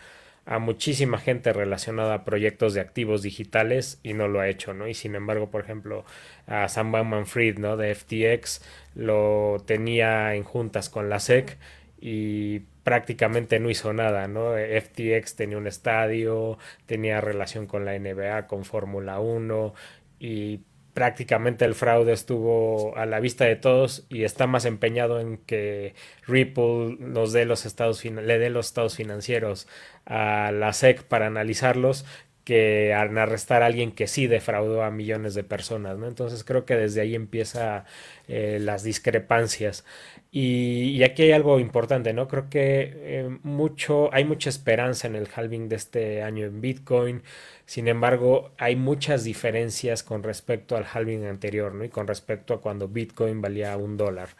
a 0.47 0.59
muchísima 0.61 1.19
gente 1.19 1.53
relacionada 1.53 2.15
a 2.15 2.25
proyectos 2.25 2.75
de 2.75 2.81
activos 2.81 3.23
digitales 3.23 3.99
y 4.03 4.15
no 4.15 4.29
lo 4.29 4.41
ha 4.41 4.49
hecho, 4.49 4.73
¿no? 4.73 4.89
Y 4.89 4.95
sin 4.95 5.15
embargo, 5.17 5.51
por 5.51 5.63
ejemplo, 5.63 6.05
a 6.47 6.69
Sam 6.69 6.93
Bankman-Fried, 6.93 7.59
¿no? 7.59 7.77
De 7.77 7.95
FTX 7.95 8.63
lo 8.95 9.63
tenía 9.67 10.35
en 10.35 10.45
juntas 10.45 10.89
con 10.89 11.09
la 11.11 11.21
SEC 11.21 11.59
y 12.01 12.61
prácticamente 12.83 13.61
no 13.61 13.71
hizo 13.71 13.93
nada, 13.93 14.27
¿no? 14.27 14.55
FTX 14.55 15.37
tenía 15.37 15.59
un 15.59 15.67
estadio, 15.67 16.59
tenía 16.87 17.21
relación 17.21 17.67
con 17.67 17.85
la 17.85 17.99
NBA, 17.99 18.47
con 18.47 18.65
Fórmula 18.65 19.21
1 19.21 19.75
y 20.19 20.63
prácticamente 20.95 21.65
el 21.65 21.75
fraude 21.75 22.13
estuvo 22.13 22.97
a 22.97 23.07
la 23.07 23.21
vista 23.21 23.45
de 23.45 23.57
todos 23.57 24.07
y 24.09 24.25
está 24.25 24.47
más 24.47 24.65
empeñado 24.65 25.21
en 25.21 25.39
que 25.39 25.95
Ripple 26.27 26.97
nos 26.99 27.33
dé 27.33 27.45
los 27.45 27.65
estados 27.65 28.05
le 28.05 28.39
dé 28.39 28.51
los 28.51 28.67
estados 28.67 28.97
financieros 28.97 29.69
a 30.07 30.51
la 30.53 30.73
SEC 30.73 31.05
para 31.05 31.27
analizarlos 31.27 32.05
que 32.45 32.95
arrestar 32.95 33.63
a 33.63 33.67
alguien 33.67 33.93
que 33.93 34.07
sí 34.07 34.27
defraudó 34.27 34.83
a 34.83 34.91
millones 34.91 35.35
de 35.35 35.45
personas, 35.45 35.99
¿no? 35.99 36.09
Entonces 36.09 36.43
creo 36.43 36.65
que 36.65 36.75
desde 36.75 37.01
ahí 37.01 37.15
empieza 37.15 37.85
eh, 38.29 38.59
las 38.61 38.83
discrepancias. 38.83 39.85
Y, 40.33 41.03
aquí 41.03 41.25
hay 41.25 41.33
algo 41.33 41.59
importante, 41.59 42.13
¿no? 42.13 42.29
Creo 42.29 42.49
que 42.49 42.93
eh, 42.95 43.39
mucho, 43.43 44.13
hay 44.15 44.25
mucha 44.25 44.49
esperanza 44.49 45.09
en 45.09 45.17
el 45.17 45.29
halving 45.35 45.69
de 45.69 45.77
este 45.77 46.23
año 46.23 46.47
en 46.47 46.61
Bitcoin. 46.61 47.23
Sin 47.67 47.89
embargo, 47.89 48.53
hay 48.57 48.77
muchas 48.77 49.25
diferencias 49.25 50.03
con 50.05 50.23
respecto 50.23 50.77
al 50.77 50.87
halving 50.93 51.25
anterior, 51.27 51.75
¿no? 51.75 51.85
Y 51.85 51.89
con 51.89 52.07
respecto 52.07 52.55
a 52.55 52.61
cuando 52.61 52.87
Bitcoin 52.89 53.41
valía 53.41 53.77
un 53.77 53.97
dólar. 53.97 54.31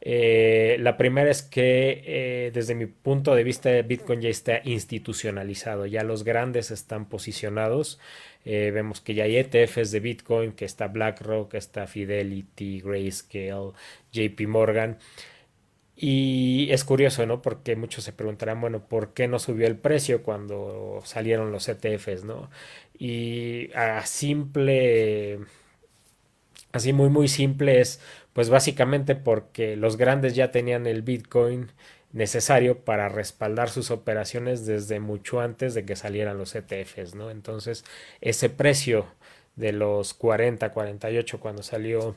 Eh, 0.00 0.76
la 0.80 0.96
primera 0.96 1.30
es 1.30 1.42
que 1.42 2.02
eh, 2.06 2.50
desde 2.54 2.74
mi 2.74 2.86
punto 2.86 3.34
de 3.34 3.44
vista 3.44 3.70
Bitcoin 3.82 4.20
ya 4.20 4.28
está 4.28 4.60
institucionalizado, 4.62 5.86
ya 5.86 6.04
los 6.04 6.22
grandes 6.24 6.70
están 6.70 7.08
posicionados. 7.08 7.98
Vemos 8.46 9.00
que 9.00 9.14
ya 9.14 9.24
hay 9.24 9.36
ETFs 9.36 9.90
de 9.90 10.00
Bitcoin, 10.00 10.52
que 10.52 10.64
está 10.64 10.88
BlackRock, 10.88 11.54
está 11.54 11.86
Fidelity, 11.86 12.80
Grayscale, 12.80 13.72
JP 14.12 14.46
Morgan. 14.48 14.98
Y 15.98 16.68
es 16.72 16.84
curioso, 16.84 17.24
¿no? 17.26 17.40
Porque 17.40 17.74
muchos 17.74 18.04
se 18.04 18.12
preguntarán, 18.12 18.60
bueno, 18.60 18.86
¿por 18.86 19.14
qué 19.14 19.28
no 19.28 19.38
subió 19.38 19.66
el 19.66 19.76
precio 19.78 20.22
cuando 20.22 21.00
salieron 21.04 21.52
los 21.52 21.68
ETFs, 21.68 22.24
¿no? 22.24 22.50
Y 22.98 23.70
a 23.74 24.04
simple, 24.04 25.38
así 26.72 26.92
muy, 26.92 27.08
muy 27.08 27.28
simple 27.28 27.80
es, 27.80 28.00
pues 28.32 28.50
básicamente 28.50 29.14
porque 29.16 29.76
los 29.76 29.96
grandes 29.96 30.34
ya 30.34 30.50
tenían 30.50 30.86
el 30.86 31.02
Bitcoin 31.02 31.72
necesario 32.12 32.78
para 32.78 33.08
respaldar 33.08 33.68
sus 33.70 33.90
operaciones 33.90 34.66
desde 34.66 35.00
mucho 35.00 35.40
antes 35.40 35.74
de 35.74 35.84
que 35.84 35.96
salieran 35.96 36.38
los 36.38 36.54
ETFs, 36.54 37.14
¿no? 37.14 37.30
Entonces, 37.30 37.84
ese 38.20 38.50
precio 38.50 39.06
de 39.56 39.72
los 39.72 40.14
40, 40.14 40.70
48 40.72 41.40
cuando 41.40 41.62
salió 41.62 42.14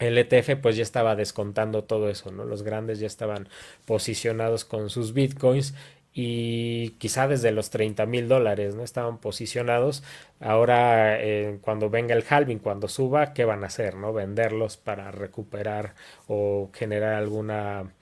el 0.00 0.18
ETF 0.18 0.56
pues 0.60 0.76
ya 0.76 0.82
estaba 0.82 1.14
descontando 1.14 1.84
todo 1.84 2.08
eso, 2.10 2.32
¿no? 2.32 2.44
Los 2.44 2.62
grandes 2.62 2.98
ya 3.00 3.06
estaban 3.06 3.48
posicionados 3.84 4.64
con 4.64 4.90
sus 4.90 5.12
bitcoins 5.12 5.74
y 6.12 6.90
quizá 6.98 7.28
desde 7.28 7.52
los 7.52 7.70
30 7.70 8.06
mil 8.06 8.26
dólares, 8.28 8.74
¿no? 8.74 8.82
Estaban 8.82 9.18
posicionados. 9.18 10.02
Ahora, 10.40 11.22
eh, 11.22 11.58
cuando 11.60 11.88
venga 11.90 12.14
el 12.14 12.24
halving, 12.28 12.58
cuando 12.58 12.88
suba, 12.88 13.32
¿qué 13.32 13.44
van 13.44 13.62
a 13.62 13.68
hacer, 13.68 13.94
¿no? 13.94 14.12
Venderlos 14.12 14.76
para 14.76 15.10
recuperar 15.12 15.94
o 16.26 16.70
generar 16.72 17.14
alguna 17.14 17.92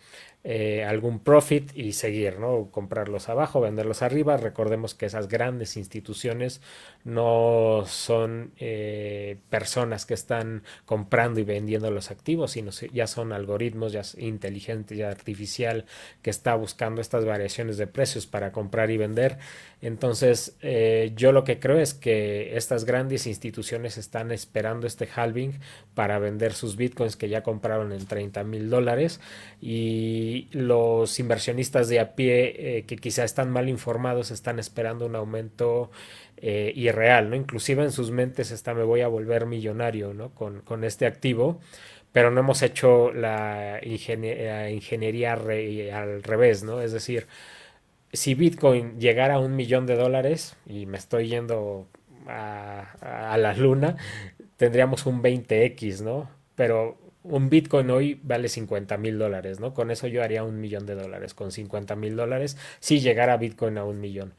eh, 0.51 0.83
algún 0.83 1.19
profit 1.19 1.77
y 1.77 1.93
seguir, 1.93 2.39
¿no? 2.39 2.71
Comprarlos 2.71 3.29
abajo, 3.29 3.61
venderlos 3.61 4.01
arriba. 4.01 4.39
Recordemos 4.39 4.95
que 4.95 5.05
esas 5.05 5.29
grandes 5.29 5.77
instituciones 5.77 6.63
no 7.05 7.85
son 7.87 8.53
eh, 8.57 9.37
personas 9.51 10.07
que 10.07 10.15
están 10.15 10.63
comprando 10.87 11.39
y 11.39 11.45
vendiendo 11.45 11.91
los 11.91 12.11
activos, 12.11 12.53
sino 12.53 12.71
ya 12.71 13.07
son 13.07 13.35
algoritmos, 13.35 13.93
ya 13.93 14.01
inteligente 14.17 14.95
y 14.95 15.03
artificial 15.03 15.85
que 16.23 16.31
está 16.31 16.55
buscando 16.55 17.03
estas 17.03 17.27
variaciones 17.27 17.77
de 17.77 17.87
precios 17.87 18.27
para 18.27 18.51
comprar 18.51 18.91
y 18.91 18.97
vender. 18.97 19.37
Entonces, 19.83 20.57
eh, 20.63 21.13
yo 21.15 21.33
lo 21.33 21.45
que 21.45 21.61
creo 21.61 21.79
es 21.79 21.93
que 21.93 22.57
estas 22.57 22.87
grandes 22.87 23.27
instituciones 23.27 23.99
están 23.99 24.33
esperando 24.33 24.87
este 24.87 25.07
halving 25.15 25.61
para 25.95 26.19
vender 26.19 26.55
sus 26.55 26.77
bitcoins 26.77 27.17
que 27.17 27.29
ya 27.29 27.43
compraron 27.43 27.93
en 27.93 28.07
30 28.07 28.45
mil 28.45 28.71
dólares 28.71 29.21
y 29.61 30.38
los 30.53 31.19
inversionistas 31.19 31.89
de 31.89 32.01
a 32.01 32.15
pie 32.15 32.79
eh, 32.79 32.85
que 32.87 32.97
quizá 32.97 33.25
están 33.25 33.51
mal 33.51 33.69
informados 33.69 34.31
están 34.31 34.59
esperando 34.59 35.07
un 35.07 35.17
aumento 35.17 35.91
eh, 36.37 36.73
irreal, 36.77 37.31
¿no? 37.31 37.37
Inclusive 37.37 37.83
en 37.83 37.93
sus 37.93 38.11
mentes 38.11 38.51
está 38.51 38.75
me 38.75 38.85
voy 38.85 39.01
a 39.01 39.09
volver 39.09 39.47
millonario, 39.47 40.15
¿no? 40.15 40.31
Con, 40.35 40.61
con 40.61 40.85
este 40.85 41.07
activo 41.07 41.61
pero 42.13 42.31
no 42.31 42.41
hemos 42.41 42.63
hecho 42.63 43.13
la, 43.13 43.81
ingeniería 43.85 45.35
al 45.35 46.23
revés, 46.23 46.65
¿no? 46.65 46.81
Es 46.81 46.93
decir, 46.93 47.27
si 48.13 48.35
Bitcoin 48.35 48.99
llegara 48.99 49.35
a 49.35 49.39
un 49.41 49.55
millón 49.57 49.87
de 49.87 49.97
dólares, 49.97 50.57
y 50.67 50.87
me 50.87 50.99
estoy 50.99 51.29
yendo 51.29 51.87
a, 52.27 53.33
a 53.33 53.37
la 53.39 53.55
luna, 53.55 53.97
tendríamos 54.57 55.07
un 55.07 55.23
20x, 55.23 56.03
¿no? 56.03 56.31
Pero 56.57 56.99
un 57.29 57.51
Bitcoin 57.51 57.91
hoy 57.91 58.21
vale 58.23 58.49
50 58.49 58.97
mil 58.99 59.19
dólares, 59.19 59.61
¿no? 59.61 59.75
Con 59.75 59.91
eso 59.91 60.07
yo 60.07 60.23
haría 60.23 60.45
un 60.45 60.61
millón 60.61 60.87
de 60.87 60.95
dólares, 60.95 61.35
con 61.35 61.53
50 61.53 61.97
mil 61.97 62.17
dólares, 62.17 62.57
si 62.81 63.01
llegara 63.01 63.37
Bitcoin 63.37 63.79
a 63.79 63.85
un 63.85 64.01
millón. 64.01 64.35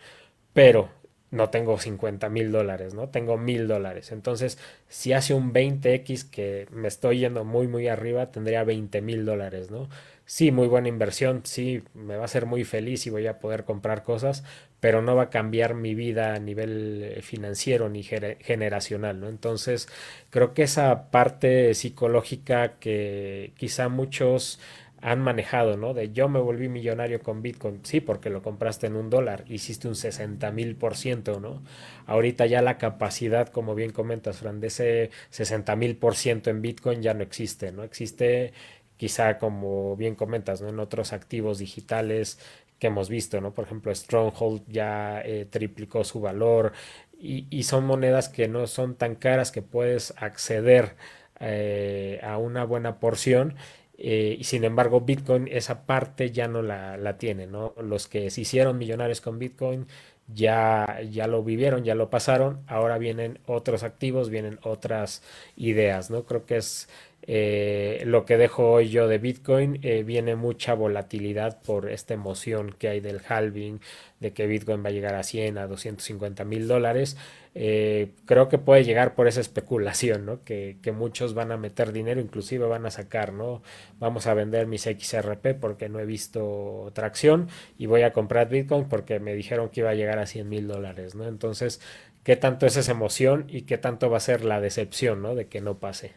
Pero 0.53 0.89
no 1.31 1.49
tengo 1.49 1.77
50 1.79 2.29
mil 2.29 2.51
dólares, 2.51 2.93
¿no? 2.93 3.09
Tengo 3.09 3.37
mil 3.37 3.67
dólares. 3.67 4.11
Entonces, 4.11 4.57
si 4.87 5.13
hace 5.13 5.33
un 5.33 5.53
20x 5.53 6.23
que 6.29 6.67
me 6.71 6.87
estoy 6.87 7.19
yendo 7.19 7.45
muy, 7.45 7.67
muy 7.67 7.87
arriba, 7.87 8.31
tendría 8.31 8.63
20 8.63 9.01
mil 9.01 9.25
dólares, 9.25 9.69
¿no? 9.71 9.89
Sí, 10.25 10.51
muy 10.51 10.67
buena 10.67 10.87
inversión, 10.89 11.41
sí, 11.45 11.83
me 11.93 12.15
va 12.15 12.23
a 12.23 12.25
hacer 12.25 12.45
muy 12.45 12.63
feliz 12.63 13.05
y 13.07 13.09
voy 13.09 13.27
a 13.27 13.39
poder 13.39 13.63
comprar 13.65 14.03
cosas, 14.03 14.43
pero 14.79 15.01
no 15.01 15.15
va 15.15 15.23
a 15.23 15.29
cambiar 15.29 15.73
mi 15.75 15.95
vida 15.95 16.33
a 16.35 16.39
nivel 16.39 17.03
eh, 17.03 17.21
financiero 17.21 17.89
ni 17.89 18.03
generacional, 18.03 19.19
¿no? 19.19 19.29
Entonces, 19.29 19.87
creo 20.29 20.53
que 20.53 20.63
esa 20.63 21.09
parte 21.11 21.73
psicológica 21.73 22.79
que 22.79 23.53
quizá 23.57 23.89
muchos 23.89 24.59
han 25.01 25.21
manejado, 25.21 25.77
¿no? 25.77 25.93
De 25.93 26.11
yo 26.11 26.27
me 26.27 26.39
volví 26.39 26.67
millonario 26.67 27.21
con 27.21 27.41
Bitcoin, 27.41 27.79
sí, 27.83 28.01
porque 28.01 28.29
lo 28.29 28.41
compraste 28.41 28.87
en 28.87 28.95
un 28.97 29.09
dólar, 29.09 29.45
hiciste 29.47 29.87
un 29.87 29.95
60 29.95 30.51
mil 30.51 30.75
por 30.75 30.97
ciento, 30.97 31.39
¿no? 31.39 31.63
Ahorita 32.05 32.45
ya 32.45 32.61
la 32.61 32.77
capacidad, 32.77 33.47
como 33.47 33.75
bien 33.75 33.91
comentas, 33.91 34.37
Fran, 34.39 34.59
de 34.59 34.67
ese 34.67 35.11
60 35.29 35.75
mil 35.77 35.95
por 35.97 36.15
ciento 36.15 36.49
en 36.49 36.61
Bitcoin 36.61 37.01
ya 37.01 37.13
no 37.13 37.23
existe, 37.23 37.71
¿no? 37.71 37.83
Existe 37.83 38.51
quizá 38.97 39.37
como 39.37 39.95
bien 39.95 40.15
comentas, 40.15 40.61
¿no? 40.61 40.67
En 40.69 40.79
otros 40.79 41.13
activos 41.13 41.57
digitales 41.59 42.37
que 42.79 42.87
hemos 42.87 43.09
visto, 43.09 43.41
¿no? 43.41 43.53
Por 43.53 43.65
ejemplo, 43.65 43.93
Stronghold 43.93 44.63
ya 44.67 45.21
eh, 45.21 45.45
triplicó 45.49 46.03
su 46.03 46.21
valor 46.21 46.73
y, 47.19 47.47
y, 47.49 47.63
son 47.63 47.85
monedas 47.85 48.29
que 48.29 48.47
no 48.47 48.65
son 48.67 48.95
tan 48.95 49.15
caras 49.15 49.51
que 49.51 49.61
puedes 49.61 50.13
acceder 50.17 50.95
eh, 51.39 52.19
a 52.23 52.37
una 52.37 52.63
buena 52.65 52.99
porción 52.99 53.55
eh, 54.01 54.37
y 54.39 54.45
sin 54.45 54.63
embargo, 54.63 55.01
Bitcoin 55.01 55.47
esa 55.51 55.85
parte 55.85 56.31
ya 56.31 56.47
no 56.47 56.61
la, 56.61 56.95
la, 56.97 57.17
tiene, 57.17 57.47
¿no? 57.47 57.73
Los 57.81 58.07
que 58.07 58.29
se 58.31 58.41
hicieron 58.41 58.77
millonarios 58.77 59.19
con 59.19 59.39
Bitcoin 59.39 59.87
ya, 60.27 61.01
ya 61.11 61.27
lo 61.27 61.43
vivieron, 61.43 61.83
ya 61.83 61.95
lo 61.95 62.09
pasaron, 62.09 62.63
ahora 62.67 62.97
vienen 62.97 63.39
otros 63.45 63.83
activos, 63.83 64.29
vienen 64.29 64.57
otras 64.63 65.21
ideas, 65.57 66.09
¿no? 66.09 66.23
Creo 66.25 66.45
que 66.45 66.57
es 66.57 66.87
eh, 67.23 68.03
lo 68.05 68.25
que 68.25 68.37
dejo 68.37 68.71
hoy 68.71 68.89
yo 68.89 69.07
de 69.07 69.17
Bitcoin, 69.17 69.79
eh, 69.83 70.03
viene 70.03 70.35
mucha 70.35 70.73
volatilidad 70.73 71.61
por 71.61 71.89
esta 71.89 72.13
emoción 72.13 72.73
que 72.77 72.87
hay 72.89 73.01
del 73.01 73.21
halving, 73.27 73.79
de 74.19 74.33
que 74.33 74.47
Bitcoin 74.47 74.83
va 74.83 74.89
a 74.89 74.91
llegar 74.91 75.15
a 75.15 75.23
100, 75.23 75.57
a 75.57 75.67
250 75.67 76.43
mil 76.45 76.67
dólares. 76.67 77.17
Eh, 77.55 78.13
creo 78.25 78.47
que 78.49 78.57
puede 78.57 78.83
llegar 78.83 79.15
por 79.15 79.27
esa 79.27 79.41
especulación, 79.41 80.25
¿no? 80.25 80.43
Que, 80.43 80.77
muchos 80.93 81.33
van 81.33 81.51
a 81.51 81.57
meter 81.57 81.91
dinero, 81.91 82.19
inclusive 82.21 82.65
van 82.67 82.85
a 82.85 82.91
sacar, 82.91 83.33
¿no? 83.33 83.61
Vamos 83.99 84.27
a 84.27 84.33
vender 84.33 84.67
mis 84.67 84.83
XRP 84.83 85.53
porque 85.59 85.89
no 85.89 85.99
he 85.99 86.05
visto 86.05 86.91
tracción 86.93 87.47
y 87.77 87.85
voy 87.85 88.01
a 88.03 88.13
comprar 88.13 88.49
Bitcoin 88.49 88.87
porque 88.89 89.19
me 89.19 89.33
dijeron 89.35 89.69
que 89.69 89.81
iba 89.81 89.91
a 89.91 89.95
llegar 89.95 90.19
a 90.19 90.25
100 90.25 90.49
mil 90.49 90.67
dólares. 90.67 91.15
Entonces, 91.15 91.81
¿qué 92.23 92.35
tanto 92.35 92.65
es 92.65 92.77
esa 92.77 92.91
emoción 92.91 93.45
y 93.49 93.63
qué 93.63 93.77
tanto 93.77 94.09
va 94.09 94.17
a 94.17 94.21
ser 94.21 94.43
la 94.43 94.61
decepción, 94.61 95.21
¿no? 95.21 95.35
De 95.35 95.47
que 95.47 95.61
no 95.61 95.79
pase. 95.79 96.13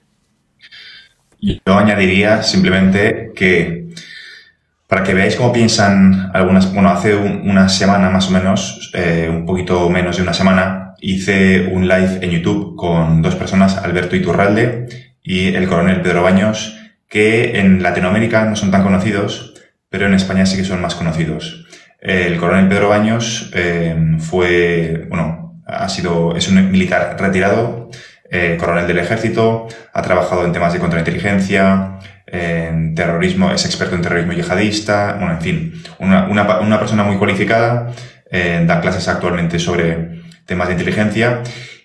Yo 1.42 1.76
añadiría 1.76 2.44
simplemente 2.44 3.32
que 3.34 3.88
para 4.86 5.02
que 5.02 5.12
veáis 5.12 5.34
cómo 5.34 5.52
piensan 5.52 6.30
algunas, 6.32 6.72
bueno, 6.72 6.90
hace 6.90 7.16
una 7.16 7.68
semana 7.68 8.10
más 8.10 8.28
o 8.28 8.30
menos, 8.30 8.92
eh, 8.94 9.28
un 9.28 9.44
poquito 9.44 9.90
menos 9.90 10.16
de 10.18 10.22
una 10.22 10.34
semana, 10.34 10.94
hice 11.00 11.68
un 11.72 11.88
live 11.88 12.20
en 12.22 12.30
YouTube 12.30 12.76
con 12.76 13.22
dos 13.22 13.34
personas, 13.34 13.76
Alberto 13.76 14.14
Iturralde 14.14 14.86
y 15.20 15.48
el 15.48 15.66
coronel 15.66 16.00
Pedro 16.00 16.22
Baños, 16.22 16.78
que 17.08 17.58
en 17.58 17.82
Latinoamérica 17.82 18.44
no 18.44 18.54
son 18.54 18.70
tan 18.70 18.84
conocidos, 18.84 19.54
pero 19.88 20.06
en 20.06 20.14
España 20.14 20.46
sí 20.46 20.56
que 20.56 20.64
son 20.64 20.80
más 20.80 20.94
conocidos. 20.94 21.66
El 22.00 22.36
coronel 22.36 22.68
Pedro 22.68 22.88
Baños 22.88 23.50
eh, 23.54 23.96
fue, 24.18 25.06
bueno, 25.08 25.60
ha 25.66 25.88
sido, 25.88 26.36
es 26.36 26.48
un 26.48 26.70
militar 26.70 27.16
retirado, 27.18 27.90
eh, 28.34 28.56
coronel 28.58 28.86
del 28.86 28.98
ejército, 28.98 29.68
ha 29.92 30.00
trabajado 30.00 30.46
en 30.46 30.52
temas 30.52 30.72
de 30.72 30.78
contrainteligencia, 30.78 31.98
en 32.26 32.94
terrorismo, 32.94 33.50
es 33.50 33.66
experto 33.66 33.94
en 33.94 34.00
terrorismo 34.00 34.32
yihadista, 34.32 35.16
bueno, 35.18 35.34
en 35.34 35.40
fin, 35.42 35.82
una, 35.98 36.78
persona 36.78 37.04
muy 37.04 37.18
cualificada, 37.18 37.92
eh, 38.30 38.64
da 38.66 38.80
clases 38.80 39.06
actualmente 39.06 39.58
sobre 39.58 40.22
temas 40.46 40.68
de 40.68 40.74
inteligencia 40.74 41.42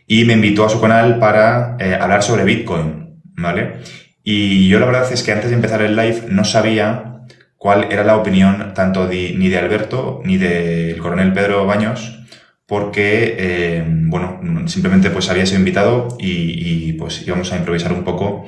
y 0.08 0.24
me 0.24 0.34
invitó 0.34 0.66
a 0.66 0.70
su 0.70 0.80
canal 0.80 1.20
para 1.20 1.76
eh, 1.82 1.98
hablar 2.00 2.24
sobre 2.24 2.46
Bitcoin, 2.46 3.20
¿vale? 3.36 3.80
Y 4.24 4.70
yo 4.70 4.80
la 4.80 4.86
verdad 4.86 5.12
es 5.12 5.24
que 5.24 5.34
antes 5.34 5.50
de 5.50 5.56
empezar 5.58 5.82
el 5.82 5.98
live 5.98 6.28
no 6.30 6.46
sabía 6.46 7.24
cuál 7.58 7.92
era 7.92 8.06
la 8.06 8.16
opinión 8.16 8.72
tanto 8.74 9.06
de, 9.06 9.34
ni 9.38 9.50
de 9.50 9.58
Alberto 9.58 10.22
ni 10.24 10.38
del 10.38 10.98
coronel 11.00 11.34
Pedro 11.34 11.66
Baños 11.66 12.18
porque, 12.68 13.36
eh, 13.40 13.84
bueno, 13.88 14.68
simplemente 14.68 15.10
pues 15.10 15.30
había 15.30 15.46
sido 15.46 15.60
invitado 15.60 16.10
y, 16.20 16.94
pues 16.94 17.26
íbamos 17.26 17.52
a 17.54 17.58
improvisar 17.58 17.94
un 17.94 18.04
poco 18.04 18.46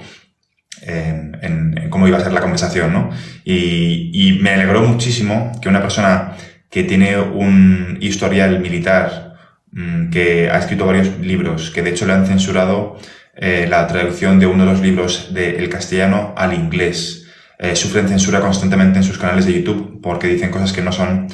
en, 0.81 1.87
cómo 1.89 2.07
iba 2.07 2.17
a 2.17 2.21
ser 2.21 2.33
la 2.33 2.41
conversación, 2.41 2.93
¿no? 2.93 3.09
Y, 3.43 4.37
me 4.41 4.51
alegró 4.51 4.83
muchísimo 4.83 5.51
que 5.61 5.69
una 5.69 5.81
persona 5.81 6.33
que 6.69 6.83
tiene 6.83 7.17
un 7.19 7.97
historial 8.01 8.59
militar, 8.59 9.35
mm, 9.71 10.09
que 10.09 10.49
ha 10.49 10.59
escrito 10.59 10.85
varios 10.85 11.17
libros, 11.19 11.71
que 11.71 11.81
de 11.81 11.91
hecho 11.91 12.05
le 12.05 12.13
han 12.13 12.27
censurado 12.27 12.97
eh, 13.35 13.67
la 13.69 13.87
traducción 13.87 14.39
de 14.39 14.47
uno 14.47 14.65
de 14.65 14.71
los 14.71 14.81
libros 14.81 15.33
del 15.33 15.69
castellano 15.69 16.33
al 16.35 16.53
inglés, 16.53 17.27
eh, 17.57 17.75
sufren 17.75 18.07
censura 18.07 18.41
constantemente 18.41 18.99
en 18.99 19.03
sus 19.03 19.17
canales 19.17 19.45
de 19.45 19.53
YouTube 19.53 19.99
porque 20.01 20.27
dicen 20.27 20.51
cosas 20.51 20.73
que 20.73 20.81
no 20.81 20.91
son 20.91 21.27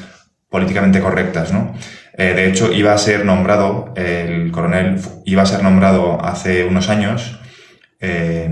políticamente 0.49 0.99
correctas, 0.99 1.51
¿no? 1.51 1.75
Eh, 2.17 2.33
de 2.33 2.47
hecho, 2.47 2.71
iba 2.71 2.93
a 2.93 2.97
ser 2.97 3.25
nombrado, 3.25 3.93
el 3.95 4.51
coronel 4.51 4.99
iba 5.25 5.43
a 5.43 5.45
ser 5.45 5.63
nombrado 5.63 6.23
hace 6.23 6.63
unos 6.63 6.89
años 6.89 7.39
eh, 7.99 8.49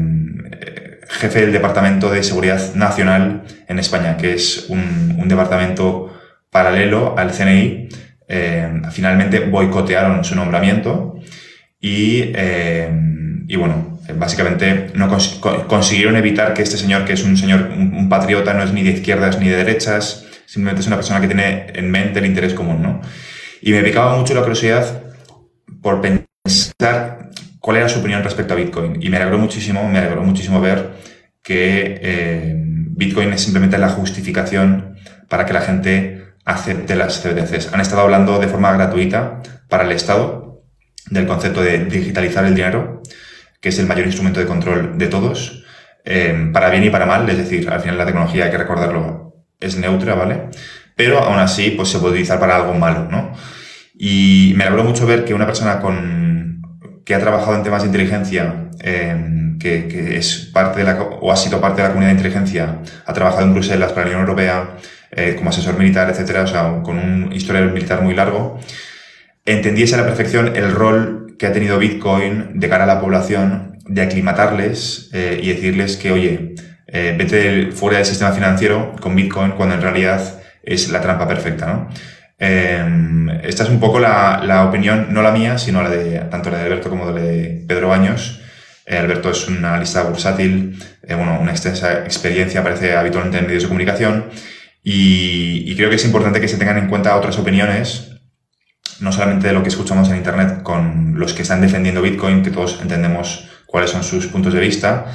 jefe 1.09 1.41
del 1.41 1.53
Departamento 1.53 2.11
de 2.11 2.23
Seguridad 2.23 2.75
Nacional 2.75 3.43
en 3.67 3.79
España, 3.79 4.17
que 4.17 4.33
es 4.33 4.67
un, 4.69 5.27
departamento 5.27 6.13
paralelo 6.49 7.15
al 7.17 7.31
CNI. 7.31 7.89
Eh, 8.27 8.81
finalmente 8.91 9.39
boicotearon 9.39 10.23
su 10.23 10.35
nombramiento 10.35 11.19
y, 11.79 12.33
y 13.47 13.55
bueno, 13.55 13.93
básicamente 14.17 14.91
no 14.95 15.09
consiguieron 15.67 16.15
evitar 16.17 16.53
que 16.53 16.63
este 16.63 16.77
señor, 16.77 17.05
que 17.05 17.13
es 17.13 17.23
un 17.23 17.37
señor, 17.37 17.71
un, 17.75 18.09
patriota, 18.09 18.53
no 18.53 18.63
es 18.63 18.73
ni 18.73 18.83
de 18.83 18.91
izquierdas 18.91 19.39
ni 19.39 19.47
de 19.47 19.57
derechas, 19.57 20.25
simplemente 20.45 20.81
es 20.81 20.87
una 20.87 20.97
persona 20.97 21.21
que 21.21 21.27
tiene 21.27 21.67
en 21.73 21.89
mente 21.89 22.19
el 22.19 22.25
interés 22.25 22.53
común, 22.53 22.81
¿no? 22.81 23.01
Y 23.65 23.71
me 23.71 23.81
picaba 23.81 24.17
mucho 24.17 24.33
la 24.33 24.41
curiosidad 24.41 25.03
por 25.81 26.01
pensar 26.01 27.29
cuál 27.59 27.77
era 27.77 27.87
su 27.87 27.99
opinión 27.99 28.21
respecto 28.21 28.53
a 28.53 28.57
Bitcoin. 28.57 29.01
Y 29.01 29.09
me 29.09 29.15
alegró 29.15 29.37
muchísimo, 29.37 29.87
me 29.87 29.99
alegró 29.99 30.21
muchísimo 30.21 30.59
ver 30.59 30.95
que 31.41 31.97
eh, 32.01 32.55
Bitcoin 32.57 33.31
es 33.31 33.41
simplemente 33.41 33.77
la 33.77 33.87
justificación 33.87 34.97
para 35.29 35.45
que 35.45 35.53
la 35.53 35.61
gente 35.61 36.33
acepte 36.43 36.97
las 36.97 37.21
CBDCs. 37.21 37.73
Han 37.73 37.79
estado 37.79 38.01
hablando 38.01 38.37
de 38.37 38.49
forma 38.49 38.73
gratuita 38.73 39.41
para 39.69 39.85
el 39.85 39.93
Estado 39.93 40.65
del 41.09 41.25
concepto 41.25 41.61
de 41.61 41.85
digitalizar 41.85 42.43
el 42.43 42.55
dinero, 42.55 43.01
que 43.61 43.69
es 43.69 43.79
el 43.79 43.87
mayor 43.87 44.07
instrumento 44.07 44.41
de 44.41 44.45
control 44.45 44.97
de 44.97 45.07
todos, 45.07 45.63
eh, 46.03 46.49
para 46.51 46.69
bien 46.69 46.83
y 46.83 46.89
para 46.89 47.05
mal, 47.05 47.29
es 47.29 47.37
decir, 47.37 47.69
al 47.69 47.79
final 47.79 47.97
la 47.97 48.05
tecnología, 48.05 48.43
hay 48.43 48.51
que 48.51 48.57
recordarlo, 48.57 49.45
es 49.57 49.77
neutra, 49.77 50.15
¿vale? 50.15 50.49
Pero 50.95 51.19
aún 51.19 51.39
así, 51.39 51.71
pues 51.71 51.89
se 51.89 51.99
puede 51.99 52.13
utilizar 52.13 52.39
para 52.39 52.55
algo 52.55 52.73
malo, 52.73 53.07
¿no? 53.09 53.33
Y 53.95 54.53
me 54.55 54.63
alegró 54.63 54.83
mucho 54.83 55.05
ver 55.05 55.25
que 55.25 55.33
una 55.33 55.45
persona 55.45 55.79
con, 55.79 56.61
que 57.05 57.15
ha 57.15 57.19
trabajado 57.19 57.55
en 57.55 57.63
temas 57.63 57.81
de 57.81 57.87
inteligencia, 57.87 58.69
eh, 58.81 59.55
que, 59.59 59.87
que, 59.87 60.17
es 60.17 60.49
parte 60.53 60.79
de 60.79 60.85
la, 60.85 61.01
o 61.01 61.31
ha 61.31 61.35
sido 61.35 61.61
parte 61.61 61.81
de 61.81 61.87
la 61.87 61.93
comunidad 61.93 62.11
de 62.11 62.17
inteligencia, 62.17 62.79
ha 63.05 63.13
trabajado 63.13 63.43
en 63.43 63.53
Bruselas 63.53 63.91
para 63.91 64.05
la 64.05 64.11
Unión 64.11 64.21
Europea, 64.21 64.77
eh, 65.15 65.35
como 65.37 65.51
asesor 65.51 65.77
militar, 65.77 66.09
etcétera, 66.09 66.41
o 66.41 66.47
sea, 66.47 66.81
con 66.81 66.97
un 66.97 67.31
historial 67.33 67.71
militar 67.71 68.01
muy 68.01 68.15
largo, 68.15 68.59
entendiese 69.45 69.95
a 69.95 69.99
la 69.99 70.05
perfección 70.05 70.55
el 70.55 70.71
rol 70.71 71.35
que 71.37 71.45
ha 71.45 71.53
tenido 71.53 71.77
Bitcoin 71.77 72.59
de 72.59 72.69
cara 72.69 72.85
a 72.85 72.87
la 72.87 72.99
población, 72.99 73.77
de 73.85 74.01
aclimatarles 74.01 75.09
eh, 75.13 75.39
y 75.41 75.49
decirles 75.49 75.97
que, 75.97 76.11
oye, 76.11 76.55
eh, 76.87 77.15
vete 77.17 77.71
fuera 77.71 77.97
del 77.97 78.05
sistema 78.05 78.31
financiero 78.31 78.95
con 78.99 79.15
Bitcoin 79.15 79.51
cuando 79.51 79.75
en 79.75 79.81
realidad 79.81 80.41
es 80.63 80.89
la 80.89 81.01
trampa 81.01 81.27
perfecta, 81.27 81.67
¿no? 81.67 81.89
Em, 82.39 83.29
esta 83.29 83.63
es 83.63 83.69
un 83.69 83.79
poco 83.79 83.99
la, 83.99 84.41
la, 84.43 84.65
opinión, 84.65 85.07
no 85.11 85.21
la 85.21 85.31
mía, 85.31 85.57
sino 85.57 85.83
la 85.83 85.89
de 85.89 86.19
tanto 86.31 86.49
la 86.49 86.57
de 86.57 86.63
Alberto 86.65 86.89
como 86.89 87.05
la 87.05 87.21
de 87.21 87.63
Pedro 87.67 87.89
Baños. 87.89 88.41
Eh, 88.85 88.97
Alberto 88.97 89.29
es 89.29 89.47
un 89.47 89.63
analista 89.63 90.03
bursátil, 90.03 90.77
bueno, 91.07 91.39
una 91.39 91.51
extensa 91.51 91.99
experiencia, 91.99 92.61
aparece 92.61 92.95
habitualmente 92.95 93.37
en 93.37 93.45
medios 93.45 93.63
de 93.63 93.69
comunicación 93.69 94.25
y, 94.83 95.71
y 95.71 95.75
creo 95.75 95.89
que 95.89 95.95
es 95.95 96.05
importante 96.05 96.41
que 96.41 96.47
se 96.47 96.57
tengan 96.57 96.77
en 96.77 96.87
cuenta 96.87 97.15
otras 97.15 97.37
opiniones 97.37 98.13
no 98.99 99.11
solamente 99.11 99.47
de 99.47 99.53
lo 99.53 99.61
que 99.61 99.69
escuchamos 99.69 100.09
en 100.09 100.17
Internet 100.17 100.63
con 100.63 101.19
los 101.19 101.33
que 101.33 101.41
están 101.41 101.61
defendiendo 101.61 102.01
Bitcoin, 102.01 102.41
que 102.41 102.51
todos 102.51 102.79
entendemos 102.81 103.49
cuáles 103.65 103.91
son 103.91 104.03
sus 104.03 104.27
puntos 104.27 104.53
de 104.53 104.59
vista, 104.59 105.05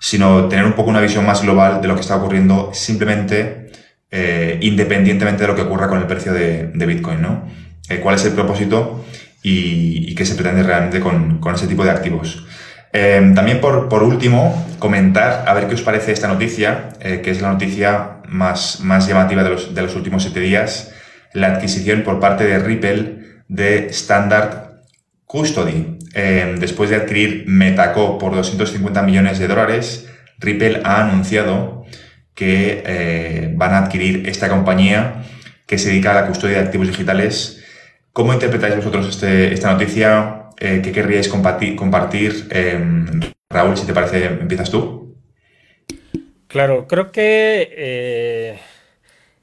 sino 0.00 0.48
tener 0.48 0.64
un 0.64 0.72
poco 0.72 0.90
una 0.90 1.00
visión 1.00 1.24
más 1.24 1.42
global 1.42 1.80
de 1.80 1.88
lo 1.88 1.94
que 1.94 2.00
está 2.00 2.16
ocurriendo 2.16 2.70
simplemente 2.74 3.67
eh, 4.10 4.58
independientemente 4.62 5.42
de 5.42 5.48
lo 5.48 5.54
que 5.54 5.62
ocurra 5.62 5.88
con 5.88 5.98
el 5.98 6.06
precio 6.06 6.32
de, 6.32 6.70
Bitcoin, 6.74 7.20
¿no? 7.20 7.46
Eh, 7.90 8.00
¿Cuál 8.00 8.14
es 8.14 8.24
el 8.24 8.32
propósito 8.32 9.04
y, 9.42 10.14
qué 10.14 10.24
se 10.24 10.34
pretende 10.34 10.62
realmente 10.62 11.00
con, 11.00 11.40
ese 11.54 11.66
tipo 11.66 11.84
de 11.84 11.90
activos? 11.90 12.46
Eh, 12.94 13.32
también 13.34 13.60
por, 13.60 13.88
por, 13.90 14.02
último, 14.02 14.66
comentar, 14.78 15.44
a 15.46 15.52
ver 15.52 15.68
qué 15.68 15.74
os 15.74 15.82
parece 15.82 16.12
esta 16.12 16.26
noticia, 16.26 16.88
que 17.00 17.30
es 17.30 17.42
la 17.42 17.52
noticia 17.52 18.22
más, 18.26 18.80
más 18.80 19.06
llamativa 19.06 19.44
de 19.44 19.50
los, 19.50 19.74
de 19.74 19.82
los 19.82 19.94
últimos 19.94 20.22
siete 20.22 20.40
días, 20.40 20.90
la 21.34 21.48
adquisición 21.48 22.02
por 22.02 22.18
parte 22.18 22.44
de 22.44 22.58
Ripple 22.58 23.18
de 23.48 23.88
Standard 23.88 24.84
Custody. 25.26 25.98
Después 26.58 26.88
de 26.90 26.96
adquirir 26.96 27.44
Metaco 27.46 28.18
por 28.18 28.34
250 28.34 29.02
millones 29.02 29.38
de 29.38 29.46
dólares, 29.46 30.08
Ripple 30.38 30.80
ha 30.84 31.02
anunciado 31.02 31.78
que 32.38 32.84
eh, 32.86 33.52
van 33.56 33.74
a 33.74 33.78
adquirir 33.78 34.28
esta 34.28 34.48
compañía 34.48 35.24
que 35.66 35.76
se 35.76 35.88
dedica 35.88 36.12
a 36.12 36.20
la 36.20 36.26
custodia 36.28 36.58
de 36.58 36.66
activos 36.66 36.86
digitales. 36.86 37.64
¿Cómo 38.12 38.32
interpretáis 38.32 38.76
vosotros 38.76 39.08
este, 39.08 39.52
esta 39.52 39.72
noticia? 39.72 40.50
Eh, 40.60 40.80
¿Qué 40.80 40.92
querríais 40.92 41.28
compartir? 41.28 41.74
compartir? 41.74 42.48
Raúl, 43.50 43.76
si 43.76 43.86
te 43.86 43.92
parece, 43.92 44.26
empiezas 44.26 44.70
tú. 44.70 45.16
Claro, 46.46 46.86
creo 46.86 47.10
que 47.10 48.56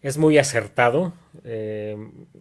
es 0.01 0.17
muy 0.17 0.37
acertado 0.37 1.13
eh, 1.43 1.97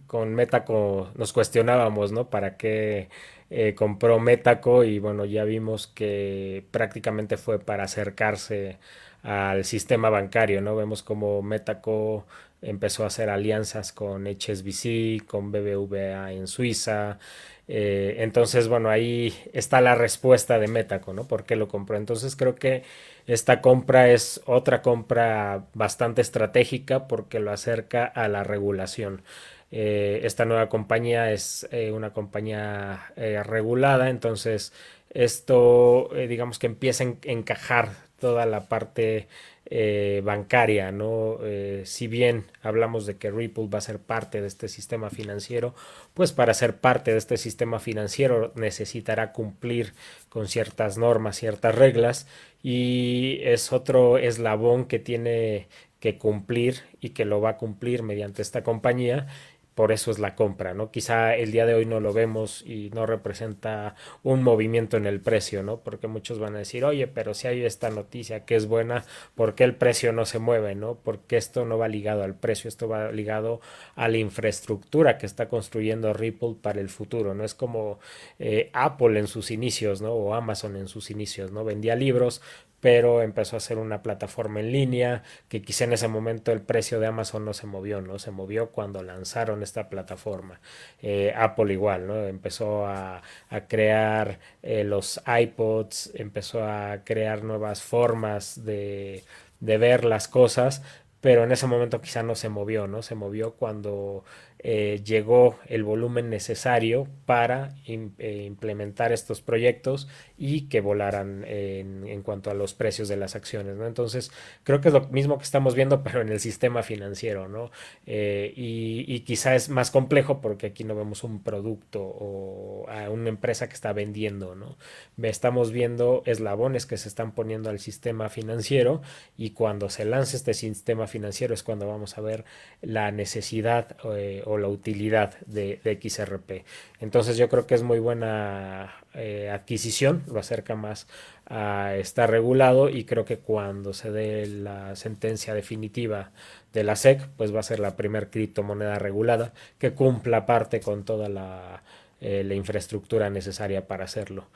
con 0.06 0.34
Metaco 0.34 1.10
nos 1.16 1.32
cuestionábamos, 1.32 2.12
¿no? 2.12 2.30
¿Para 2.30 2.56
qué 2.56 3.08
eh, 3.50 3.74
compró 3.74 4.18
Metaco? 4.18 4.84
Y 4.84 4.98
bueno, 4.98 5.24
ya 5.24 5.44
vimos 5.44 5.86
que 5.86 6.64
prácticamente 6.70 7.36
fue 7.36 7.58
para 7.58 7.84
acercarse 7.84 8.78
al 9.24 9.64
sistema 9.64 10.10
bancario, 10.10 10.60
¿no? 10.60 10.76
Vemos 10.76 11.02
como 11.02 11.42
Metaco 11.42 12.26
empezó 12.62 13.04
a 13.04 13.08
hacer 13.08 13.30
alianzas 13.30 13.92
con 13.92 14.26
HSBC, 14.26 15.24
con 15.26 15.50
BBVA 15.50 16.32
en 16.32 16.46
Suiza. 16.46 17.18
Eh, 17.66 18.16
entonces, 18.18 18.68
bueno, 18.68 18.90
ahí 18.90 19.34
está 19.54 19.80
la 19.80 19.94
respuesta 19.94 20.58
de 20.58 20.68
Metaco, 20.68 21.14
¿no? 21.14 21.26
¿Por 21.26 21.44
qué 21.44 21.56
lo 21.56 21.68
compró? 21.68 21.96
Entonces 21.96 22.36
creo 22.36 22.54
que 22.54 22.82
esta 23.26 23.60
compra 23.62 24.10
es 24.10 24.42
otra 24.46 24.82
compra 24.82 25.64
bastante 25.74 26.20
estratégica 26.20 27.08
porque 27.08 27.40
lo 27.40 27.50
acerca 27.52 28.04
a 28.04 28.28
la 28.28 28.44
regulación. 28.44 29.22
Eh, 29.70 30.20
esta 30.24 30.44
nueva 30.44 30.68
compañía 30.68 31.32
es 31.32 31.66
eh, 31.72 31.90
una 31.92 32.12
compañía 32.12 33.12
regulada, 33.16 34.10
entonces 34.10 34.72
esto 35.10 36.10
digamos 36.28 36.58
que 36.58 36.66
empieza 36.66 37.04
a 37.04 37.14
encajar 37.22 38.03
toda 38.24 38.46
la 38.46 38.70
parte 38.70 39.28
eh, 39.66 40.22
bancaria, 40.24 40.90
¿no? 40.92 41.40
Eh, 41.42 41.82
si 41.84 42.06
bien 42.06 42.46
hablamos 42.62 43.04
de 43.04 43.18
que 43.18 43.30
Ripple 43.30 43.68
va 43.68 43.76
a 43.76 43.82
ser 43.82 43.98
parte 43.98 44.40
de 44.40 44.46
este 44.46 44.68
sistema 44.68 45.10
financiero, 45.10 45.74
pues 46.14 46.32
para 46.32 46.54
ser 46.54 46.78
parte 46.78 47.10
de 47.10 47.18
este 47.18 47.36
sistema 47.36 47.78
financiero 47.80 48.50
necesitará 48.54 49.32
cumplir 49.32 49.92
con 50.30 50.48
ciertas 50.48 50.96
normas, 50.96 51.36
ciertas 51.36 51.74
reglas 51.74 52.26
y 52.62 53.40
es 53.42 53.74
otro 53.74 54.16
eslabón 54.16 54.86
que 54.86 55.00
tiene 55.00 55.68
que 56.00 56.16
cumplir 56.16 56.80
y 57.00 57.10
que 57.10 57.26
lo 57.26 57.42
va 57.42 57.50
a 57.50 57.56
cumplir 57.58 58.02
mediante 58.02 58.40
esta 58.40 58.62
compañía 58.62 59.26
por 59.74 59.92
eso 59.92 60.10
es 60.10 60.18
la 60.18 60.34
compra, 60.36 60.74
¿no? 60.74 60.90
Quizá 60.90 61.34
el 61.34 61.50
día 61.52 61.66
de 61.66 61.74
hoy 61.74 61.86
no 61.86 62.00
lo 62.00 62.12
vemos 62.12 62.62
y 62.66 62.90
no 62.90 63.06
representa 63.06 63.94
un 64.22 64.42
movimiento 64.42 64.96
en 64.96 65.06
el 65.06 65.20
precio, 65.20 65.62
¿no? 65.62 65.80
Porque 65.80 66.06
muchos 66.06 66.38
van 66.38 66.54
a 66.54 66.58
decir, 66.58 66.84
oye, 66.84 67.06
pero 67.06 67.34
si 67.34 67.48
hay 67.48 67.64
esta 67.64 67.90
noticia 67.90 68.44
que 68.44 68.56
es 68.56 68.66
buena, 68.66 69.04
¿por 69.34 69.54
qué 69.54 69.64
el 69.64 69.74
precio 69.74 70.12
no 70.12 70.26
se 70.26 70.38
mueve, 70.38 70.74
¿no? 70.74 70.96
Porque 71.02 71.36
esto 71.36 71.64
no 71.64 71.78
va 71.78 71.88
ligado 71.88 72.22
al 72.22 72.36
precio, 72.36 72.68
esto 72.68 72.88
va 72.88 73.10
ligado 73.10 73.60
a 73.96 74.08
la 74.08 74.18
infraestructura 74.18 75.18
que 75.18 75.26
está 75.26 75.48
construyendo 75.48 76.12
Ripple 76.12 76.56
para 76.60 76.80
el 76.80 76.88
futuro, 76.88 77.34
¿no? 77.34 77.44
Es 77.44 77.54
como 77.54 77.98
eh, 78.38 78.70
Apple 78.72 79.18
en 79.18 79.26
sus 79.26 79.50
inicios, 79.50 80.00
¿no? 80.00 80.12
O 80.12 80.34
Amazon 80.34 80.76
en 80.76 80.88
sus 80.88 81.10
inicios, 81.10 81.50
¿no? 81.52 81.64
Vendía 81.64 81.96
libros, 81.96 82.42
pero 82.84 83.22
empezó 83.22 83.56
a 83.56 83.60
ser 83.60 83.78
una 83.78 84.02
plataforma 84.02 84.60
en 84.60 84.70
línea 84.70 85.22
que 85.48 85.62
quizá 85.62 85.84
en 85.84 85.94
ese 85.94 86.06
momento 86.06 86.52
el 86.52 86.60
precio 86.60 87.00
de 87.00 87.06
Amazon 87.06 87.42
no 87.46 87.54
se 87.54 87.66
movió, 87.66 88.02
¿no? 88.02 88.18
Se 88.18 88.30
movió 88.30 88.72
cuando 88.72 89.02
lanzaron 89.02 89.62
esta 89.62 89.88
plataforma. 89.88 90.60
Eh, 91.00 91.32
Apple 91.34 91.72
igual, 91.72 92.06
¿no? 92.06 92.26
Empezó 92.26 92.86
a, 92.86 93.22
crear 93.68 94.38
eh, 94.62 94.84
los 94.84 95.18
iPods, 95.26 96.12
empezó 96.16 96.62
a 96.62 97.04
crear 97.04 97.42
nuevas 97.42 97.82
formas 97.82 98.66
de, 98.66 99.24
de 99.60 99.78
ver 99.78 100.04
las 100.04 100.28
cosas, 100.28 100.82
pero 101.22 101.44
en 101.44 101.52
ese 101.52 101.66
momento 101.66 102.02
quizá 102.02 102.22
no 102.22 102.34
se 102.34 102.50
movió, 102.50 102.86
¿no? 102.86 103.00
Se 103.00 103.14
movió 103.14 103.52
cuando 103.54 104.24
eh, 104.66 105.02
llegó 105.04 105.58
el 105.66 105.84
volumen 105.84 106.30
necesario 106.30 107.06
para 107.26 107.74
eh, 107.86 108.44
implementar 108.46 109.12
estos 109.12 109.42
proyectos 109.42 110.08
y 110.38 110.68
que 110.68 110.80
volaran 110.80 111.44
en, 111.46 112.22
cuanto 112.22 112.50
a 112.50 112.54
los 112.54 112.72
precios 112.72 113.08
de 113.08 113.18
las 113.18 113.36
acciones. 113.36 113.76
Entonces, 113.78 114.32
creo 114.62 114.80
que 114.80 114.88
es 114.88 114.94
lo 114.94 115.06
mismo 115.08 115.36
que 115.36 115.44
estamos 115.44 115.74
viendo, 115.74 116.02
pero 116.02 116.22
en 116.22 116.30
el 116.30 116.40
sistema 116.40 116.82
financiero. 116.82 117.46
¿no? 117.46 117.70
Eh, 118.06 118.54
y, 118.56 119.04
y, 119.06 119.20
quizá 119.20 119.54
es 119.54 119.68
más 119.68 119.90
complejo 119.90 120.40
porque 120.40 120.68
aquí 120.68 120.82
no 120.82 120.96
vemos 120.96 121.24
un 121.24 121.42
producto 121.42 122.00
o 122.02 122.86
a 122.88 123.10
una 123.10 123.28
empresa 123.28 123.68
que 123.68 123.74
está 123.74 123.92
vendiendo. 123.92 124.54
¿no? 124.54 124.78
Estamos 125.22 125.72
viendo 125.72 126.22
eslabones 126.24 126.86
que 126.86 126.96
se 126.96 127.08
están 127.08 127.32
poniendo 127.32 127.68
al 127.68 127.80
sistema 127.80 128.30
financiero 128.30 129.02
y 129.36 129.50
cuando 129.50 129.90
se 129.90 130.06
lance 130.06 130.38
este 130.38 130.54
sistema 130.54 131.06
financiero 131.06 131.52
es 131.52 131.62
cuando 131.62 131.86
vamos 131.86 132.16
a 132.16 132.22
ver 132.22 132.46
la 132.80 133.10
necesidad 133.10 133.96
o 134.02 134.53
la 134.58 134.68
utilidad 134.68 135.38
de, 135.46 135.80
XRP. 136.02 136.64
Entonces 137.00 137.36
yo 137.36 137.48
creo 137.48 137.66
que 137.66 137.74
es 137.74 137.82
muy 137.82 137.98
buena 137.98 138.94
eh, 139.14 139.50
adquisición, 139.50 140.22
lo 140.26 140.40
acerca 140.40 140.74
más 140.74 141.06
a 141.46 141.94
estar 141.96 142.30
regulado 142.30 142.88
y 142.88 143.04
creo 143.04 143.24
que 143.24 143.38
cuando 143.38 143.92
se 143.92 144.10
dé 144.10 144.46
la 144.46 144.96
sentencia 144.96 145.54
definitiva 145.54 146.30
de 146.72 146.84
la 146.84 146.96
SEC, 146.96 147.28
pues 147.36 147.54
va 147.54 147.60
a 147.60 147.64
ser 147.64 147.80
la 147.80 147.96
primera 147.96 148.30
criptomoneda 148.30 148.98
regulada 148.98 149.52
que 149.78 149.92
cumpla 149.92 150.46
parte 150.46 150.80
con 150.80 151.04
toda 151.04 151.28
la, 151.28 151.82
eh, 152.20 152.42
la 152.44 152.54
infraestructura 152.54 153.28
necesaria 153.30 153.86
para 153.86 154.04
hacerlo. 154.04 154.46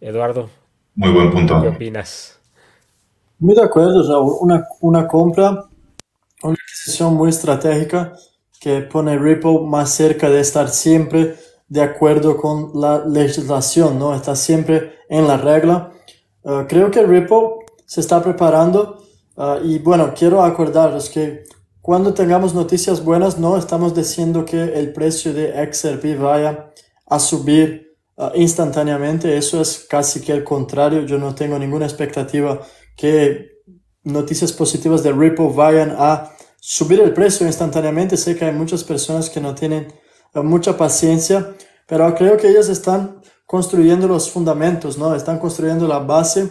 Eduardo, 0.00 0.50
Muy 0.94 1.10
buen 1.10 1.30
punto. 1.30 1.60
¿Qué 1.62 1.68
opinas? 1.68 2.38
Muy 3.38 3.54
de 3.54 3.62
acuerdo, 3.62 4.06
Raúl. 4.06 4.36
Una, 4.40 4.66
una 4.80 5.06
compra, 5.08 5.64
una 6.42 6.56
decisión 6.68 7.14
muy 7.14 7.30
estratégica 7.30 8.12
que 8.60 8.80
pone 8.82 9.18
Ripple 9.18 9.60
más 9.64 9.90
cerca 9.90 10.28
de 10.30 10.40
estar 10.40 10.68
siempre 10.68 11.36
de 11.68 11.82
acuerdo 11.82 12.36
con 12.36 12.72
la 12.74 13.04
legislación, 13.04 13.98
¿no? 13.98 14.14
Está 14.14 14.34
siempre 14.34 14.94
en 15.08 15.28
la 15.28 15.36
regla. 15.36 15.92
Uh, 16.42 16.66
creo 16.66 16.90
que 16.90 17.02
Ripple 17.02 17.66
se 17.84 18.00
está 18.00 18.22
preparando 18.22 19.02
uh, 19.36 19.64
y 19.64 19.78
bueno, 19.78 20.12
quiero 20.16 20.42
acordaros 20.42 21.10
que 21.10 21.44
cuando 21.82 22.14
tengamos 22.14 22.54
noticias 22.54 23.04
buenas 23.04 23.38
no 23.38 23.56
estamos 23.56 23.94
diciendo 23.94 24.44
que 24.44 24.62
el 24.62 24.92
precio 24.92 25.32
de 25.32 25.52
XRP 25.72 26.18
vaya 26.18 26.70
a 27.06 27.18
subir 27.18 27.96
uh, 28.16 28.30
instantáneamente, 28.34 29.36
eso 29.36 29.60
es 29.60 29.86
casi 29.88 30.20
que 30.20 30.32
el 30.32 30.44
contrario, 30.44 31.02
yo 31.02 31.18
no 31.18 31.34
tengo 31.34 31.58
ninguna 31.58 31.86
expectativa 31.86 32.60
que 32.96 33.58
noticias 34.04 34.52
positivas 34.52 35.02
de 35.02 35.12
Ripple 35.12 35.50
vayan 35.54 35.94
a 35.98 36.32
subir 36.70 37.00
el 37.00 37.14
precio 37.14 37.46
instantáneamente. 37.46 38.18
Sé 38.18 38.36
que 38.36 38.44
hay 38.44 38.52
muchas 38.52 38.84
personas 38.84 39.30
que 39.30 39.40
no 39.40 39.54
tienen 39.54 39.90
eh, 40.34 40.40
mucha 40.40 40.76
paciencia, 40.76 41.54
pero 41.86 42.14
creo 42.14 42.36
que 42.36 42.48
ellos 42.48 42.68
están 42.68 43.22
construyendo 43.46 44.06
los 44.06 44.30
fundamentos, 44.30 44.98
¿no? 44.98 45.14
Están 45.14 45.38
construyendo 45.38 45.88
la 45.88 46.00
base 46.00 46.42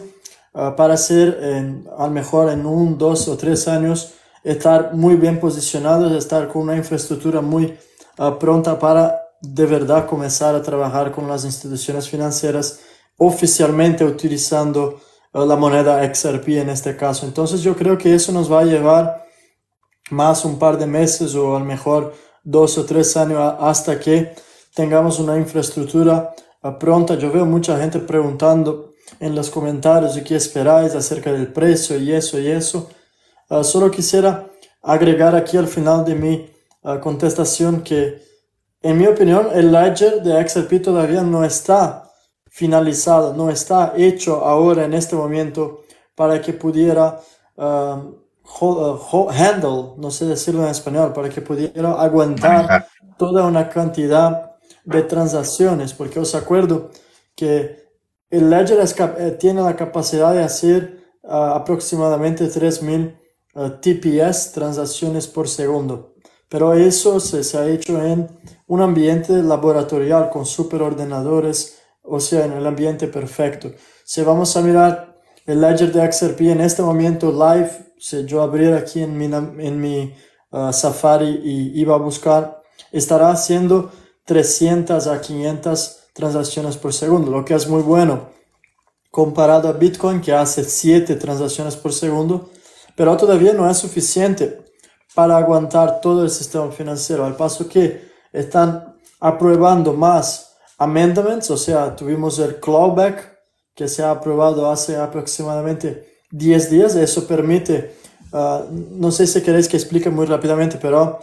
uh, 0.53 0.76
para 0.76 0.97
ser, 0.97 1.38
en, 1.43 1.88
a 1.95 2.05
lo 2.07 2.11
mejor 2.11 2.49
en 2.49 2.65
un, 2.65 2.97
dos 2.97 3.28
o 3.28 3.38
tres 3.38 3.68
años, 3.68 4.13
estar 4.43 4.95
muy 4.95 5.18
bien 5.18 5.39
posicionados, 5.39 6.11
estar 6.13 6.47
con 6.47 6.63
una 6.63 6.76
infraestructura 6.76 7.41
muy 7.41 7.78
uh, 8.18 8.39
pronta 8.39 8.80
para 8.80 9.22
de 9.39 9.68
verdad 9.68 10.07
comenzar 10.07 10.55
a 10.55 10.63
trabajar 10.63 11.11
con 11.11 11.28
las 11.28 11.45
instituciones 11.45 12.09
financieras 12.09 12.80
oficialmente 13.18 14.03
utilizando 14.03 14.99
la 15.32 15.55
moneda 15.55 16.03
XRP 16.11 16.47
en 16.57 16.70
este 16.70 16.97
caso. 16.97 17.28
Entonces 17.28 17.61
yo 17.61 17.76
creo 17.76 17.99
que 17.99 18.15
eso 18.15 18.32
nos 18.32 18.51
va 18.51 18.61
a 18.61 18.65
llevar 18.65 19.26
más 20.10 20.45
un 20.45 20.58
par 20.58 20.78
de 20.78 20.86
meses 20.86 21.36
o 21.36 21.55
a 21.55 21.60
lo 21.60 21.66
mejor 21.66 22.14
dos 22.43 22.78
o 22.78 22.86
tres 22.86 23.16
años 23.18 23.55
hasta 23.60 23.99
que 23.99 24.34
tengamos 24.74 25.20
una 25.20 25.38
infraestructura 25.38 26.34
pronta. 26.80 27.16
Yo 27.16 27.32
veo 27.32 27.45
mucha 27.45 27.78
gente 27.80 27.99
preguntando 27.99 28.93
en 29.20 29.36
los 29.36 29.49
comentarios 29.49 30.16
de 30.16 30.24
qué 30.24 30.36
esperáis 30.36 30.93
acerca 30.95 31.32
del 31.32 31.51
precio 31.51 31.97
y 31.97 32.12
eso 32.12 32.39
y 32.39 32.47
eso. 32.47 32.89
Uh, 33.49 33.64
solo 33.64 33.89
quisiera 33.89 34.49
agregar 34.82 35.36
aquí 35.36 35.58
al 35.58 35.68
final 35.68 36.03
de 36.03 36.16
mi 36.16 36.49
uh, 36.84 36.99
contestación 36.99 37.82
que, 37.82 38.22
en 38.82 38.97
mi 38.97 39.08
opinión, 39.08 39.47
el 39.53 39.72
ledger 39.72 40.22
de 40.22 40.47
XRP 40.47 40.82
todavía 40.84 41.24
no 41.24 41.45
está 41.45 42.12
finalizado, 42.49 43.34
no 43.34 43.49
está 43.49 43.93
hecho 43.95 44.43
ahora 44.43 44.84
en 44.84 44.93
este 44.93 45.16
momento 45.16 45.84
para 46.16 46.41
que 46.41 46.53
pudiera 46.53 47.20
Uh, 47.58 48.26
handle, 48.60 49.93
no 49.98 50.12
sé 50.12 50.26
decirlo 50.26 50.64
en 50.64 50.70
español, 50.70 51.14
para 51.14 51.30
que 51.30 51.41
pudiera 51.41 51.93
aguantar 52.02 52.88
toda 53.18 53.45
una 53.45 53.70
cantidad 53.70 54.58
de 54.86 55.04
transacciones, 55.04 55.93
porque 55.93 56.20
os 56.20 56.34
acuerdo 56.34 56.89
que 57.36 57.88
el 58.30 58.50
Ledger 58.50 58.80
eh, 58.80 59.38
tiene 59.39 59.62
la 59.62 59.76
capacidad 59.76 60.34
de 60.34 60.43
hacer 60.43 60.98
uh, 61.24 61.56
aproximadamente 61.56 62.48
3000 62.48 63.18
uh, 63.56 63.70
TPS, 63.82 64.52
transacciones 64.52 65.28
por 65.28 65.48
segundo. 65.48 66.16
Pero 66.50 66.74
eso 66.74 67.20
se, 67.20 67.43
se, 67.43 67.58
ha 67.58 67.68
hecho 67.68 68.02
en 68.02 68.28
un 68.68 68.82
ambiente 68.82 69.34
laboratorial 69.43 70.30
con 70.30 70.45
superordenadores, 70.45 71.80
o 72.02 72.20
sea, 72.20 72.45
en 72.45 72.54
el 72.54 72.66
ambiente 72.66 73.08
perfecto. 73.08 73.72
Si 74.06 74.22
vamos 74.22 74.56
a 74.56 74.62
mirar 74.62 75.07
el 75.48 75.62
Ledger 75.62 75.93
de 75.93 76.12
XRP 76.12 76.41
en 76.41 76.62
este 76.62 76.82
momento 76.82 77.32
live, 77.32 77.72
si 77.98 78.26
yo 78.26 78.41
abriera 78.41 78.78
aquí 78.78 79.02
en 79.02 79.18
mi, 79.18 79.26
en 79.26 79.80
mi 79.80 80.14
uh, 80.52 80.74
Safari 80.74 81.41
y 81.43 81.80
iba 81.80 81.95
a 81.95 82.00
buscar, 82.00 82.62
estará 82.91 83.32
haciendo 83.32 83.89
300 84.26 85.08
a 85.08 85.22
500 85.22 86.10
transacciones 86.14 86.76
por 86.76 86.93
segundo, 86.93 87.32
lo 87.32 87.45
que 87.45 87.56
es 87.56 87.68
muy 87.68 87.82
bueno. 87.82 88.30
Comparado 89.10 89.70
a 89.70 89.74
Bitcoin 89.74 90.20
que 90.20 90.34
hace 90.34 90.66
7 90.66 91.16
transacciones 91.16 91.78
por 91.78 91.93
segundo, 91.93 92.50
pero 92.98 93.16
todavía 93.16 93.54
no 93.54 93.70
es 93.70 93.78
suficiente 93.78 94.66
para 95.16 95.38
aguantar 95.38 96.02
todo 96.02 96.24
el 96.24 96.30
sistema 96.30 96.70
financiero, 96.72 97.26
al 97.26 97.38
paso 97.38 97.70
que 97.70 98.12
están 98.34 98.98
aprobando 99.22 99.93
más 99.93 100.58
amendments, 100.78 101.50
o 101.50 101.58
sea, 101.58 101.95
tuvimos 101.95 102.38
el 102.38 102.60
clawback 102.60 103.37
que 103.78 103.88
se 103.88 104.01
ha 104.03 104.09
aprobado 104.09 104.71
hace 104.71 104.97
aproximadamente 104.97 106.23
10 106.32 106.71
días. 106.71 106.95
Eso 106.95 107.28
permite, 107.28 107.93
uh, 108.34 108.63
no 108.71 109.11
sé 109.11 109.28
si 109.28 109.39
queréis 109.43 109.67
que 109.69 109.78
explique 109.78 110.09
muy 110.09 110.25
rápidamente, 110.25 110.80
pero... 110.82 111.19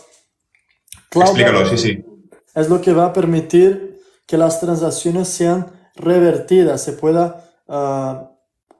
Explícalo, 1.10 1.68
sí, 1.68 1.78
sí. 1.78 2.04
Es 2.54 2.68
lo 2.68 2.80
que 2.80 2.92
va 2.92 3.06
a 3.06 3.12
permitir 3.12 4.00
que 4.24 4.38
las 4.38 4.60
transacciones 4.60 5.26
sean 5.26 5.66
revertidas, 5.96 6.80
se 6.80 6.92
pueda 6.92 7.44
uh, 7.66 8.28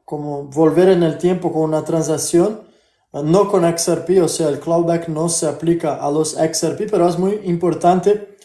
como 0.04 0.44
volver 0.44 0.90
en 0.90 1.02
el 1.02 1.18
tiempo 1.18 1.52
con 1.52 1.62
una 1.62 1.84
transacción, 1.84 2.60
uh, 3.10 3.24
no 3.24 3.50
con 3.50 3.64
XRP, 3.64 4.22
o 4.22 4.28
sea, 4.28 4.50
el 4.50 4.60
clawback 4.60 5.08
no 5.08 5.28
se 5.28 5.48
aplica 5.48 5.96
a 5.96 6.12
los 6.12 6.36
XRP, 6.36 6.88
pero 6.88 7.08
es 7.08 7.18
muy 7.18 7.40
importante 7.44 8.36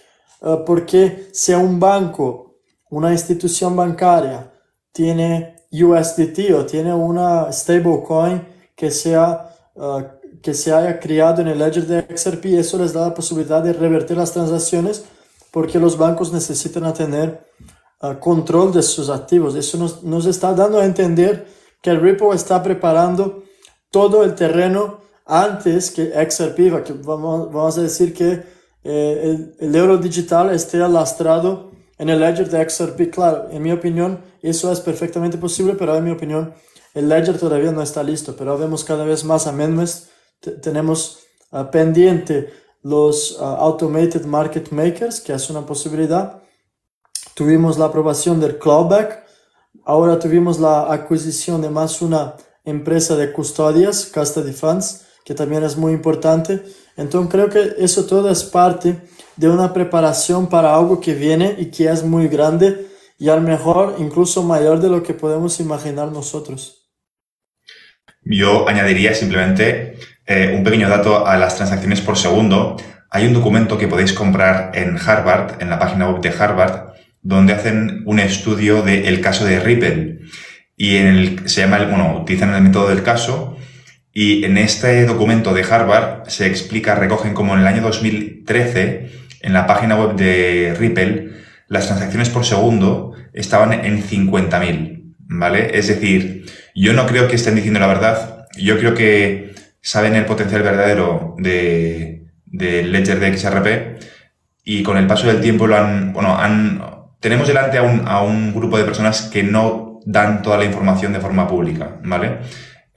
porque 0.66 1.28
si 1.34 1.52
un 1.52 1.82
banco, 1.82 2.56
una 2.90 3.12
institución 3.12 3.76
bancaria, 3.76 4.50
tiene 4.92 5.56
USDT 5.72 6.54
o 6.54 6.66
tiene 6.66 6.94
una 6.94 7.52
stablecoin 7.52 8.46
que, 8.76 8.92
sea, 8.92 9.50
uh, 9.76 10.02
que 10.42 10.54
se 10.54 10.74
haya 10.74 11.00
criado 11.00 11.42
en 11.42 11.50
el 11.50 11.60
ledger 11.60 11.86
de 11.86 12.18
XRP, 12.18 12.46
eso 12.58 12.78
les 12.78 12.94
da 12.94 13.08
la 13.08 13.14
posibilidad 13.14 13.62
de 13.62 13.74
revertir 13.74 14.18
las 14.18 14.32
transacciones 14.32 15.04
porque 15.52 15.80
los 15.80 15.98
bancos 15.98 16.32
necesitan 16.32 16.92
tener 16.94 17.46
uh, 18.02 18.20
control 18.20 18.72
de 18.72 18.82
sus 18.82 19.10
activos. 19.10 19.56
Eso 19.56 19.78
nos, 19.78 20.04
nos, 20.04 20.26
está 20.26 20.54
dando 20.54 20.80
a 20.80 20.86
entender 20.86 21.48
que 21.82 21.94
Ripple 21.94 22.34
está 22.34 22.62
preparando 22.62 23.44
todo 23.92 24.24
el 24.24 24.36
terreno 24.36 25.00
antes 25.26 25.92
que 25.92 26.12
XRP, 26.12 26.84
que 26.84 26.94
vamos, 26.94 27.52
vamos 27.52 27.78
a 27.78 27.82
decir 27.82 28.14
que 28.14 28.44
eh, 28.84 29.22
el, 29.24 29.56
el 29.60 29.76
euro 29.76 29.98
digital 29.98 30.52
esté 30.52 30.78
lastrado 30.78 31.69
en 32.00 32.10
el 32.10 32.20
ledger 32.20 32.50
de 32.50 32.68
XRP. 32.68 33.12
Claro, 33.12 33.50
en 33.52 33.62
mi 33.62 33.72
opinión, 33.72 34.24
eso 34.42 34.72
es 34.72 34.80
perfectamente 34.80 35.38
posible, 35.38 35.76
pero 35.76 35.96
en 35.96 36.04
mi 36.06 36.12
opinión, 36.12 36.56
el 36.96 37.08
ledger 37.08 37.38
todavía 37.38 37.72
no 37.72 37.84
está 37.84 38.02
listo, 38.02 38.36
pero 38.36 38.58
vemos 38.58 38.84
cada 38.84 39.06
vez 39.06 39.24
más 39.24 39.46
amendments. 39.46 40.10
tenemos 40.62 41.20
uh, 41.52 41.66
pendiente 41.70 42.52
los 42.82 43.38
uh, 43.40 43.44
automated 43.44 44.26
market 44.26 44.72
makers, 44.72 45.20
que 45.20 45.34
es 45.34 45.50
una 45.50 45.66
posibilidad. 45.66 46.42
Tuvimos 47.36 47.78
la 47.78 47.86
aprobación 47.86 48.40
del 48.40 48.58
clawback. 48.58 49.26
Ahora 49.84 50.18
tuvimos 50.18 50.60
la 50.60 50.92
adquisición 50.92 51.62
de 51.62 51.70
más 51.70 52.02
una 52.02 52.36
empresa 52.64 53.16
de 53.16 53.32
custodias, 53.34 54.06
custody 54.06 54.54
funds, 54.54 55.06
que 55.30 55.36
también 55.36 55.64
es 55.64 55.78
muy 55.78 55.94
importante. 55.94 56.64
Entonces 56.98 57.32
creo 57.32 57.50
que 57.52 57.76
eso 57.78 58.08
todo 58.08 58.32
es 58.32 58.44
parte 58.44 58.96
de 59.36 59.48
una 59.48 59.72
preparación 59.72 60.50
para 60.50 60.74
algo 60.74 61.00
que 61.00 61.14
viene 61.14 61.54
y 61.56 61.68
que 61.68 61.88
es 61.88 62.04
muy 62.04 62.28
grande 62.28 62.88
y 63.20 63.30
a 63.30 63.36
lo 63.36 63.42
mejor 63.42 63.98
incluso 64.00 64.42
mayor 64.42 64.80
de 64.80 64.90
lo 64.90 65.04
que 65.04 65.14
podemos 65.14 65.60
imaginar 65.60 66.12
nosotros. 66.12 66.90
Yo 68.24 68.68
añadiría 68.68 69.14
simplemente 69.14 70.00
eh, 70.26 70.56
un 70.58 70.64
pequeño 70.64 70.90
dato 70.90 71.28
a 71.28 71.38
las 71.38 71.56
transacciones 71.56 72.02
por 72.02 72.18
segundo. 72.18 72.76
Hay 73.12 73.28
un 73.28 73.36
documento 73.36 73.78
que 73.78 73.88
podéis 73.88 74.14
comprar 74.14 74.72
en 74.74 74.98
Harvard, 74.98 75.62
en 75.62 75.70
la 75.70 75.78
página 75.78 76.10
web 76.10 76.22
de 76.22 76.30
Harvard, 76.30 76.94
donde 77.22 77.54
hacen 77.54 78.02
un 78.08 78.18
estudio 78.18 78.82
del 78.82 79.22
caso 79.22 79.46
de 79.46 79.60
Ripple. 79.60 80.22
Y 80.76 80.96
en 80.98 81.06
el, 81.06 81.50
se 81.50 81.62
llama, 81.62 81.78
bueno, 81.86 82.20
utilizan 82.20 82.52
el 82.56 82.64
método 82.64 82.90
del 82.90 83.04
caso. 83.04 83.59
Y 84.22 84.44
en 84.44 84.58
este 84.58 85.06
documento 85.06 85.54
de 85.54 85.64
Harvard 85.64 86.28
se 86.28 86.46
explica, 86.46 86.94
recogen 86.94 87.34
como 87.34 87.54
en 87.54 87.62
el 87.62 87.68
año 87.68 87.82
2013, 87.84 89.12
en 89.40 89.54
la 89.54 89.66
página 89.66 89.96
web 89.96 90.18
de 90.18 90.76
Ripple, 90.78 91.30
las 91.70 91.88
transacciones 91.88 92.28
por 92.28 92.44
segundo 92.44 93.14
estaban 93.32 93.72
en 93.72 94.04
50.000, 94.04 95.16
¿vale? 95.20 95.72
Es 95.74 95.88
decir, 95.88 96.48
yo 96.76 96.92
no 96.92 97.06
creo 97.06 97.30
que 97.30 97.38
estén 97.38 97.56
diciendo 97.56 97.80
la 97.80 97.88
verdad, 97.88 98.46
yo 98.58 98.78
creo 98.78 98.94
que 98.94 99.56
saben 99.82 100.18
el 100.18 100.26
potencial 100.26 100.64
verdadero 100.64 101.36
de, 101.38 102.26
Ledger 102.52 103.22
de 103.22 103.38
XRP 103.38 104.04
y 104.66 104.84
con 104.84 104.98
el 104.98 105.08
paso 105.08 105.28
del 105.28 105.40
tiempo 105.40 105.66
lo 105.66 105.78
han, 105.78 106.12
bueno, 106.12 106.38
han, 106.38 106.84
tenemos 107.22 107.48
delante 107.48 107.78
a 107.78 107.84
un, 107.84 108.06
a 108.06 108.22
un 108.22 108.54
grupo 108.54 108.78
de 108.78 108.84
personas 108.84 109.22
que 109.32 109.44
no 109.44 110.02
dan 110.06 110.42
toda 110.42 110.58
la 110.58 110.66
información 110.66 111.14
de 111.14 111.22
forma 111.22 111.48
pública, 111.48 112.00
¿vale? 112.04 112.40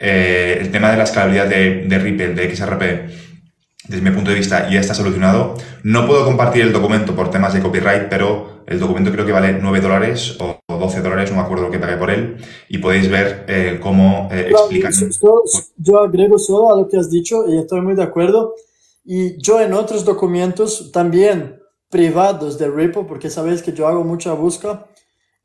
Eh, 0.05 0.59
el 0.61 0.73
tema 0.73 0.91
de 0.91 0.97
la 0.97 1.05
escalabilidad 1.05 1.47
de, 1.47 1.85
de 1.87 1.99
Ripple, 2.01 2.35
de 2.35 2.57
XRP, 2.57 2.83
desde 3.89 4.03
mi 4.03 4.11
punto 4.11 4.31
de 4.31 4.37
vista 4.37 4.69
ya 4.69 4.81
está 4.81 4.95
solucionado. 4.95 5.55
No 5.85 6.09
puedo 6.09 6.25
compartir 6.25 6.63
el 6.63 6.73
documento 6.73 7.15
por 7.15 7.31
temas 7.31 7.55
de 7.55 7.61
copyright, 7.61 8.09
pero 8.11 8.65
el 8.67 8.81
documento 8.81 9.13
creo 9.13 9.25
que 9.25 9.31
vale 9.31 9.59
9 9.61 9.81
dólares 9.81 10.37
o 10.41 10.59
12 10.69 11.03
dólares, 11.03 11.31
no 11.31 11.37
me 11.37 11.43
acuerdo 11.43 11.67
lo 11.67 11.71
que 11.71 11.79
pagué 11.79 11.97
por 11.97 12.11
él, 12.11 12.37
y 12.69 12.79
podéis 12.79 13.09
ver 13.09 13.45
eh, 13.47 13.79
cómo 13.81 14.29
eh, 14.33 14.49
explican. 14.51 14.93
Yo, 15.77 16.01
agrego 16.01 16.37
solo 16.37 16.75
a 16.75 16.81
lo 16.81 16.89
que 16.89 16.97
has 16.97 17.09
dicho 17.09 17.49
y 17.49 17.59
estoy 17.59 17.81
muy 17.81 17.95
de 17.95 18.03
acuerdo. 18.03 18.55
Y 19.05 19.41
yo 19.41 19.61
en 19.61 19.73
otros 19.73 20.05
documentos 20.05 20.91
también 20.91 21.61
privados 21.89 22.59
de 22.59 22.69
Ripple, 22.69 23.05
porque 23.07 23.31
sabéis 23.31 23.63
que 23.63 23.73
yo 23.73 23.87
hago 23.87 24.03
mucha 24.03 24.33
busca, 24.33 24.87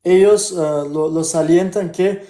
ellos 0.04 0.52
uh, 0.52 0.88
lo, 0.92 1.10
lo, 1.10 1.24
salientan 1.24 1.92
que 1.92 2.22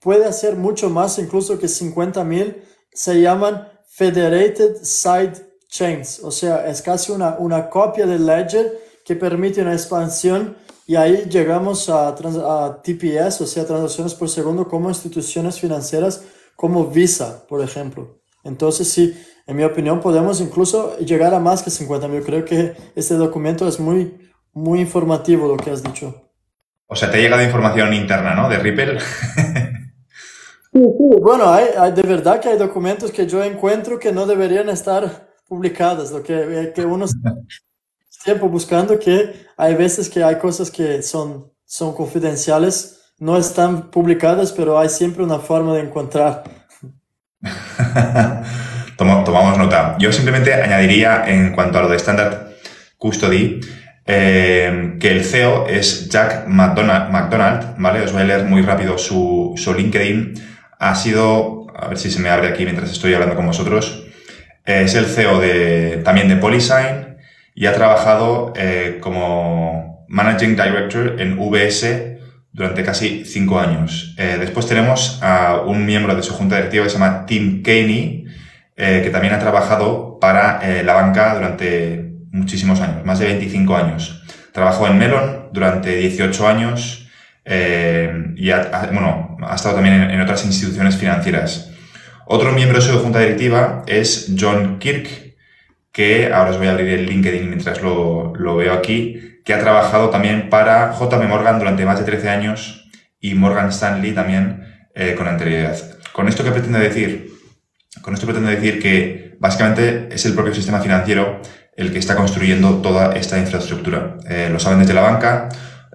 puede 0.00 0.26
hacer 0.26 0.56
mucho 0.56 0.90
más, 0.90 1.18
incluso 1.18 1.58
que 1.58 1.68
50 1.68 2.24
mil, 2.24 2.62
se 2.92 3.20
llaman 3.20 3.68
Federated 3.88 4.76
Side 4.82 5.32
Chains, 5.68 6.20
o 6.22 6.30
sea, 6.30 6.66
es 6.66 6.80
casi 6.82 7.12
una, 7.12 7.36
una 7.38 7.68
copia 7.68 8.06
del 8.06 8.26
Ledger 8.26 8.72
que 9.04 9.16
permite 9.16 9.60
una 9.60 9.72
expansión 9.72 10.56
y 10.86 10.96
ahí 10.96 11.26
llegamos 11.28 11.88
a, 11.90 12.08
a 12.08 12.82
TPS, 12.82 13.42
o 13.42 13.46
sea, 13.46 13.66
transacciones 13.66 14.14
por 14.14 14.28
segundo 14.30 14.66
como 14.66 14.88
instituciones 14.88 15.60
financieras 15.60 16.22
como 16.56 16.86
Visa, 16.86 17.46
por 17.46 17.62
ejemplo. 17.62 18.20
Entonces, 18.42 18.88
sí, 18.88 19.14
en 19.46 19.56
mi 19.56 19.64
opinión, 19.64 20.00
podemos 20.00 20.40
incluso 20.40 20.98
llegar 20.98 21.34
a 21.34 21.40
más 21.40 21.62
que 21.62 21.70
50 21.70 22.08
mil. 22.08 22.22
Creo 22.22 22.44
que 22.44 22.74
este 22.96 23.14
documento 23.14 23.68
es 23.68 23.78
muy, 23.78 24.30
muy 24.52 24.80
informativo 24.80 25.46
lo 25.46 25.56
que 25.56 25.70
has 25.70 25.82
dicho. 25.82 26.30
O 26.86 26.96
sea, 26.96 27.10
te 27.10 27.18
ha 27.18 27.20
llegado 27.20 27.42
información 27.42 27.92
interna, 27.92 28.34
¿no? 28.34 28.48
De 28.48 28.58
Ripple. 28.58 28.98
sí, 30.78 30.84
sí. 30.98 31.20
Bueno, 31.20 31.52
hay, 31.52 31.66
hay, 31.78 31.92
de 31.92 32.02
verdad 32.02 32.40
que 32.40 32.48
hay 32.48 32.58
documentos 32.58 33.10
que 33.10 33.26
yo 33.26 33.42
encuentro 33.42 33.98
que 33.98 34.12
no 34.12 34.26
deberían 34.26 34.68
estar 34.68 35.28
publicados, 35.48 36.12
lo 36.12 36.22
que, 36.22 36.34
eh, 36.34 36.72
que 36.74 36.84
uno 36.84 37.06
tiempo 38.24 38.48
buscando 38.48 38.98
que 38.98 39.46
hay 39.56 39.74
veces 39.74 40.08
que 40.08 40.22
hay 40.22 40.36
cosas 40.36 40.70
que 40.70 41.02
son, 41.02 41.50
son 41.64 41.94
confidenciales, 41.94 43.12
no 43.18 43.36
están 43.36 43.90
publicadas, 43.90 44.52
pero 44.52 44.78
hay 44.78 44.88
siempre 44.88 45.24
una 45.24 45.38
forma 45.38 45.74
de 45.74 45.80
encontrar. 45.80 46.44
tomamos 48.96 49.58
nota. 49.58 49.96
Yo 49.98 50.12
simplemente 50.12 50.52
añadiría 50.52 51.24
en 51.26 51.52
cuanto 51.52 51.78
a 51.78 51.82
lo 51.82 51.88
de 51.88 51.96
Standard 51.96 52.48
Custody, 52.96 53.60
eh, 54.04 54.96
que 54.98 55.10
el 55.10 55.24
CEO 55.24 55.66
es 55.68 56.08
Jack 56.08 56.46
McDonald, 56.46 57.76
¿vale? 57.78 58.02
Os 58.02 58.12
voy 58.12 58.22
a 58.22 58.24
leer 58.24 58.44
muy 58.44 58.62
rápido 58.62 58.98
su, 58.98 59.54
su 59.56 59.74
LinkedIn. 59.74 60.47
Ha 60.78 60.94
sido, 60.94 61.66
a 61.76 61.88
ver 61.88 61.98
si 61.98 62.10
se 62.10 62.20
me 62.20 62.30
abre 62.30 62.48
aquí 62.48 62.64
mientras 62.64 62.90
estoy 62.90 63.14
hablando 63.14 63.34
con 63.34 63.46
vosotros. 63.46 64.06
es 64.64 64.94
el 64.94 65.06
CEO 65.06 65.40
de, 65.40 66.00
también 66.04 66.28
de 66.28 66.36
Polysign 66.36 67.16
y 67.54 67.66
ha 67.66 67.74
trabajado 67.74 68.52
eh, 68.56 68.98
como 69.00 70.06
Managing 70.08 70.54
Director 70.54 71.20
en 71.20 71.38
VS 71.38 72.18
durante 72.52 72.84
casi 72.84 73.24
cinco 73.24 73.58
años. 73.58 74.14
Eh, 74.18 74.36
después 74.38 74.66
tenemos 74.66 75.18
a 75.22 75.62
un 75.66 75.84
miembro 75.84 76.14
de 76.14 76.22
su 76.22 76.32
junta 76.34 76.56
directiva 76.56 76.84
que 76.84 76.90
se 76.90 76.98
llama 76.98 77.26
Tim 77.26 77.62
Caney, 77.62 78.26
que 78.76 79.10
también 79.10 79.34
ha 79.34 79.40
trabajado 79.40 80.20
para 80.20 80.60
la 80.84 80.94
banca 80.94 81.34
durante 81.34 82.12
muchísimos 82.30 82.80
años, 82.80 83.04
más 83.04 83.18
de 83.18 83.26
25 83.26 83.76
años. 83.76 84.22
Trabajó 84.52 84.86
en 84.86 84.98
Melon 84.98 85.48
durante 85.52 85.96
18 85.96 86.46
años 86.46 87.07
eh, 87.48 88.34
y 88.36 88.50
ha, 88.50 88.88
bueno, 88.92 89.38
ha 89.42 89.54
estado 89.54 89.76
también 89.76 90.10
en, 90.10 90.20
otras 90.20 90.44
instituciones 90.44 90.96
financieras. 90.96 91.70
Otro 92.26 92.52
miembro 92.52 92.78
de 92.78 92.86
su 92.86 92.98
junta 92.98 93.20
directiva 93.20 93.84
es 93.86 94.34
John 94.38 94.78
Kirk, 94.78 95.08
que 95.90 96.32
ahora 96.32 96.50
os 96.50 96.58
voy 96.58 96.66
a 96.66 96.72
abrir 96.72 96.88
el 96.88 97.06
LinkedIn 97.06 97.48
mientras 97.48 97.80
lo, 97.80 98.34
lo 98.36 98.56
veo 98.56 98.74
aquí, 98.74 99.40
que 99.44 99.54
ha 99.54 99.60
trabajado 99.60 100.10
también 100.10 100.50
para 100.50 100.92
JM 100.92 101.26
Morgan 101.26 101.58
durante 101.58 101.86
más 101.86 101.98
de 101.98 102.04
13 102.04 102.28
años 102.28 102.90
y 103.18 103.34
Morgan 103.34 103.70
Stanley 103.70 104.12
también 104.12 104.86
eh, 104.94 105.14
con 105.16 105.26
anterioridad. 105.26 105.76
¿Con 106.12 106.28
esto 106.28 106.44
qué 106.44 106.50
pretende 106.50 106.80
decir? 106.80 107.30
Con 108.02 108.12
esto 108.12 108.26
pretende 108.26 108.54
decir 108.54 108.80
que 108.80 109.36
básicamente 109.40 110.08
es 110.12 110.26
el 110.26 110.34
propio 110.34 110.54
sistema 110.54 110.80
financiero 110.80 111.40
el 111.76 111.92
que 111.92 111.98
está 111.98 112.16
construyendo 112.16 112.82
toda 112.82 113.14
esta 113.14 113.38
infraestructura. 113.38 114.16
Eh, 114.28 114.48
lo 114.50 114.58
saben 114.58 114.80
desde 114.80 114.94
la 114.94 115.02
banca, 115.02 115.48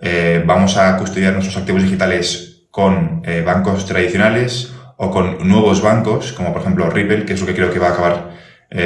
eh, 0.06 0.44
vamos 0.46 0.76
a 0.76 0.98
custodiar 0.98 1.32
nuestros 1.32 1.56
activos 1.56 1.82
digitales 1.82 2.68
con 2.72 3.22
eh, 3.26 3.42
bancos 3.42 3.86
tradicionales 3.86 4.74
o 4.98 5.10
con 5.10 5.48
nuevos 5.48 5.82
bancos, 5.82 6.34
como 6.34 6.52
por 6.52 6.62
ejemplo 6.62 6.90
Ripple, 6.90 7.26
que 7.26 7.34
es 7.34 7.40
lo 7.40 7.48
que 7.48 7.56
creo 7.56 7.72
que 7.72 7.80
va 7.80 7.88
a 7.88 7.94
acabar 7.94 8.34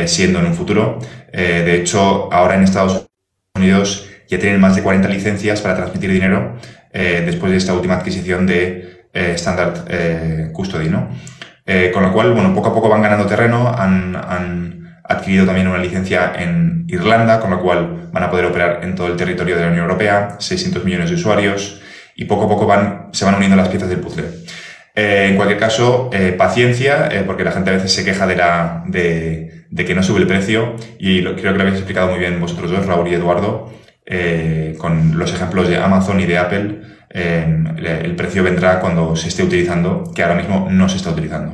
siendo 0.05 0.39
en 0.39 0.47
un 0.47 0.53
futuro. 0.53 0.99
de 1.31 1.75
hecho, 1.75 2.27
ahora 2.33 2.55
en 2.55 2.63
Estados 2.63 3.07
Unidos 3.55 4.09
ya 4.27 4.37
tienen 4.37 4.59
más 4.59 4.75
de 4.75 4.83
40 4.83 5.07
licencias 5.07 5.61
para 5.61 5.77
transmitir 5.77 6.11
dinero 6.11 6.57
después 6.91 7.53
de 7.53 7.57
esta 7.57 7.73
última 7.73 7.93
adquisición 7.95 8.45
de 8.45 9.05
Standard 9.13 10.51
Custody, 10.51 10.89
¿no? 10.89 11.07
con 11.93 12.03
lo 12.03 12.11
cual, 12.11 12.33
bueno, 12.33 12.53
poco 12.53 12.67
a 12.67 12.73
poco 12.73 12.89
van 12.89 13.01
ganando 13.01 13.27
terreno, 13.27 13.73
han, 13.77 14.13
han 14.17 14.86
adquirido 15.07 15.45
también 15.45 15.67
una 15.67 15.77
licencia 15.79 16.33
en 16.37 16.85
Irlanda, 16.87 17.39
con 17.39 17.51
lo 17.51 17.61
cual 17.61 18.09
van 18.11 18.23
a 18.23 18.29
poder 18.29 18.45
operar 18.45 18.81
en 18.83 18.95
todo 18.95 19.07
el 19.07 19.15
territorio 19.15 19.55
de 19.55 19.61
la 19.61 19.67
Unión 19.67 19.83
Europea, 19.83 20.35
600 20.39 20.83
millones 20.83 21.09
de 21.09 21.15
usuarios, 21.15 21.81
y 22.15 22.25
poco 22.25 22.45
a 22.45 22.49
poco 22.49 22.65
van, 22.65 23.09
se 23.11 23.25
van 23.25 23.35
uniendo 23.35 23.55
las 23.55 23.69
piezas 23.69 23.89
del 23.89 23.99
puzzle. 23.99 24.25
Eh, 24.95 25.27
en 25.29 25.35
cualquier 25.35 25.59
caso, 25.59 26.09
eh, 26.11 26.33
paciencia, 26.35 27.07
eh, 27.11 27.23
porque 27.25 27.43
la 27.43 27.51
gente 27.51 27.69
a 27.69 27.73
veces 27.73 27.93
se 27.93 28.03
queja 28.03 28.25
de, 28.25 28.35
la, 28.35 28.83
de, 28.87 29.65
de 29.69 29.85
que 29.85 29.93
no 29.93 30.01
sube 30.01 30.19
el 30.19 30.27
precio, 30.27 30.75
y 30.97 31.21
creo 31.23 31.35
que 31.35 31.57
lo 31.57 31.61
habéis 31.61 31.77
explicado 31.77 32.09
muy 32.09 32.19
bien 32.19 32.41
vosotros 32.41 32.71
dos, 32.71 32.85
Raúl 32.87 33.07
y 33.07 33.13
Eduardo, 33.13 33.71
con 34.77 35.19
los 35.19 35.33
ejemplos 35.33 35.67
de 35.67 35.77
Amazon 35.77 36.19
y 36.21 36.25
de 36.25 36.37
Apple. 36.37 36.81
el 37.09 38.15
precio 38.15 38.41
vendrá 38.41 38.79
cuando 38.79 39.15
se 39.17 39.27
esté 39.27 39.43
utilizando, 39.43 40.11
que 40.15 40.23
ahora 40.23 40.35
mismo 40.35 40.67
no 40.71 40.87
se 40.87 40.95
está 40.95 41.11
utilizando. 41.11 41.53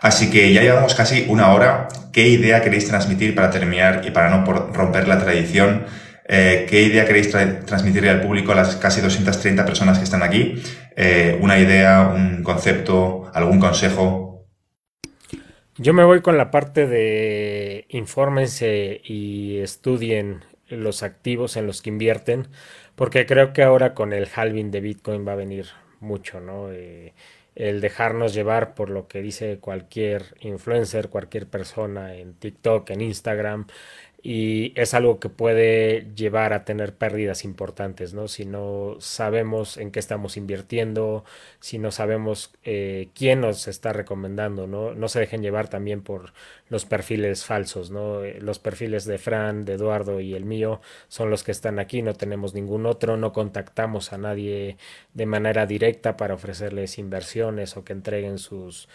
Así 0.00 0.30
que 0.30 0.52
ya 0.52 0.62
llevamos 0.62 0.94
casi 0.94 1.26
una 1.28 1.52
hora. 1.52 1.88
¿Qué 2.12 2.28
idea 2.28 2.62
queréis 2.62 2.88
transmitir 2.88 3.34
para 3.34 3.50
terminar 3.50 4.02
y 4.04 4.10
para 4.10 4.30
no 4.30 4.44
romper 4.44 5.06
la 5.06 5.18
tradición? 5.18 5.84
Eh, 6.26 6.66
¿Qué 6.68 6.82
idea 6.82 7.04
queréis 7.04 7.30
transmitirle 7.30 8.08
al 8.08 8.20
público, 8.20 8.52
a 8.52 8.54
las 8.54 8.76
casi 8.76 9.00
230 9.00 9.64
personas 9.64 9.98
que 9.98 10.04
están 10.04 10.22
aquí? 10.22 10.62
Eh, 10.96 11.38
¿Una 11.40 11.58
idea, 11.58 12.12
un 12.14 12.42
concepto, 12.42 13.30
algún 13.34 13.60
consejo? 13.60 14.46
Yo 15.76 15.92
me 15.92 16.04
voy 16.04 16.20
con 16.20 16.36
la 16.36 16.50
parte 16.50 16.86
de 16.86 17.86
infórmense 17.88 19.00
y 19.04 19.58
estudien 19.58 20.44
los 20.68 21.02
activos 21.02 21.56
en 21.56 21.66
los 21.66 21.82
que 21.82 21.90
invierten, 21.90 22.48
porque 22.94 23.26
creo 23.26 23.52
que 23.52 23.62
ahora 23.62 23.94
con 23.94 24.12
el 24.12 24.28
halving 24.34 24.70
de 24.70 24.80
Bitcoin 24.80 25.26
va 25.26 25.32
a 25.32 25.36
venir 25.36 25.66
mucho, 26.00 26.40
¿no? 26.40 26.70
Eh, 26.70 27.12
el 27.60 27.82
dejarnos 27.82 28.32
llevar 28.32 28.74
por 28.74 28.88
lo 28.88 29.06
que 29.06 29.20
dice 29.20 29.58
cualquier 29.58 30.34
influencer, 30.40 31.10
cualquier 31.10 31.46
persona 31.46 32.14
en 32.14 32.32
TikTok, 32.32 32.88
en 32.88 33.02
Instagram, 33.02 33.66
y 34.22 34.72
es 34.78 34.92
algo 34.92 35.18
que 35.18 35.30
puede 35.30 36.12
llevar 36.14 36.52
a 36.52 36.64
tener 36.64 36.94
pérdidas 36.94 37.44
importantes, 37.44 38.12
¿no? 38.12 38.28
Si 38.28 38.44
no 38.44 38.96
sabemos 39.00 39.78
en 39.78 39.90
qué 39.90 39.98
estamos 39.98 40.36
invirtiendo, 40.36 41.24
si 41.58 41.78
no 41.78 41.90
sabemos 41.90 42.52
eh, 42.64 43.08
quién 43.14 43.40
nos 43.40 43.66
está 43.66 43.92
recomendando, 43.94 44.66
¿no? 44.66 44.94
No 44.94 45.08
se 45.08 45.20
dejen 45.20 45.42
llevar 45.42 45.68
también 45.68 46.02
por 46.02 46.34
los 46.68 46.84
perfiles 46.84 47.44
falsos, 47.46 47.90
¿no? 47.90 48.22
Eh, 48.22 48.38
los 48.40 48.58
perfiles 48.58 49.06
de 49.06 49.18
Fran, 49.18 49.64
de 49.64 49.74
Eduardo 49.74 50.20
y 50.20 50.34
el 50.34 50.44
mío 50.44 50.80
son 51.08 51.30
los 51.30 51.42
que 51.42 51.52
están 51.52 51.78
aquí, 51.78 52.02
no 52.02 52.14
tenemos 52.14 52.52
ningún 52.54 52.84
otro, 52.86 53.16
no 53.16 53.32
contactamos 53.32 54.12
a 54.12 54.18
nadie 54.18 54.76
de 55.14 55.26
manera 55.26 55.66
directa 55.66 56.16
para 56.18 56.34
ofrecerles 56.34 56.98
inversiones 56.98 57.76
o 57.76 57.84
que 57.84 57.94
entreguen 57.94 58.38
sus 58.38 58.88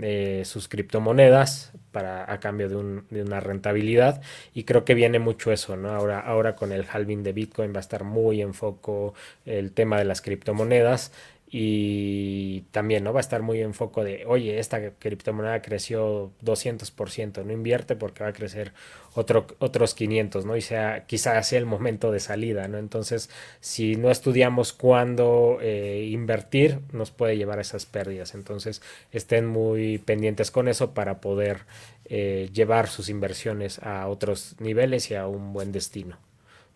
eh, 0.00 0.42
sus 0.46 0.68
criptomonedas 0.68 1.72
para, 1.90 2.32
a 2.32 2.40
cambio 2.40 2.68
de, 2.68 3.02
de, 3.10 3.22
una 3.22 3.40
rentabilidad 3.40 4.22
y 4.54 4.64
creo 4.64 4.84
que 4.86 4.94
viene 4.94 5.18
mucho 5.18 5.52
eso, 5.52 5.76
¿no? 5.76 5.90
Ahora, 5.90 6.20
ahora 6.20 6.56
con 6.56 6.72
el 6.72 6.86
halving 6.90 7.22
de 7.22 7.32
Bitcoin 7.32 7.72
va 7.74 7.78
a 7.78 7.80
estar 7.80 8.02
muy 8.02 8.40
en 8.40 8.54
foco 8.54 9.12
el 9.44 9.72
tema 9.72 9.98
de 9.98 10.04
las 10.04 10.22
criptomonedas 10.22 11.12
y 11.54 12.62
también 12.70 13.04
no 13.04 13.12
va 13.12 13.20
a 13.20 13.26
estar 13.26 13.42
muy 13.42 13.60
en 13.60 13.74
foco 13.74 14.02
de, 14.02 14.24
oye, 14.26 14.58
esta 14.58 14.92
criptomoneda 14.92 15.60
creció 15.60 16.32
200%, 16.42 17.44
no 17.44 17.52
invierte 17.52 17.94
porque 17.94 18.24
va 18.24 18.30
a 18.30 18.32
crecer 18.32 18.72
otro, 19.14 19.46
otros 19.58 19.94
500, 19.94 20.46
¿no? 20.46 20.56
Y 20.56 20.62
sea, 20.62 21.04
quizás 21.04 21.46
sea 21.46 21.58
el 21.58 21.66
momento 21.66 22.10
de 22.10 22.20
salida, 22.20 22.68
¿no? 22.68 22.78
Entonces, 22.78 23.28
si 23.60 23.96
no 23.96 24.10
estudiamos 24.10 24.72
cuándo 24.72 25.58
eh, 25.60 26.08
invertir, 26.10 26.78
nos 26.90 27.10
puede 27.10 27.36
llevar 27.36 27.58
a 27.58 27.62
esas 27.62 27.84
pérdidas. 27.84 28.34
Entonces, 28.34 28.80
estén 29.10 29.46
muy 29.46 29.98
pendientes 29.98 30.50
con 30.50 30.68
eso 30.68 30.94
para 30.94 31.20
poder 31.20 31.66
eh, 32.06 32.48
llevar 32.54 32.88
sus 32.88 33.10
inversiones 33.10 33.78
a 33.82 34.08
otros 34.08 34.56
niveles 34.58 35.10
y 35.10 35.16
a 35.16 35.26
un 35.26 35.52
buen 35.52 35.70
destino. 35.70 36.16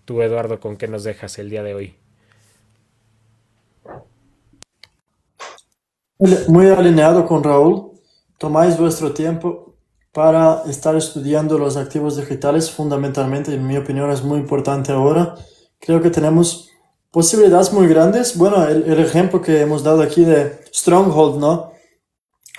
Tú, 0.05 0.21
Eduardo, 0.21 0.61
¿con 0.61 0.77
qué 0.77 0.87
nos 0.87 1.03
dejas 1.03 1.39
el 1.39 1.49
día 1.49 1.63
de 1.63 1.75
hoy? 1.75 1.95
Muy 6.19 6.69
alineado 6.69 7.27
con 7.27 7.45
Raúl. 7.45 7.93
Tomáis 8.39 8.79
vuestro 8.79 9.13
tiempo, 9.13 9.67
para 10.17 10.63
estar 10.67 10.97
estudiando 10.97 11.59
los 11.59 11.77
activos 11.77 12.17
digitales 12.17 12.71
fundamentalmente, 12.71 13.53
en 13.53 13.67
mi 13.67 13.77
opinión 13.77 14.11
es 14.11 14.23
muy 14.23 14.39
importante 14.39 14.91
ahora. 14.91 15.35
Creo 15.79 16.01
que 16.01 16.09
tenemos 16.09 16.71
posibilidades 17.11 17.71
muy 17.71 17.87
grandes. 17.87 18.35
Bueno, 18.39 18.67
el, 18.67 18.85
el 18.85 18.99
ejemplo 19.01 19.43
que 19.43 19.61
hemos 19.61 19.83
dado 19.83 20.01
aquí 20.01 20.25
de 20.25 20.59
Stronghold, 20.73 21.39
¿no? 21.39 21.73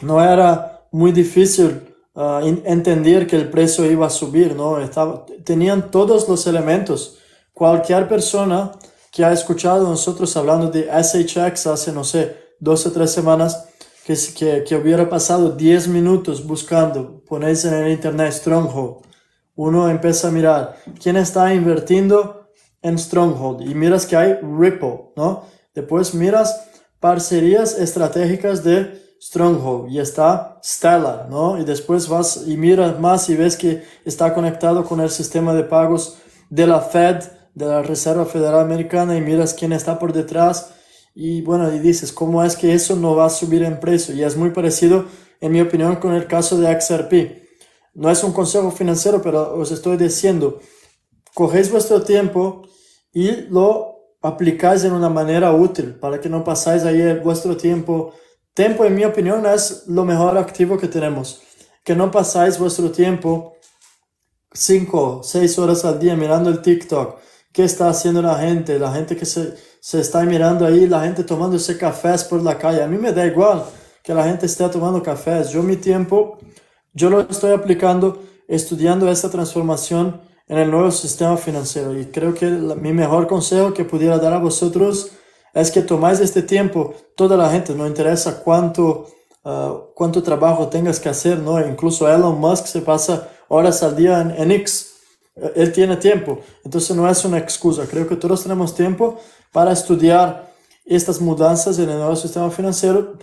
No 0.03 0.21
era 0.23 0.87
muy 0.91 1.11
difícil 1.11 1.95
uh, 2.13 2.45
entender 2.63 3.25
que 3.25 3.37
el 3.37 3.49
precio 3.49 3.89
iba 3.89 4.05
a 4.05 4.11
subir, 4.11 4.55
¿no? 4.55 4.79
Estaba, 4.79 5.25
tenían 5.43 5.89
todos 5.89 6.29
los 6.29 6.45
elementos. 6.45 7.17
Cualquier 7.53 8.07
persona 8.07 8.71
que 9.11 9.25
ha 9.25 9.31
escuchado 9.31 9.89
nosotros 9.89 10.37
hablando 10.37 10.69
de 10.69 10.89
SHX 10.91 11.65
hace, 11.65 11.91
no 11.91 12.03
sé, 12.03 12.46
dos 12.59 12.85
o 12.85 12.91
tres 12.91 13.11
semanas, 13.11 13.65
que, 14.05 14.15
que, 14.35 14.63
que 14.63 14.75
hubiera 14.75 15.09
pasado 15.09 15.51
10 15.51 15.89
minutos 15.89 16.45
buscando, 16.45 17.21
ponéis 17.27 17.65
en 17.65 17.73
el 17.73 17.91
internet 17.91 18.31
Stronghold, 18.31 19.05
uno 19.55 19.89
empieza 19.89 20.29
a 20.29 20.31
mirar 20.31 20.77
quién 21.01 21.17
está 21.17 21.53
invirtiendo 21.53 22.47
en 22.81 22.97
Stronghold 22.97 23.61
y 23.67 23.75
miras 23.75 24.05
que 24.05 24.15
hay 24.15 24.33
Ripple, 24.35 25.11
¿no? 25.15 25.43
Después 25.73 26.13
miras 26.13 26.67
parcerías 26.99 27.77
estratégicas 27.77 28.63
de 28.63 29.01
Stronghold 29.21 29.91
y 29.91 29.99
está 29.99 30.59
Stellar, 30.63 31.27
¿no? 31.29 31.59
Y 31.59 31.65
después 31.65 32.07
vas 32.07 32.43
y 32.45 32.55
miras 32.55 32.99
más 32.99 33.29
y 33.29 33.35
ves 33.35 33.57
que 33.57 33.83
está 34.05 34.33
conectado 34.33 34.85
con 34.85 35.01
el 35.01 35.09
sistema 35.09 35.53
de 35.53 35.63
pagos 35.63 36.17
de 36.49 36.67
la 36.67 36.79
Fed, 36.79 37.23
de 37.55 37.65
la 37.65 37.81
Reserva 37.81 38.25
Federal 38.25 38.61
Americana 38.61 39.17
y 39.17 39.21
miras 39.21 39.53
quién 39.53 39.73
está 39.73 39.97
por 39.97 40.13
detrás 40.13 40.73
y 41.19 41.41
bueno, 41.41 41.73
y 41.73 41.79
dices, 41.79 42.11
¿cómo 42.11 42.43
es 42.43 42.55
que 42.55 42.75
eso 42.75 42.95
no 42.95 43.15
va 43.15 43.25
a 43.25 43.31
subir 43.31 43.63
en 43.63 43.79
precio? 43.79 44.13
Y 44.13 44.21
es 44.23 44.37
muy 44.37 44.51
parecido, 44.51 45.05
en 45.41 45.51
mi 45.51 45.59
opinión, 45.59 45.95
con 45.95 46.13
el 46.13 46.27
caso 46.27 46.59
de 46.59 46.79
XRP. 46.79 47.41
No 47.95 48.11
es 48.11 48.23
un 48.23 48.33
consejo 48.33 48.69
financiero, 48.69 49.19
pero 49.19 49.55
os 49.55 49.71
estoy 49.71 49.97
diciendo, 49.97 50.59
cogéis 51.33 51.71
vuestro 51.71 52.03
tiempo 52.03 52.67
y 53.11 53.31
lo 53.49 53.95
aplicáis 54.21 54.83
de 54.83 54.91
una 54.91 55.09
manera 55.09 55.51
útil 55.53 55.95
para 55.95 56.21
que 56.21 56.29
no 56.29 56.43
pasáis 56.43 56.83
ahí 56.83 57.17
vuestro 57.17 57.57
tiempo. 57.57 58.13
Tiempo, 58.53 58.85
en 58.85 58.93
mi 58.93 59.03
opinión, 59.03 59.43
es 59.47 59.85
lo 59.87 60.05
mejor 60.05 60.37
activo 60.37 60.77
que 60.77 60.87
tenemos. 60.87 61.41
Que 61.83 61.95
no 61.95 62.11
pasáis 62.11 62.59
vuestro 62.59 62.91
tiempo 62.91 63.55
5, 64.53 65.21
6 65.23 65.57
horas 65.57 65.83
al 65.83 65.97
día 65.97 66.15
mirando 66.15 66.51
el 66.51 66.61
TikTok. 66.61 67.17
¿Qué 67.57 67.63
está 67.63 67.89
haciendo 67.89 68.21
la 68.21 68.37
gente? 68.37 68.77
La 68.77 68.93
gente 68.93 69.17
que 69.17 69.25
se 69.25 69.57
se 69.79 70.01
está 70.01 70.21
mirando 70.23 70.65
ahí 70.65 70.85
la 70.85 71.01
gente 71.01 71.23
tomándose 71.23 71.77
cafés 71.77 72.23
por 72.23 72.43
la 72.43 72.57
calle. 72.57 72.83
A 72.83 72.87
mí 72.87 72.97
me 72.97 73.13
da 73.13 73.25
igual 73.25 73.63
que 74.03 74.13
la 74.13 74.25
gente 74.25 74.45
esté 74.45 74.67
tomando 74.69 75.01
cafés. 75.01 75.49
Yo 75.49 75.63
mi 75.63 75.77
tiempo, 75.77 76.39
yo 76.93 77.09
lo 77.09 77.21
estoy 77.21 77.53
aplicando 77.53 78.21
estudiando 78.47 79.09
esta 79.09 79.29
transformación 79.29 80.19
en 80.47 80.57
el 80.57 80.69
nuevo 80.69 80.91
sistema 80.91 81.37
financiero. 81.37 81.97
Y 81.97 82.07
creo 82.07 82.33
que 82.33 82.45
mi 82.45 82.91
mejor 82.93 83.27
consejo 83.27 83.73
que 83.73 83.85
pudiera 83.85 84.17
dar 84.17 84.33
a 84.33 84.39
vosotros 84.39 85.11
es 85.53 85.71
que 85.71 85.81
tomáis 85.81 86.19
este 86.19 86.41
tiempo, 86.41 86.93
toda 87.15 87.37
la 87.37 87.49
gente, 87.49 87.73
no 87.73 87.87
interesa 87.87 88.43
cuánto, 88.43 89.07
uh, 89.45 89.93
cuánto 89.95 90.21
trabajo 90.21 90.67
tengas 90.67 90.99
que 90.99 91.07
hacer, 91.07 91.39
¿no? 91.39 91.65
Incluso 91.65 92.07
Elon 92.07 92.39
Musk 92.39 92.65
se 92.65 92.81
pasa 92.81 93.29
horas 93.47 93.81
al 93.83 93.95
día 93.95 94.19
en, 94.19 94.31
en 94.31 94.51
X. 94.51 94.96
Él 95.55 95.71
tiene 95.71 95.97
tiempo, 95.97 96.39
entonces 96.63 96.95
no 96.95 97.09
es 97.09 97.23
una 97.25 97.37
excusa. 97.37 97.85
Creo 97.87 98.07
que 98.07 98.15
todos 98.15 98.43
tenemos 98.43 98.73
tiempo 98.73 99.19
para 99.51 99.71
estudiar 99.71 100.51
estas 100.85 101.21
mudanças 101.21 101.77
en 101.79 101.89
el 101.89 101.97
nuevo 101.97 102.15
sistema 102.15 102.49
financiero 102.49 103.17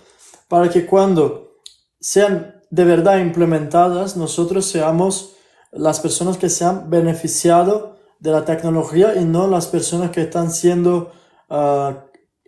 para 0.49 0.69
que 0.69 0.87
cuando 0.87 1.59
sean 2.01 2.63
de 2.71 2.85
verdad 2.85 3.19
implementadas, 3.19 4.17
nosotros 4.17 4.67
seamos 4.67 5.37
las 5.73 6.01
personas 6.01 6.37
que 6.37 6.51
se 6.51 6.65
han 6.65 6.91
beneficiado 6.91 7.97
de 8.21 8.31
la 8.31 8.45
tecnología 8.45 9.15
y 9.17 9.25
no 9.25 9.47
las 9.47 9.67
personas 9.67 10.11
que 10.11 10.23
están 10.23 10.51
siendo 10.51 11.13
uh, 11.51 11.95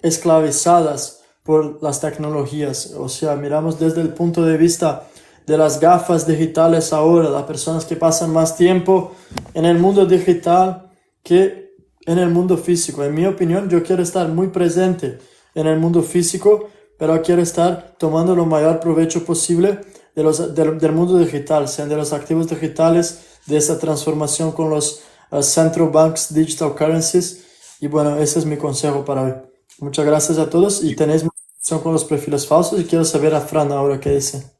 esclavizadas 0.02 1.22
por 1.42 1.82
las 1.82 2.00
tecnologías. 2.00 2.92
O 2.96 3.08
sea, 3.08 3.36
miramos 3.36 3.78
desde 3.78 4.00
el 4.00 4.10
punto 4.10 4.42
de 4.42 4.56
vista 4.56 5.06
de 5.46 5.56
las 5.56 5.80
gafas 5.80 6.26
digitales 6.26 6.92
ahora, 6.92 7.30
las 7.30 7.44
personas 7.44 7.84
que 7.84 7.96
pasan 7.96 8.32
más 8.32 8.56
tiempo 8.56 9.12
en 9.54 9.64
el 9.64 9.78
mundo 9.78 10.04
digital 10.04 10.90
que 11.22 11.74
en 12.04 12.18
el 12.18 12.30
mundo 12.30 12.56
físico. 12.56 13.04
En 13.04 13.14
mi 13.14 13.26
opinión, 13.26 13.68
yo 13.68 13.82
quiero 13.82 14.02
estar 14.02 14.28
muy 14.28 14.48
presente 14.48 15.18
en 15.54 15.66
el 15.66 15.78
mundo 15.78 16.02
físico, 16.02 16.68
pero 16.98 17.20
quiero 17.22 17.42
estar 17.42 17.94
tomando 17.98 18.34
lo 18.34 18.46
mayor 18.46 18.80
provecho 18.80 19.24
posible 19.24 19.80
de 20.14 20.22
los, 20.22 20.54
del 20.54 20.92
mundo 20.92 21.18
digital, 21.18 21.68
sean 21.68 21.88
de 21.88 21.96
los 21.96 22.12
activos 22.12 22.48
digitales, 22.48 23.20
de 23.46 23.56
esa 23.56 23.78
transformación 23.78 24.52
con 24.52 24.70
los 24.70 25.02
uh, 25.30 25.42
central 25.42 25.90
banks 25.90 26.32
digital 26.34 26.74
currencies. 26.74 27.44
Y 27.80 27.86
bueno, 27.86 28.16
ese 28.16 28.38
es 28.38 28.46
mi 28.46 28.56
consejo 28.56 29.04
para 29.04 29.22
hoy. 29.22 29.32
Muchas 29.78 30.06
gracias 30.06 30.38
a 30.38 30.48
todos 30.48 30.82
y 30.82 30.96
tenéis 30.96 31.24
son 31.60 31.80
con 31.80 31.92
los 31.92 32.04
perfiles 32.04 32.46
falsos 32.46 32.80
y 32.80 32.84
quiero 32.84 33.04
saber 33.04 33.34
a 33.34 33.40
Fran 33.40 33.72
ahora 33.72 33.98
qué 33.98 34.10
dice. 34.10 34.55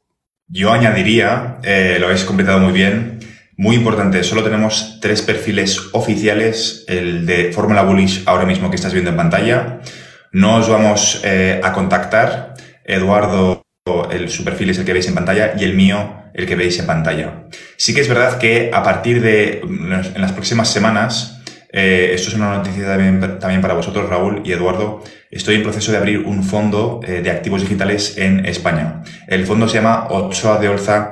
Yo 0.49 0.71
añadiría, 0.71 1.57
eh, 1.63 1.97
lo 1.99 2.05
habéis 2.05 2.23
completado 2.23 2.59
muy 2.59 2.71
bien, 2.71 3.19
muy 3.57 3.75
importante, 3.75 4.23
solo 4.23 4.45
tenemos 4.45 4.99
tres 5.01 5.21
perfiles 5.21 5.89
oficiales, 5.91 6.85
el 6.87 7.25
de 7.25 7.51
Fórmula 7.51 7.81
Bullish 7.81 8.23
ahora 8.25 8.45
mismo 8.45 8.69
que 8.69 8.77
estás 8.77 8.93
viendo 8.93 9.11
en 9.11 9.17
pantalla. 9.17 9.81
No 10.31 10.55
os 10.55 10.69
vamos 10.69 11.21
eh, 11.25 11.59
a 11.61 11.73
contactar. 11.73 12.53
Eduardo, 12.85 13.65
el, 14.09 14.29
su 14.29 14.45
perfil 14.45 14.69
es 14.69 14.77
el 14.77 14.85
que 14.85 14.93
veis 14.93 15.09
en 15.09 15.15
pantalla 15.15 15.53
y 15.59 15.65
el 15.65 15.73
mío 15.73 16.23
el 16.33 16.45
que 16.45 16.55
veis 16.55 16.79
en 16.79 16.85
pantalla. 16.85 17.47
Sí 17.75 17.93
que 17.93 17.99
es 17.99 18.07
verdad 18.07 18.37
que 18.37 18.71
a 18.73 18.83
partir 18.83 19.21
de 19.21 19.59
en 19.63 20.21
las 20.21 20.31
próximas 20.31 20.69
semanas, 20.69 21.36
eh, 21.69 22.11
esto 22.13 22.29
es 22.29 22.35
una 22.35 22.57
noticia 22.57 22.85
también, 23.39 23.61
para 23.61 23.73
vosotros, 23.73 24.09
Raúl 24.09 24.41
y 24.45 24.51
Eduardo, 24.51 25.03
estoy 25.29 25.55
en 25.55 25.63
proceso 25.63 25.91
de 25.91 25.97
abrir 25.97 26.19
un 26.19 26.43
fondo 26.43 27.01
eh, 27.05 27.21
de 27.21 27.29
activos 27.29 27.61
digitales 27.61 28.17
en 28.17 28.45
España. 28.45 29.03
El 29.27 29.45
fondo 29.45 29.67
se 29.67 29.75
llama 29.75 30.07
Ochoa 30.09 30.59
de 30.59 30.69
Olza 30.69 31.11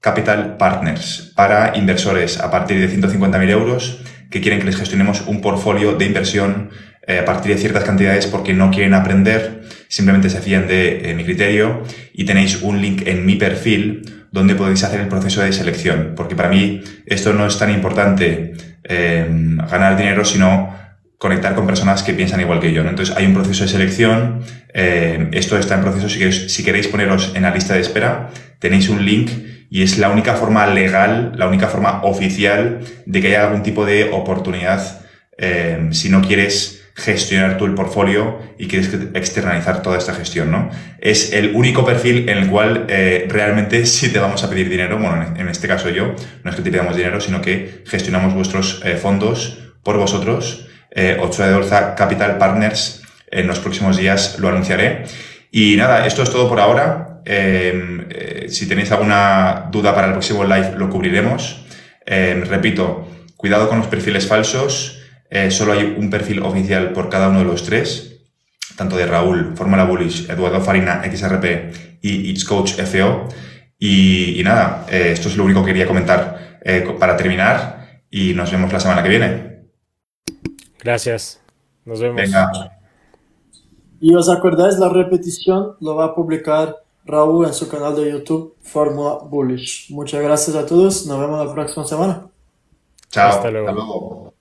Capital 0.00 0.56
Partners 0.56 1.32
para 1.34 1.76
inversores 1.76 2.38
a 2.38 2.50
partir 2.50 2.78
de 2.78 2.88
150.000 2.88 3.50
euros 3.50 4.02
que 4.30 4.40
quieren 4.40 4.60
que 4.60 4.66
les 4.66 4.76
gestionemos 4.76 5.22
un 5.26 5.40
portfolio 5.40 5.94
de 5.94 6.04
inversión 6.04 6.70
eh, 7.06 7.20
a 7.20 7.24
partir 7.24 7.54
de 7.54 7.60
ciertas 7.60 7.84
cantidades 7.84 8.26
porque 8.26 8.52
no 8.52 8.70
quieren 8.70 8.94
aprender, 8.94 9.62
simplemente 9.88 10.30
se 10.30 10.40
fían 10.40 10.68
de 10.68 11.12
mi 11.16 11.24
criterio 11.24 11.82
y 12.12 12.24
tenéis 12.24 12.62
un 12.62 12.80
link 12.80 13.02
en 13.06 13.26
mi 13.26 13.36
perfil 13.36 14.26
donde 14.36 14.54
podéis 14.54 14.84
hacer 14.84 15.00
el 15.00 15.08
proceso 15.08 15.40
de 15.40 15.52
selección, 15.52 16.12
porque 16.14 16.36
para 16.36 16.50
mí 16.50 16.82
esto 17.06 17.32
no 17.32 17.46
es 17.46 17.58
tan 17.58 17.70
importante 17.70 18.52
eh, 18.88 19.26
ganar 19.70 19.96
dinero, 19.96 20.24
sino 20.24 20.74
conectar 21.18 21.54
con 21.54 21.66
personas 21.66 22.02
que 22.02 22.14
piensan 22.14 22.40
igual 22.40 22.60
que 22.60 22.72
yo. 22.72 22.82
Entonces 22.82 23.16
hay 23.16 23.26
un 23.26 23.34
proceso 23.34 23.64
de 23.64 23.70
selección, 23.70 24.42
esto 24.72 25.58
está 25.58 25.76
en 25.76 25.80
proceso, 25.80 26.08
si 26.10 26.30
si 26.50 26.62
queréis 26.62 26.88
poneros 26.88 27.32
en 27.34 27.42
la 27.42 27.54
lista 27.54 27.72
de 27.72 27.80
espera, 27.80 28.28
tenéis 28.58 28.90
un 28.90 29.04
link 29.04 29.30
y 29.70 29.82
es 29.82 29.98
la 29.98 30.10
única 30.10 30.34
forma 30.34 30.66
legal, 30.66 31.32
la 31.36 31.48
única 31.48 31.68
forma 31.68 32.02
oficial 32.02 32.80
de 33.04 33.20
que 33.20 33.28
haya 33.28 33.46
algún 33.46 33.62
tipo 33.62 33.84
de 33.84 34.10
oportunidad 34.12 35.00
eh, 35.38 35.88
si 35.90 36.08
no 36.08 36.22
quieres 36.22 36.75
gestionar 36.96 37.58
tú 37.58 37.66
el 37.66 37.74
portfolio 37.74 38.40
y 38.58 38.68
quieres 38.68 38.92
externalizar 39.14 39.82
toda 39.82 39.98
esta 39.98 40.14
gestión, 40.14 40.50
¿no? 40.50 40.70
Es 40.98 41.32
el 41.32 41.54
único 41.54 41.84
perfil 41.84 42.28
en 42.28 42.38
el 42.38 42.48
cual 42.48 42.86
eh, 42.88 43.26
realmente 43.28 43.84
sí 43.86 44.12
te 44.12 44.18
vamos 44.18 44.42
a 44.42 44.50
pedir 44.50 44.68
dinero, 44.68 44.98
bueno, 44.98 45.34
en 45.36 45.48
este 45.48 45.68
caso 45.68 45.90
yo, 45.90 46.14
no 46.42 46.50
es 46.50 46.56
que 46.56 46.62
te 46.62 46.70
pidamos 46.70 46.96
dinero, 46.96 47.20
sino 47.20 47.42
que 47.42 47.84
gestionamos 47.86 48.34
vuestros 48.34 48.82
eh, 48.84 48.96
fondos 48.96 49.58
por 49.82 49.98
vosotros. 49.98 50.66
Eh, 50.90 51.18
Ochoa 51.20 51.46
de 51.46 51.52
Dolza 51.52 51.94
Capital 51.94 52.38
Partners, 52.38 53.02
en 53.30 53.46
los 53.46 53.60
próximos 53.60 53.98
días 53.98 54.38
lo 54.38 54.48
anunciaré. 54.48 55.04
Y 55.50 55.76
nada, 55.76 56.06
esto 56.06 56.22
es 56.22 56.30
todo 56.30 56.48
por 56.48 56.58
ahora. 56.58 57.20
Em, 57.24 58.06
eh, 58.08 58.46
si 58.48 58.66
tenéis 58.66 58.90
alguna 58.92 59.68
duda 59.70 59.94
para 59.94 60.06
el 60.06 60.12
próximo 60.12 60.44
live, 60.44 60.72
lo 60.76 60.88
cubriremos. 60.88 61.66
Em, 62.06 62.44
repito, 62.44 63.08
cuidado 63.36 63.68
con 63.68 63.78
los 63.78 63.88
perfiles 63.88 64.26
falsos. 64.26 64.95
Eh, 65.30 65.50
solo 65.50 65.72
hay 65.72 65.96
un 65.98 66.10
perfil 66.10 66.42
oficial 66.42 66.92
por 66.92 67.08
cada 67.08 67.28
uno 67.28 67.40
de 67.40 67.44
los 67.44 67.64
tres, 67.64 68.20
tanto 68.76 68.96
de 68.96 69.06
Raúl, 69.06 69.56
Fórmula 69.56 69.84
Bullish, 69.84 70.30
Eduardo 70.30 70.60
Farina, 70.60 71.02
XRP 71.04 71.98
y 72.02 72.30
It's 72.30 72.44
Coach 72.44 72.74
FO. 72.74 73.28
Y, 73.78 74.40
nada, 74.44 74.86
eh, 74.90 75.10
esto 75.12 75.28
es 75.28 75.36
lo 75.36 75.44
único 75.44 75.64
que 75.64 75.72
quería 75.72 75.86
comentar 75.86 76.60
para 76.98 77.16
terminar 77.16 78.02
y 78.10 78.34
nos 78.34 78.50
vemos 78.50 78.72
la 78.72 78.80
semana 78.80 79.02
que 79.02 79.08
viene. 79.08 79.56
Gracias. 80.82 81.40
Nos 81.84 82.00
vemos. 82.00 82.16
Venga. 82.16 82.50
Y 84.00 84.14
os 84.14 84.28
acordáis, 84.28 84.78
la 84.78 84.88
repetición 84.88 85.76
lo 85.80 85.94
va 85.94 86.06
a 86.06 86.14
publicar 86.14 86.76
Raúl 87.04 87.46
en 87.46 87.54
su 87.54 87.68
canal 87.68 87.94
de 87.94 88.10
YouTube 88.10 88.56
Fórmula 88.60 89.18
Bullish. 89.24 89.90
Muchas 89.90 90.22
gracias 90.22 90.56
a 90.56 90.66
todos. 90.66 91.06
Nos 91.06 91.20
vemos 91.20 91.46
la 91.46 91.52
próxima 91.52 91.86
semana. 91.86 92.26
Chao. 93.10 93.30
Hasta 93.30 93.50
luego. 93.50 94.35